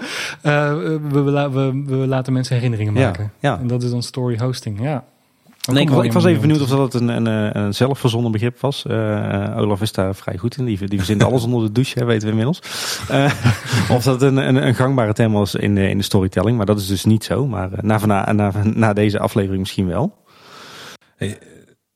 Eh, 0.43 0.73
we, 0.73 1.21
we, 1.23 1.51
we, 1.51 1.83
we 1.87 2.07
laten 2.07 2.33
mensen 2.33 2.55
herinneringen 2.55 2.95
Ja, 2.95 3.01
maken. 3.07 3.33
ja. 3.39 3.59
En 3.59 3.67
dat 3.67 3.83
is 3.83 3.91
dan 3.91 4.03
story 4.03 4.39
hosting, 4.39 4.83
ja. 4.83 5.05
Nee, 5.73 5.83
ik, 6.05 6.13
was 6.13 6.25
even 6.25 6.41
benieuwd 6.41 6.61
of 6.61 6.69
dat 6.69 6.95
een, 6.95 7.09
een, 7.09 7.27
een, 7.27 7.59
een 7.59 7.75
zelfverzonnen 7.75 8.33
begrip 8.33 8.61
was. 8.61 8.87
Eh, 8.87 9.57
Olaf 9.57 9.81
is 9.81 9.93
daar 9.93 10.15
vrij 10.15 10.37
goed 10.37 10.57
in. 10.57 10.65
Die, 10.65 10.87
die 10.87 10.99
verzint 10.99 11.23
alles 11.23 11.45
onder 11.45 11.63
de 11.63 11.73
douche, 11.73 11.99
hè, 11.99 12.05
weten 12.05 12.23
we 12.23 12.29
inmiddels. 12.29 12.63
Eh, 13.09 13.33
of 13.97 14.05
dat 14.05 14.23
een, 14.23 14.37
een, 14.37 14.67
een 14.67 14.75
gangbare 14.75 15.13
term 15.13 15.33
was 15.33 15.55
in 15.55 15.75
de, 15.75 15.89
in 15.89 15.99
de 15.99 16.05
storytelling. 16.05 16.57
Maar 16.57 16.67
dat 16.67 16.79
is 16.79 16.87
dus 16.87 17.05
niet 17.05 17.25
zo. 17.25 17.47
Maar 17.47 17.73
eh, 17.73 17.83
na, 17.83 18.07
na, 18.07 18.33
na, 18.33 18.53
na 18.65 18.93
deze 18.93 19.19
aflevering 19.19 19.59
misschien 19.61 19.87
wel. 19.87 20.25
Hey, 21.17 21.39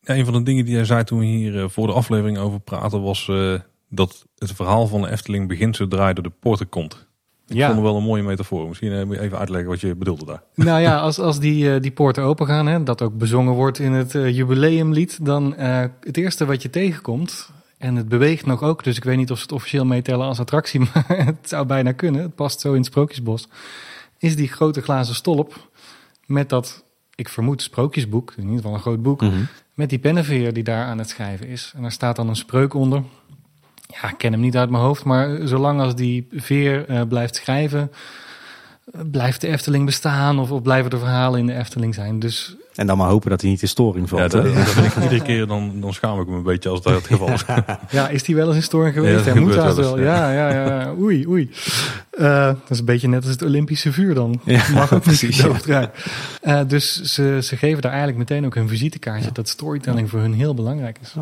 een 0.05 0.25
van 0.25 0.35
de 0.35 0.43
dingen 0.43 0.65
die 0.65 0.75
jij 0.75 0.85
zei 0.85 1.05
toen 1.05 1.19
we 1.19 1.25
hier 1.25 1.63
eh, 1.63 1.69
voor 1.69 1.87
de 1.87 1.93
aflevering 1.93 2.39
over 2.39 2.61
praten 2.61 3.03
was 3.03 3.29
eh, 3.29 3.55
dat 3.89 4.27
het 4.39 4.53
verhaal 4.53 4.87
van 4.87 5.03
de 5.03 5.11
Efteling 5.11 5.49
begint 5.49 5.77
zodra 5.77 6.09
je 6.09 6.15
door 6.15 6.25
de 6.25 6.33
poorten 6.41 6.69
komt. 6.69 7.07
Ik 7.53 7.59
Ja. 7.59 7.67
vond 7.67 7.79
het 7.79 7.87
wel 7.89 7.97
een 7.97 8.03
mooie 8.07 8.23
metafoor. 8.23 8.69
Misschien 8.69 8.93
eh, 8.93 9.05
moet 9.05 9.15
je 9.17 9.21
even 9.23 9.39
uitleggen 9.39 9.71
wat 9.71 9.81
je 9.81 9.95
bedoelde 9.95 10.25
daar. 10.25 10.43
Nou 10.67 10.81
ja, 10.81 10.99
als, 10.99 11.19
als 11.19 11.41
die, 11.41 11.75
eh, 11.75 11.81
die 11.81 11.91
poorten 11.91 12.23
open 12.23 12.47
gaan, 12.47 12.67
hè, 12.67 12.83
dat 12.83 13.03
ook 13.03 13.19
bezongen 13.19 13.53
wordt 13.55 13.79
in 13.79 13.93
het 13.93 14.15
eh, 14.15 14.37
jubileumlied, 14.37 15.19
dan 15.25 15.55
het 15.57 16.17
eerste 16.17 16.45
wat 16.47 16.63
je 16.63 16.71
tegenkomt, 16.71 17.51
en 17.79 17.97
het 17.97 18.09
beweegt 18.09 18.47
nog 18.47 18.63
ook, 18.63 18.85
dus 18.85 18.97
ik 18.97 19.05
weet 19.05 19.17
niet 19.17 19.31
of 19.31 19.37
ze 19.37 19.43
het 19.43 19.53
officieel 19.53 19.85
meetellen 19.85 20.27
als 20.27 20.41
attractie, 20.41 20.81
maar 20.95 21.05
het 21.07 21.49
zou 21.49 21.67
bijna 21.67 21.93
kunnen, 21.93 22.23
het 22.23 22.35
past 22.35 22.61
zo 22.61 22.69
in 22.71 22.77
het 22.77 22.87
Sprookjesbos, 22.87 23.49
is 24.19 24.37
die 24.37 24.49
grote 24.49 24.81
glazen 24.83 25.15
stolp 25.15 25.71
met 26.27 26.49
dat, 26.49 26.85
ik 27.15 27.29
vermoed, 27.29 27.63
sprookjesboek, 27.63 28.33
in 28.37 28.43
ieder 28.43 28.57
geval 28.57 28.75
een 28.75 28.81
groot 28.81 29.03
boek, 29.03 29.21
Mhm. 29.21 29.35
met 29.75 29.89
die 29.91 29.99
pennenveer 29.99 30.53
die 30.53 30.63
daar 30.63 30.85
aan 30.87 30.99
het 30.99 31.09
schrijven 31.09 31.47
is. 31.49 31.73
En 31.77 31.83
daar 31.83 31.93
staat 31.93 32.17
dan 32.17 32.29
een 32.29 32.37
spreuk 32.37 32.75
onder. 32.75 33.03
Ja, 34.01 34.09
ik 34.09 34.19
ken 34.19 34.33
hem 34.33 34.41
niet 34.41 34.57
uit 34.57 34.71
mijn 34.71 34.83
hoofd, 34.83 35.05
maar 35.05 35.39
zolang 35.45 35.81
als 35.81 35.95
die 35.95 36.27
veer 36.33 36.89
eh, 36.89 37.01
blijft 37.09 37.37
schrijven, 37.37 37.91
eh, 38.93 39.01
blijft 39.11 39.41
de 39.41 39.47
Efteling 39.49 39.85
bestaan 39.85 40.39
of, 40.39 40.51
of 40.51 40.63
blijven 40.63 40.91
de 40.91 40.99
verhalen 40.99 41.41
in 41.41 41.47
de 41.47 41.55
Efteling 41.55 41.95
zijn. 41.95 42.19
Dus 42.19 42.57
En 42.75 42.87
dan 42.87 42.97
maar 42.97 43.09
hopen 43.09 43.31
dat 43.31 43.41
hij 43.41 43.51
niet 43.51 43.63
in 43.63 43.69
storing 43.69 44.11
Ja, 44.11 44.17
valt. 44.17 44.31
dat, 44.31 44.45
hè? 44.45 44.53
dat 44.55 44.69
vind 44.69 44.87
ik 44.87 45.03
iedere 45.03 45.23
keer 45.23 45.47
dan, 45.47 45.81
dan 45.81 45.93
schaam 45.93 46.21
ik 46.21 46.27
me 46.27 46.37
een 46.37 46.43
beetje 46.43 46.69
als 46.69 46.83
dat 46.83 46.95
het 46.95 47.07
geval 47.07 47.29
is. 47.29 47.45
ja, 47.91 48.09
is 48.09 48.23
die 48.23 48.35
wel 48.35 48.47
eens 48.47 48.57
in 48.57 48.63
storing 48.63 48.95
geweest? 48.95 49.13
Ja, 49.13 49.25
dat 49.25 49.35
Hij 49.35 49.43
moet 49.43 49.77
wel 49.77 49.99
Ja, 49.99 50.33
ja, 50.33 50.51
ja. 50.51 50.95
Oei, 50.99 51.27
oei. 51.29 51.51
Eh, 52.11 52.47
dat 52.47 52.71
is 52.71 52.79
een 52.79 52.85
beetje 52.85 53.09
net 53.09 53.23
als 53.23 53.31
het 53.31 53.43
Olympische 53.43 53.93
vuur 53.93 54.15
dan. 54.15 54.41
Ja, 54.45 54.63
Mag 54.75 54.93
ook 54.93 55.03
precies, 55.03 55.45
niet 55.45 55.65
ja. 55.65 55.91
Eh, 56.41 56.61
dus 56.67 57.03
ze, 57.03 57.39
ze 57.43 57.57
geven 57.57 57.83
daar 57.83 57.91
eigenlijk 57.91 58.19
meteen 58.19 58.47
ook 58.47 58.55
een 58.55 58.69
visitekaartje 58.69 59.33
dat 59.33 59.49
storytelling 59.49 60.11
voor 60.11 60.21
hun 60.21 60.35
heel 60.35 60.55
belangrijk 60.55 60.99
is. 61.03 61.15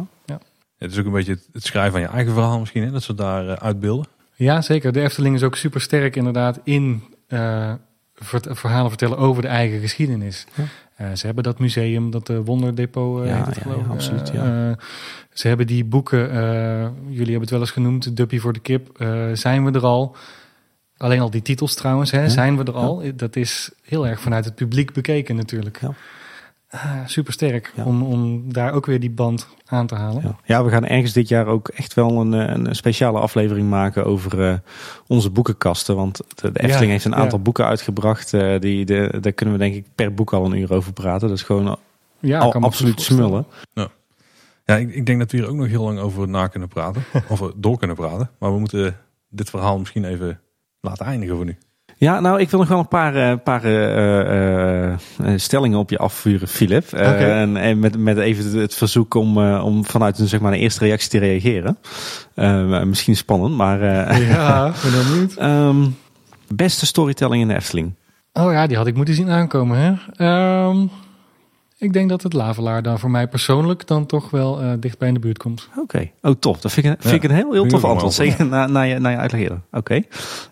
Het 0.81 0.93
is 0.93 0.99
ook 0.99 1.05
een 1.05 1.12
beetje 1.12 1.39
het, 1.53 1.64
schrijven 1.64 1.93
van 1.93 2.01
je 2.01 2.07
eigen 2.07 2.33
verhaal 2.33 2.59
misschien, 2.59 2.83
hè, 2.83 2.91
dat 2.91 3.03
ze 3.03 3.14
daar 3.14 3.49
eh, 3.49 3.53
uitbeelden. 3.53 4.07
Ja, 4.35 4.61
zeker. 4.61 4.93
De 4.93 5.01
Efteling 5.01 5.35
is 5.35 5.43
ook 5.43 5.57
super 5.57 5.81
sterk 5.81 6.16
inderdaad 6.16 6.61
in 6.64 7.03
eh, 7.26 7.72
verhalen 8.14 8.89
vertellen 8.89 9.18
over 9.18 9.43
de 9.43 9.49
eigen 9.49 9.81
geschiedenis. 9.81 10.47
Ja. 10.55 10.64
Eh, 10.97 11.07
ze 11.14 11.26
hebben 11.26 11.45
dat 11.45 11.59
museum, 11.59 12.11
dat 12.11 12.26
de 12.26 12.43
Wonderdepot, 12.45 13.26
Ja, 13.26 13.37
heet 13.37 13.47
het 13.47 13.64
ja, 13.64 13.70
ja, 13.70 13.87
absoluut, 13.91 14.31
ja. 14.33 14.76
ze 15.33 15.49
hebben 15.49 15.66
die 15.66 15.85
boeken, 15.85 16.28
jullie 17.09 17.31
hebben 17.31 17.41
het 17.41 17.51
wel 17.51 17.61
eens 17.61 17.70
genoemd, 17.70 18.16
Duppy 18.16 18.39
voor 18.39 18.53
de 18.53 18.61
kip, 18.61 19.05
zijn 19.33 19.64
we 19.64 19.70
er 19.70 19.85
al. 19.85 20.16
Alleen 20.97 21.20
al 21.20 21.31
die 21.31 21.43
titels 21.43 21.74
trouwens, 21.74 22.11
hè, 22.11 22.28
zijn 22.28 22.57
we 22.57 22.64
er 22.64 22.74
al. 22.74 23.03
Dat 23.14 23.37
is 23.37 23.70
heel 23.83 24.07
erg 24.07 24.20
vanuit 24.20 24.45
het 24.45 24.55
publiek 24.55 24.93
bekeken 24.93 25.37
natuurlijk. 25.37 25.78
Ja. 25.81 25.95
Super 27.07 27.33
sterk 27.33 27.73
Ja. 27.77 27.85
om, 27.85 28.03
om 28.03 28.53
daar 28.53 28.73
ook 28.73 28.87
weer 28.87 29.01
die 29.01 29.11
band 29.11 29.49
aan 29.66 29.87
te 29.87 29.95
halen. 29.95 30.23
Ja. 30.23 30.37
ja, 30.45 30.64
we 30.64 30.71
gaan 30.71 30.87
ergens 30.87 31.12
dit 31.12 31.29
jaar 31.29 31.47
ook 31.47 31.68
echt 31.68 31.95
wel 31.95 32.21
een, 32.21 32.35
eh, 32.35 32.55
een 32.55 32.75
speciale 32.77 33.18
aflevering 33.18 33.68
maken 33.71 34.05
over 34.05 34.49
eh, 34.49 34.55
onze 35.07 35.31
boekenkasten. 35.31 35.97
Want 35.97 36.16
de, 36.16 36.25
de 36.35 36.47
Efteling 36.61 36.81
Ja, 36.85 36.89
heeft 36.91 37.05
een 37.05 37.11
ja. 37.11 37.16
aantal 37.16 37.41
boeken 37.43 37.64
uitgebracht. 37.64 38.35
eh, 38.35 38.61
die, 38.61 38.85
de, 38.85 39.18
daar 39.21 39.33
kunnen 39.33 39.55
we 39.55 39.61
denk 39.61 39.75
ik 39.75 39.87
per 39.95 40.14
boek 40.14 40.33
al 40.33 40.45
een 40.45 40.59
uur 40.59 40.73
over 40.73 40.93
praten. 40.93 41.29
Dat 41.29 41.37
is 41.37 41.43
gewoon 41.43 41.66
al 41.68 42.53
absoluut 42.53 43.01
smullen. 43.01 43.47
Ja, 44.64 44.77
ik, 44.77 44.95
ik 44.95 45.07
denk 45.07 45.18
dat 45.18 45.31
we 45.31 45.37
hier 45.37 45.49
ook 45.49 45.57
nog 45.57 45.66
heel 45.66 45.85
lang 45.85 45.99
over 45.99 46.29
na 46.29 46.47
kunnen 46.47 46.68
praten. 46.68 47.03
of 47.29 47.53
door 47.57 47.79
kunnen 47.79 47.97
praten. 47.97 48.31
Maar 48.39 48.53
we 48.53 48.59
moeten 48.59 48.97
dit 49.29 49.51
verhaal 49.51 49.79
misschien 49.79 50.05
even 50.05 50.41
laten 50.81 51.07
eindigen 51.07 51.37
voor 51.37 51.45
nu. 51.45 51.57
Ja, 52.01 52.21
nou, 52.21 52.41
ik 52.41 52.51
wil 52.51 52.59
nog 52.59 52.69
wel 52.69 52.79
een 52.79 52.89
paar, 52.89 53.15
eh, 53.15 53.37
paar 53.45 53.65
eh, 53.65 54.93
eh, 54.93 54.99
stellingen 55.37 55.79
op 55.79 55.91
je 55.91 55.99
afvuren, 55.99 56.49
Philip. 56.49 56.85
Oké. 56.93 57.01
en, 57.01 57.57
en 57.57 57.79
met, 57.79 57.99
met 57.99 58.19
even 58.19 58.61
het, 58.61 58.75
verzoek 58.75 59.15
om, 59.15 59.39
om 59.45 59.85
vanuit 59.85 60.19
een, 60.19 60.29
zeg 60.29 60.41
maar, 60.41 60.53
een 60.53 60.59
eerste 60.59 60.85
reactie 60.85 61.11
te 61.11 61.19
reageren. 61.19 61.79
Misschien 62.89 63.17
spannend, 63.17 63.57
maar... 63.57 63.85
Ja, 64.21 64.73
ben 64.83 65.09
benieuwd. 65.09 65.35
ehm, 65.35 65.89
beste 66.55 66.87
storytelling 66.87 67.43
in 67.43 67.49
de 67.49 67.55
Efteling. 67.55 67.95
Oh 68.33 68.53
ja, 68.53 68.67
die 68.67 68.77
had 68.77 68.87
ik 68.87 68.97
moeten 68.97 69.15
zien 69.15 69.31
aankomen. 69.31 69.79
Hè? 69.79 69.93
Ehm, 70.27 70.87
ik 71.81 71.93
denk 71.93 72.09
dat 72.09 72.22
het 72.22 72.33
Lavelaar 72.33 72.83
dan 72.83 72.99
voor 72.99 73.11
mij 73.11 73.28
persoonlijk 73.28 73.87
dan 73.87 74.07
toch 74.07 74.31
wel 74.31 74.61
eh 74.61 74.72
dichtbij 74.81 75.09
in 75.09 75.14
de 75.14 75.20
buurt 75.20 75.39
komt. 75.39 75.68
Oké, 75.78 76.11
oh 76.22 76.35
tof. 76.39 76.61
Dat 76.61 76.72
vind 76.72 76.87
ik, 76.87 76.93
een- 76.93 76.99
vind 77.01 77.22
Ja, 77.22 77.28
ik 77.28 77.31
een 77.31 77.37
heel, 77.37 77.53
heel 77.53 77.66
tof 77.66 77.85
antwoord. 77.85 78.12
Zeker 78.12 78.47
na, 78.47 78.66
na, 78.66 78.83
je, 78.83 78.99
na 78.99 79.09
je 79.09 79.16
uitleg. 79.16 79.49
Oké. 79.72 80.01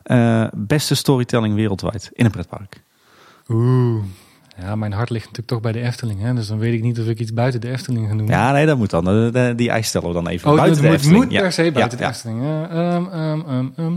Eh, 0.02 0.44
beste 0.56 0.94
storytelling 0.94 1.54
wereldwijd 1.54 2.10
in 2.12 2.24
een 2.24 2.30
pretpark. 2.30 2.82
Oeh. 3.48 4.02
Ja, 4.60 4.76
mijn 4.76 4.92
hart 4.92 5.10
ligt 5.10 5.24
natuurlijk 5.24 5.48
toch 5.48 5.60
bij 5.60 5.72
de 5.72 5.80
Efteling. 5.80 6.20
Hè? 6.20 6.34
Dus 6.34 6.46
dan 6.46 6.58
weet 6.58 6.74
ik 6.74 6.82
niet 6.82 7.00
of 7.00 7.06
ik 7.06 7.18
iets 7.20 7.32
buiten 7.32 7.60
de 7.60 7.70
Efteling 7.70 8.06
ga 8.08 8.14
noemen. 8.14 8.34
Ja, 8.34 8.52
nee, 8.52 8.66
dat 8.66 8.78
moet 8.78 8.90
dan. 8.90 9.30
Die 9.56 9.70
eis 9.70 9.86
stellen 9.86 10.08
we 10.08 10.14
dan 10.14 10.26
even. 10.28 10.50
oh, 10.50 10.56
buiten 10.56 10.72
het 10.74 10.82
de 10.84 10.88
moet, 10.88 10.96
Efteling. 10.98 11.24
moet 11.24 11.32
Ja. 11.32 11.40
per 11.40 11.52
se 11.52 11.72
buiten 11.72 11.98
Ja, 11.98 12.04
de 12.04 12.10
Efteling. 12.10 12.42
Ja, 12.42 12.68
ehm, 12.68 13.04
ehm, 13.12 13.40
ehm, 13.48 13.66
ehm. 13.76 13.92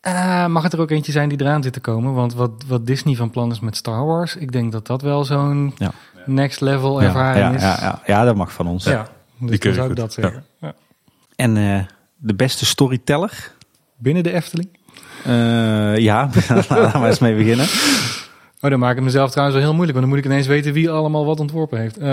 Ah, 0.00 0.46
mag 0.46 0.62
het 0.62 0.72
er 0.72 0.80
ook 0.80 0.90
eentje 0.90 1.12
zijn 1.12 1.28
die 1.28 1.40
eraan 1.40 1.62
zit 1.62 1.72
te 1.72 1.80
komen? 1.80 2.14
Want 2.14 2.34
wat, 2.34 2.50
wat 2.66 2.86
Disney 2.86 3.14
van 3.14 3.30
plan 3.30 3.50
is 3.50 3.60
met 3.60 3.76
Star 3.76 4.04
Wars, 4.06 4.36
ik 4.36 4.52
denk 4.52 4.72
dat 4.72 4.86
dat 4.86 5.02
wel 5.02 5.24
zo'n 5.24 5.72
Ja. 5.76 5.90
Next 6.26 6.60
level 6.60 7.02
ervaring 7.02 7.44
ja, 7.44 7.54
is. 7.54 7.62
ja, 7.62 7.78
ja, 7.80 8.00
ja, 8.06 8.24
dat 8.24 8.36
mag 8.36 8.52
van 8.52 8.66
ons. 8.66 8.84
Ja, 8.84 9.08
dus 9.38 9.50
Die 9.50 9.58
kun 9.58 9.58
dan 9.58 9.70
je 9.70 9.76
zou 9.76 9.90
ik 9.90 9.96
dat 9.96 10.12
zeggen. 10.12 10.44
Ja. 10.60 10.74
En 11.36 11.56
eh, 11.56 11.80
de 12.16 12.34
beste 12.34 12.66
storyteller? 12.66 13.52
Binnen 13.96 14.22
de 14.22 14.32
Efteling? 14.32 14.68
Eh, 15.24 15.98
ja, 15.98 16.30
laten 16.68 17.00
we 17.00 17.06
eens 17.06 17.18
mee 17.18 17.36
beginnen. 17.36 17.66
Oh, 18.60 18.70
dan 18.70 18.78
maak 18.78 18.90
ik 18.90 18.96
het 18.96 19.04
mezelf 19.04 19.30
trouwens 19.30 19.56
wel 19.56 19.66
heel 19.66 19.76
moeilijk. 19.76 19.98
Want 19.98 20.10
dan 20.10 20.16
moet 20.16 20.24
ik 20.24 20.32
ineens 20.32 20.46
weten 20.46 20.72
wie 20.72 20.90
allemaal 20.90 21.24
wat 21.24 21.40
ontworpen 21.40 21.78
heeft. 21.78 21.98
Uh, 21.98 22.04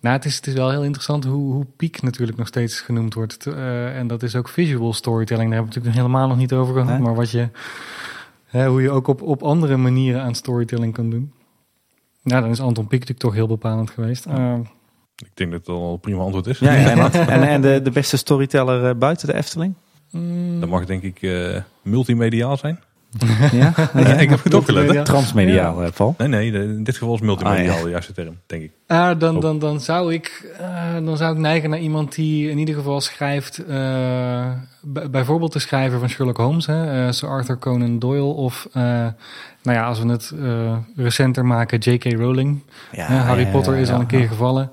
nou, 0.00 0.16
het 0.16 0.24
is, 0.24 0.36
het 0.36 0.46
is 0.46 0.54
wel 0.54 0.70
heel 0.70 0.84
interessant 0.84 1.24
hoe, 1.24 1.52
hoe 1.52 1.66
Peak 1.76 2.02
natuurlijk 2.02 2.38
nog 2.38 2.46
steeds 2.46 2.80
genoemd 2.80 3.14
wordt. 3.14 3.46
Uh, 3.46 3.98
en 3.98 4.06
dat 4.06 4.22
is 4.22 4.36
ook 4.36 4.48
visual 4.48 4.92
storytelling. 4.92 5.50
Daar 5.50 5.58
hebben 5.58 5.74
we 5.74 5.80
natuurlijk 5.80 5.96
helemaal 5.96 6.28
nog 6.28 6.36
niet 6.36 6.52
over 6.52 6.74
gehad. 6.74 6.88
Nee. 6.88 6.98
Maar 6.98 7.14
wat 7.14 7.30
je, 7.30 7.48
hè, 8.44 8.68
hoe 8.68 8.82
je 8.82 8.90
ook 8.90 9.06
op, 9.06 9.22
op 9.22 9.42
andere 9.42 9.76
manieren 9.76 10.22
aan 10.22 10.34
storytelling 10.34 10.94
kan 10.94 11.10
doen. 11.10 11.32
Nou, 12.26 12.42
dan 12.42 12.50
is 12.50 12.60
Anton 12.60 12.86
Pieck 12.86 13.00
natuurlijk 13.00 13.18
toch 13.18 13.34
heel 13.34 13.46
bepalend 13.46 13.90
geweest. 13.90 14.26
Uh, 14.26 14.54
ik 15.16 15.30
denk 15.34 15.50
dat 15.50 15.60
het 15.60 15.68
al 15.68 15.92
een 15.92 16.00
prima 16.00 16.22
antwoord 16.22 16.46
is. 16.46 16.58
Ja, 16.58 16.72
ja 16.72 17.12
en, 17.12 17.42
en, 17.42 17.60
de, 17.60 17.82
de 17.82 17.90
beste 17.90 18.16
storyteller 18.16 18.88
uh, 18.88 18.98
buiten 18.98 19.26
de 19.26 19.34
Efteling? 19.34 19.74
Mm. 20.10 20.60
Dat 20.60 20.68
mag 20.68 20.84
denk 20.84 21.02
ik 21.02 21.22
uh, 21.22 21.60
multimediaal 21.82 22.56
zijn. 22.56 22.80
Ja? 23.52 23.72
ja, 23.94 24.14
ik 24.14 24.30
heb 24.30 24.44
het 24.44 24.54
opgelet. 24.54 25.04
Transmediaal, 25.04 25.82
ja. 25.82 25.90
Paul? 25.90 26.14
Nee, 26.18 26.28
nee, 26.28 26.52
in 26.52 26.84
dit 26.84 26.96
geval 26.96 27.14
is 27.14 27.20
multimediaal 27.20 27.76
ah, 27.76 27.82
de 27.82 27.90
juiste 27.90 28.12
term, 28.12 28.38
denk 28.46 28.62
ik. 28.62 28.70
Uh, 28.88 29.10
dan, 29.18 29.40
dan, 29.40 29.58
dan, 29.58 29.80
zou 29.80 30.12
ik, 30.12 30.54
uh, 30.60 31.04
dan 31.04 31.16
zou 31.16 31.32
ik 31.32 31.38
neigen 31.38 31.70
naar 31.70 31.78
iemand 31.78 32.14
die 32.14 32.50
in 32.50 32.58
ieder 32.58 32.74
geval 32.74 33.00
schrijft, 33.00 33.62
uh, 33.68 34.46
bijvoorbeeld 35.10 35.52
de 35.52 35.58
schrijver 35.58 35.98
van 35.98 36.08
Sherlock 36.08 36.36
Holmes, 36.36 36.66
hè, 36.66 37.12
Sir 37.12 37.28
Arthur 37.28 37.58
Conan 37.58 37.98
Doyle, 37.98 38.22
of 38.22 38.68
nou 38.72 39.78
ja, 39.78 39.86
als 39.86 40.00
we 40.00 40.08
het 40.08 40.32
recenter 40.96 41.46
maken, 41.46 41.78
J.K. 41.78 42.04
Rowling. 42.04 42.62
Harry 42.96 43.46
Potter 43.46 43.76
is 43.76 43.90
al 43.90 44.00
een 44.00 44.06
keer 44.06 44.28
gevallen. 44.28 44.70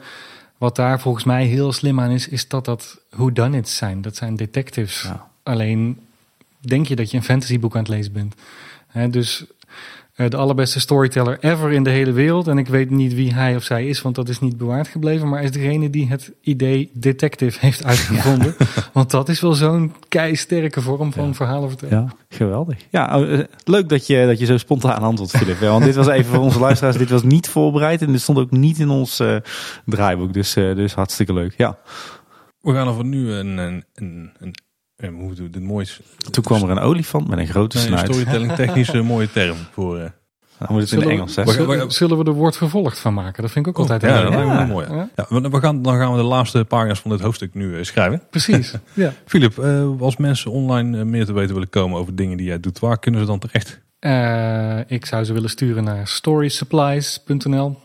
Wat 0.57 0.75
daar 0.75 0.99
volgens 0.99 1.23
mij 1.23 1.45
heel 1.45 1.71
slim 1.71 1.99
aan 1.99 2.11
is, 2.11 2.27
is 2.27 2.47
dat 2.47 2.65
dat 2.65 2.99
whodunits 3.09 3.75
zijn. 3.75 4.01
Dat 4.01 4.15
zijn 4.15 4.35
detectives. 4.35 5.11
Alleen 5.43 5.99
denk 6.67 6.87
je 6.87 6.95
dat 6.95 7.11
je 7.11 7.17
een 7.17 7.23
fantasyboek 7.23 7.73
aan 7.73 7.81
het 7.81 7.89
lezen 7.89 8.13
bent. 8.13 8.35
He, 8.87 9.09
dus 9.09 9.45
uh, 10.15 10.29
de 10.29 10.37
allerbeste 10.37 10.79
storyteller 10.79 11.37
ever 11.39 11.71
in 11.71 11.83
de 11.83 11.89
hele 11.89 12.11
wereld. 12.11 12.47
En 12.47 12.57
ik 12.57 12.67
weet 12.67 12.89
niet 12.89 13.13
wie 13.13 13.33
hij 13.33 13.55
of 13.55 13.63
zij 13.63 13.87
is, 13.87 14.01
want 14.01 14.15
dat 14.15 14.29
is 14.29 14.39
niet 14.39 14.57
bewaard 14.57 14.87
gebleven. 14.87 15.29
Maar 15.29 15.43
is 15.43 15.51
degene 15.51 15.89
die 15.89 16.07
het 16.07 16.31
idee 16.41 16.89
detective 16.93 17.59
heeft 17.59 17.83
uitgevonden. 17.83 18.55
Ja. 18.59 18.65
Want 18.93 19.11
dat 19.11 19.29
is 19.29 19.41
wel 19.41 19.53
zo'n 19.53 19.93
keisterke 20.07 20.81
vorm 20.81 21.13
van 21.13 21.27
ja. 21.27 21.33
verhalen 21.33 21.69
vertellen. 21.69 21.97
Ja, 21.97 22.35
geweldig. 22.37 22.77
Ja, 22.89 23.19
uh, 23.19 23.43
leuk 23.63 23.89
dat 23.89 24.07
je, 24.07 24.25
dat 24.25 24.39
je 24.39 24.45
zo 24.45 24.57
spontaan 24.57 25.01
antwoordt, 25.01 25.37
Philip. 25.37 25.59
want 25.59 25.83
dit 25.83 25.95
was 25.95 26.07
even 26.07 26.33
voor 26.33 26.43
onze 26.43 26.59
luisteraars. 26.59 26.97
Dit 26.97 27.09
was 27.09 27.23
niet 27.23 27.49
voorbereid 27.49 28.01
en 28.01 28.11
dit 28.11 28.21
stond 28.21 28.37
ook 28.37 28.51
niet 28.51 28.79
in 28.79 28.89
ons 28.89 29.19
uh, 29.19 29.35
draaiboek. 29.85 30.33
Dus, 30.33 30.53
dus 30.53 30.93
hartstikke 30.93 31.33
leuk. 31.33 31.53
Ja. 31.57 31.77
We 32.61 32.73
gaan 32.73 32.87
er 32.87 32.93
voor 32.93 33.05
nu 33.05 33.31
een, 33.31 33.57
een, 33.57 33.83
een 33.93 34.53
ja, 35.03 35.11
hoe 35.11 35.49
dit 35.49 35.63
moois... 35.63 35.99
Toen 36.31 36.43
kwam 36.43 36.63
er 36.63 36.69
een 36.69 36.79
olifant 36.79 37.27
met 37.27 37.39
een 37.39 37.47
grote 37.47 37.77
nee, 37.77 37.85
snuit. 37.85 38.05
storytelling 38.05 38.51
technisch 38.63 38.93
een 38.93 39.05
mooie 39.05 39.31
term 39.31 39.57
voor... 39.71 39.97
Uh, 39.97 40.05
dan 40.57 40.67
moet 40.71 40.81
het 40.81 40.89
zullen 40.89 41.03
in 41.03 41.19
het 41.19 41.37
Engels 41.37 41.55
we, 41.55 41.63
zullen, 41.63 41.91
zullen 41.91 42.17
we 42.17 42.23
er 42.23 42.31
woord 42.31 42.57
vervolgd 42.57 42.99
van 42.99 43.13
maken? 43.13 43.41
Dat 43.41 43.51
vind 43.51 43.67
ik 43.67 43.71
ook 43.71 43.89
altijd 43.89 44.03
oh, 44.03 44.19
heel 44.19 44.31
ja, 44.31 44.53
ja, 44.53 44.65
mooi. 44.65 44.87
Ja. 44.89 45.09
Ja, 45.15 45.41
we 45.41 45.59
gaan, 45.59 45.81
dan 45.81 45.97
gaan 45.97 46.11
we 46.11 46.17
de 46.17 46.23
laatste 46.23 46.65
pagina's 46.65 46.99
van 46.99 47.11
dit 47.11 47.19
hoofdstuk 47.19 47.53
nu 47.53 47.77
uh, 47.77 47.83
schrijven. 47.83 48.21
Precies. 48.29 48.73
Ja. 48.93 49.13
Filip, 49.25 49.57
uh, 49.57 50.01
als 50.01 50.17
mensen 50.17 50.51
online 50.51 51.05
meer 51.05 51.25
te 51.25 51.33
weten 51.33 51.53
willen 51.53 51.69
komen 51.69 51.99
over 51.99 52.15
dingen 52.15 52.37
die 52.37 52.45
jij 52.45 52.59
doet, 52.59 52.79
waar 52.79 52.99
kunnen 52.99 53.21
ze 53.21 53.27
dan 53.27 53.39
terecht? 53.39 53.81
ik 54.87 55.05
zou 55.05 55.23
ze 55.23 55.33
willen 55.33 55.49
sturen 55.49 55.83
naar 55.83 56.07
storysupplies.nl. 56.07 57.77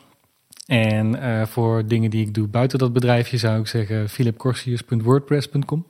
En 0.66 1.18
voor 1.48 1.86
dingen 1.86 2.10
die 2.10 2.26
ik 2.26 2.34
doe 2.34 2.48
buiten 2.48 2.78
dat 2.78 2.92
bedrijfje 2.92 3.36
zou 3.36 3.60
ik 3.60 3.66
zeggen 3.66 4.08
philipcorsius.wordpress.com. 4.08 5.86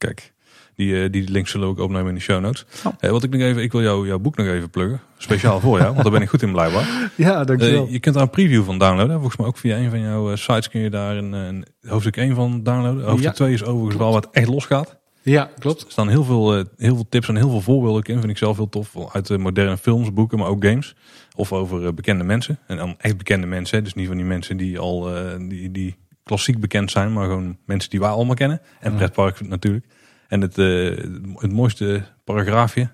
Kijk, 0.00 0.32
die, 0.80 0.92
uh, 0.92 1.10
die 1.10 1.30
link 1.30 1.48
zullen 1.48 1.66
we 1.66 1.72
ook 1.72 1.80
opnemen 1.80 2.08
in 2.08 2.14
de 2.14 2.20
show 2.20 2.40
notes. 2.40 2.64
Oh. 2.84 2.92
Uh, 3.00 3.10
wat 3.10 3.22
ik 3.22 3.30
nog 3.30 3.40
even, 3.40 3.62
ik 3.62 3.72
wil 3.72 3.82
jou, 3.82 4.06
jouw 4.06 4.18
boek 4.18 4.36
nog 4.36 4.46
even 4.46 4.70
pluggen. 4.70 5.00
Speciaal 5.18 5.60
voor 5.60 5.78
jou, 5.78 5.90
want 5.92 6.02
daar 6.02 6.12
ben 6.12 6.22
ik 6.22 6.28
goed 6.28 6.42
in 6.42 6.52
blijkbaar. 6.52 6.88
Ja, 7.16 7.44
dankjewel. 7.44 7.86
Uh, 7.86 7.92
je 7.92 8.00
kunt 8.00 8.14
daar 8.14 8.24
een 8.24 8.30
preview 8.30 8.64
van 8.64 8.78
downloaden. 8.78 9.16
Volgens 9.16 9.36
mij 9.36 9.46
ook 9.46 9.58
via 9.58 9.76
een 9.76 9.90
van 9.90 10.00
jouw 10.00 10.36
sites 10.36 10.68
kun 10.68 10.80
je 10.80 10.90
daar 10.90 11.16
een, 11.16 11.32
een 11.32 11.66
hoofdstuk 11.86 12.16
1 12.16 12.34
van 12.34 12.62
downloaden. 12.62 13.04
Hoofdstuk 13.04 13.30
ja, 13.30 13.32
2 13.32 13.52
is 13.52 13.64
overigens 13.64 13.96
wel 13.96 14.12
wat 14.12 14.28
echt 14.32 14.48
losgaat. 14.48 14.98
Ja, 15.22 15.50
klopt. 15.58 15.82
Er 15.82 15.90
staan 15.90 16.08
heel 16.08 16.24
veel, 16.24 16.52
heel 16.76 16.94
veel 16.94 17.06
tips 17.08 17.28
en 17.28 17.36
heel 17.36 17.50
veel 17.50 17.60
voorbeelden 17.60 18.02
in. 18.02 18.18
Vind 18.18 18.30
ik 18.30 18.38
zelf 18.38 18.56
heel 18.56 18.68
tof. 18.68 19.12
Uit 19.12 19.26
de 19.26 19.38
moderne 19.38 19.76
films, 19.76 20.12
boeken, 20.12 20.38
maar 20.38 20.48
ook 20.48 20.64
games. 20.64 20.94
Of 21.36 21.52
over 21.52 21.94
bekende 21.94 22.24
mensen. 22.24 22.58
En 22.66 22.76
dan 22.76 22.94
echt 22.98 23.16
bekende 23.16 23.46
mensen. 23.46 23.84
Dus 23.84 23.94
niet 23.94 24.06
van 24.06 24.16
die 24.16 24.24
mensen 24.24 24.56
die 24.56 24.78
al 24.78 25.08
die, 25.48 25.70
die 25.70 25.96
klassiek 26.24 26.60
bekend 26.60 26.90
zijn, 26.90 27.12
maar 27.12 27.24
gewoon 27.24 27.56
mensen 27.66 27.90
die 27.90 28.00
wij 28.00 28.08
allemaal 28.08 28.34
kennen. 28.34 28.60
En 28.80 28.94
pretpark 28.94 29.48
natuurlijk. 29.48 29.86
En 30.30 30.40
het, 30.40 30.58
uh, 30.58 30.96
het 31.34 31.52
mooiste 31.52 32.02
paragraafje. 32.24 32.88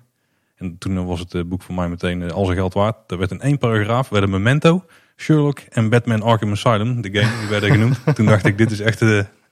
En 0.55 0.77
toen 0.77 1.05
was 1.05 1.19
het 1.19 1.33
uh, 1.33 1.43
boek 1.43 1.61
voor 1.61 1.75
mij 1.75 1.89
meteen 1.89 2.21
uh, 2.21 2.31
al 2.31 2.45
zijn 2.45 2.57
geld 2.57 2.73
waard. 2.73 3.11
Er 3.11 3.17
werd 3.17 3.31
in 3.31 3.41
één 3.41 3.57
paragraaf, 3.57 4.09
werden 4.09 4.29
Memento, 4.29 4.85
Sherlock 5.15 5.59
en 5.59 5.89
Batman 5.89 6.21
Arkham 6.21 6.51
Asylum, 6.51 7.01
de 7.01 7.19
game, 7.19 7.39
die 7.39 7.49
werden 7.49 7.71
genoemd. 7.71 7.99
toen 8.15 8.25
dacht 8.25 8.45
ik, 8.45 8.57
dit 8.57 8.71
is 8.71 8.79
echt, 8.79 9.01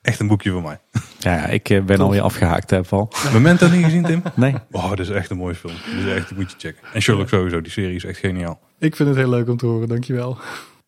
echt 0.02 0.20
een 0.20 0.28
boekje 0.28 0.52
voor 0.52 0.62
mij. 0.62 0.80
Ja, 1.20 1.46
ik 1.46 1.82
ben 1.86 2.00
alweer 2.00 2.22
afgehaakt, 2.22 2.70
hè, 2.70 2.82
Paul. 2.82 3.12
Memento 3.34 3.70
niet 3.70 3.84
gezien, 3.84 4.04
Tim? 4.04 4.24
Nee. 4.36 4.56
Oh, 4.72 4.90
dat 4.90 5.00
is 5.00 5.10
echt 5.10 5.30
een 5.30 5.38
mooie 5.38 5.56
film. 5.56 5.74
Dat 5.74 6.06
is 6.06 6.14
echt, 6.14 6.36
moet 6.36 6.52
je 6.52 6.58
checken. 6.58 6.88
En 6.94 7.02
Sherlock 7.02 7.30
sowieso, 7.30 7.62
die 7.62 7.72
serie 7.72 7.96
is 7.96 8.06
echt 8.06 8.20
geniaal. 8.20 8.60
Ik 8.80 8.96
vind 8.96 9.10
het 9.10 9.18
heel 9.18 9.30
leuk 9.30 9.50
om 9.50 9.58
te 9.58 9.66
horen, 9.66 9.88
dankjewel. 9.88 10.38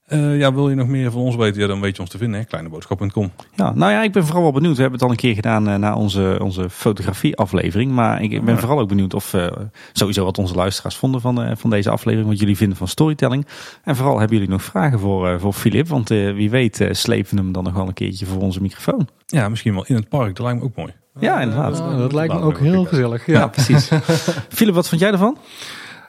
Uh, 0.09 0.37
ja, 0.37 0.53
wil 0.53 0.69
je 0.69 0.75
nog 0.75 0.87
meer 0.87 1.11
van 1.11 1.21
ons 1.21 1.35
weten? 1.35 1.61
Ja, 1.61 1.67
dan 1.67 1.81
weet 1.81 1.95
je 1.95 2.01
ons 2.01 2.09
te 2.09 2.17
vinden, 2.17 2.39
hè? 2.39 2.45
kleineboodschap.com. 2.45 3.31
Ja, 3.55 3.71
nou 3.73 3.91
ja, 3.91 4.03
ik 4.03 4.11
ben 4.11 4.25
vooral 4.25 4.41
wel 4.41 4.51
benieuwd. 4.51 4.75
We 4.75 4.81
hebben 4.81 4.99
het 4.99 5.07
al 5.07 5.13
een 5.13 5.21
keer 5.21 5.35
gedaan 5.35 5.69
uh, 5.69 5.75
na 5.75 5.95
onze, 5.95 6.37
onze 6.41 6.69
fotografie-aflevering. 6.69 7.91
Maar 7.91 8.21
ik 8.21 8.45
ben 8.45 8.59
vooral 8.59 8.79
ook 8.79 8.87
benieuwd 8.87 9.13
of 9.13 9.33
uh, 9.33 9.47
sowieso 9.93 10.23
wat 10.23 10.37
onze 10.37 10.55
luisteraars 10.55 10.95
vonden 10.95 11.21
van, 11.21 11.57
van 11.57 11.69
deze 11.69 11.89
aflevering. 11.89 12.29
Wat 12.29 12.39
jullie 12.39 12.57
vinden 12.57 12.77
van 12.77 12.87
storytelling. 12.87 13.47
En 13.83 13.95
vooral 13.95 14.19
hebben 14.19 14.37
jullie 14.37 14.51
nog 14.51 14.63
vragen 14.63 14.99
voor, 14.99 15.39
voor 15.39 15.53
Filip. 15.53 15.87
Want 15.87 16.09
wie 16.09 16.49
weet 16.49 16.87
slepen 16.91 17.35
we 17.35 17.41
hem 17.41 17.51
dan 17.51 17.63
nog 17.63 17.73
wel 17.73 17.87
een 17.87 17.93
keertje 17.93 18.25
voor 18.25 18.41
onze 18.41 18.61
microfoon. 18.61 19.07
Ja, 19.25 19.49
misschien 19.49 19.73
wel 19.73 19.85
in 19.85 19.95
het 19.95 20.09
park. 20.09 20.35
Dat 20.35 20.45
lijkt 20.45 20.59
me 20.59 20.65
ook 20.65 20.75
mooi. 20.75 20.93
Ja, 21.19 21.41
inderdaad. 21.41 21.79
Oh, 21.79 21.97
dat 21.97 22.13
lijkt 22.13 22.33
me 22.33 22.39
ook 22.39 22.59
heel 22.59 22.85
gezellig. 22.85 23.25
Ja, 23.25 23.39
ja 23.39 23.47
precies. 23.47 23.89
Filip, 24.49 24.73
wat 24.73 24.89
vond 24.89 25.01
jij 25.01 25.11
ervan? 25.11 25.37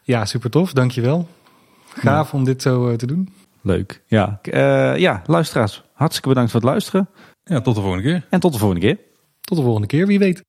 Ja, 0.03 0.25
super 0.25 0.51
tof. 0.51 0.73
Dankjewel. 0.73 1.29
Gaaf 1.89 2.35
om 2.35 2.45
dit 2.45 2.63
zo 2.63 2.97
te 2.97 3.07
doen. 3.07 3.29
Leuk. 3.63 4.03
Ja, 4.07 4.41
uh, 4.43 4.97
ja, 4.97 5.23
luisteraars, 5.27 5.85
hartstikke 5.93 6.29
bedankt 6.29 6.51
voor 6.51 6.61
het 6.61 6.69
luisteren. 6.69 7.09
Ja, 7.45 7.61
tot 7.61 7.75
de 7.75 7.81
volgende 7.81 8.05
keer. 8.05 8.27
En 8.31 8.41
tot 8.41 8.53
de 8.53 8.59
volgende 8.59 8.87
keer. 8.87 8.99
Tot 9.41 9.57
de 9.57 9.63
volgende 9.63 9.87
keer, 9.87 10.07
wie 10.07 10.19
weet. 10.19 10.45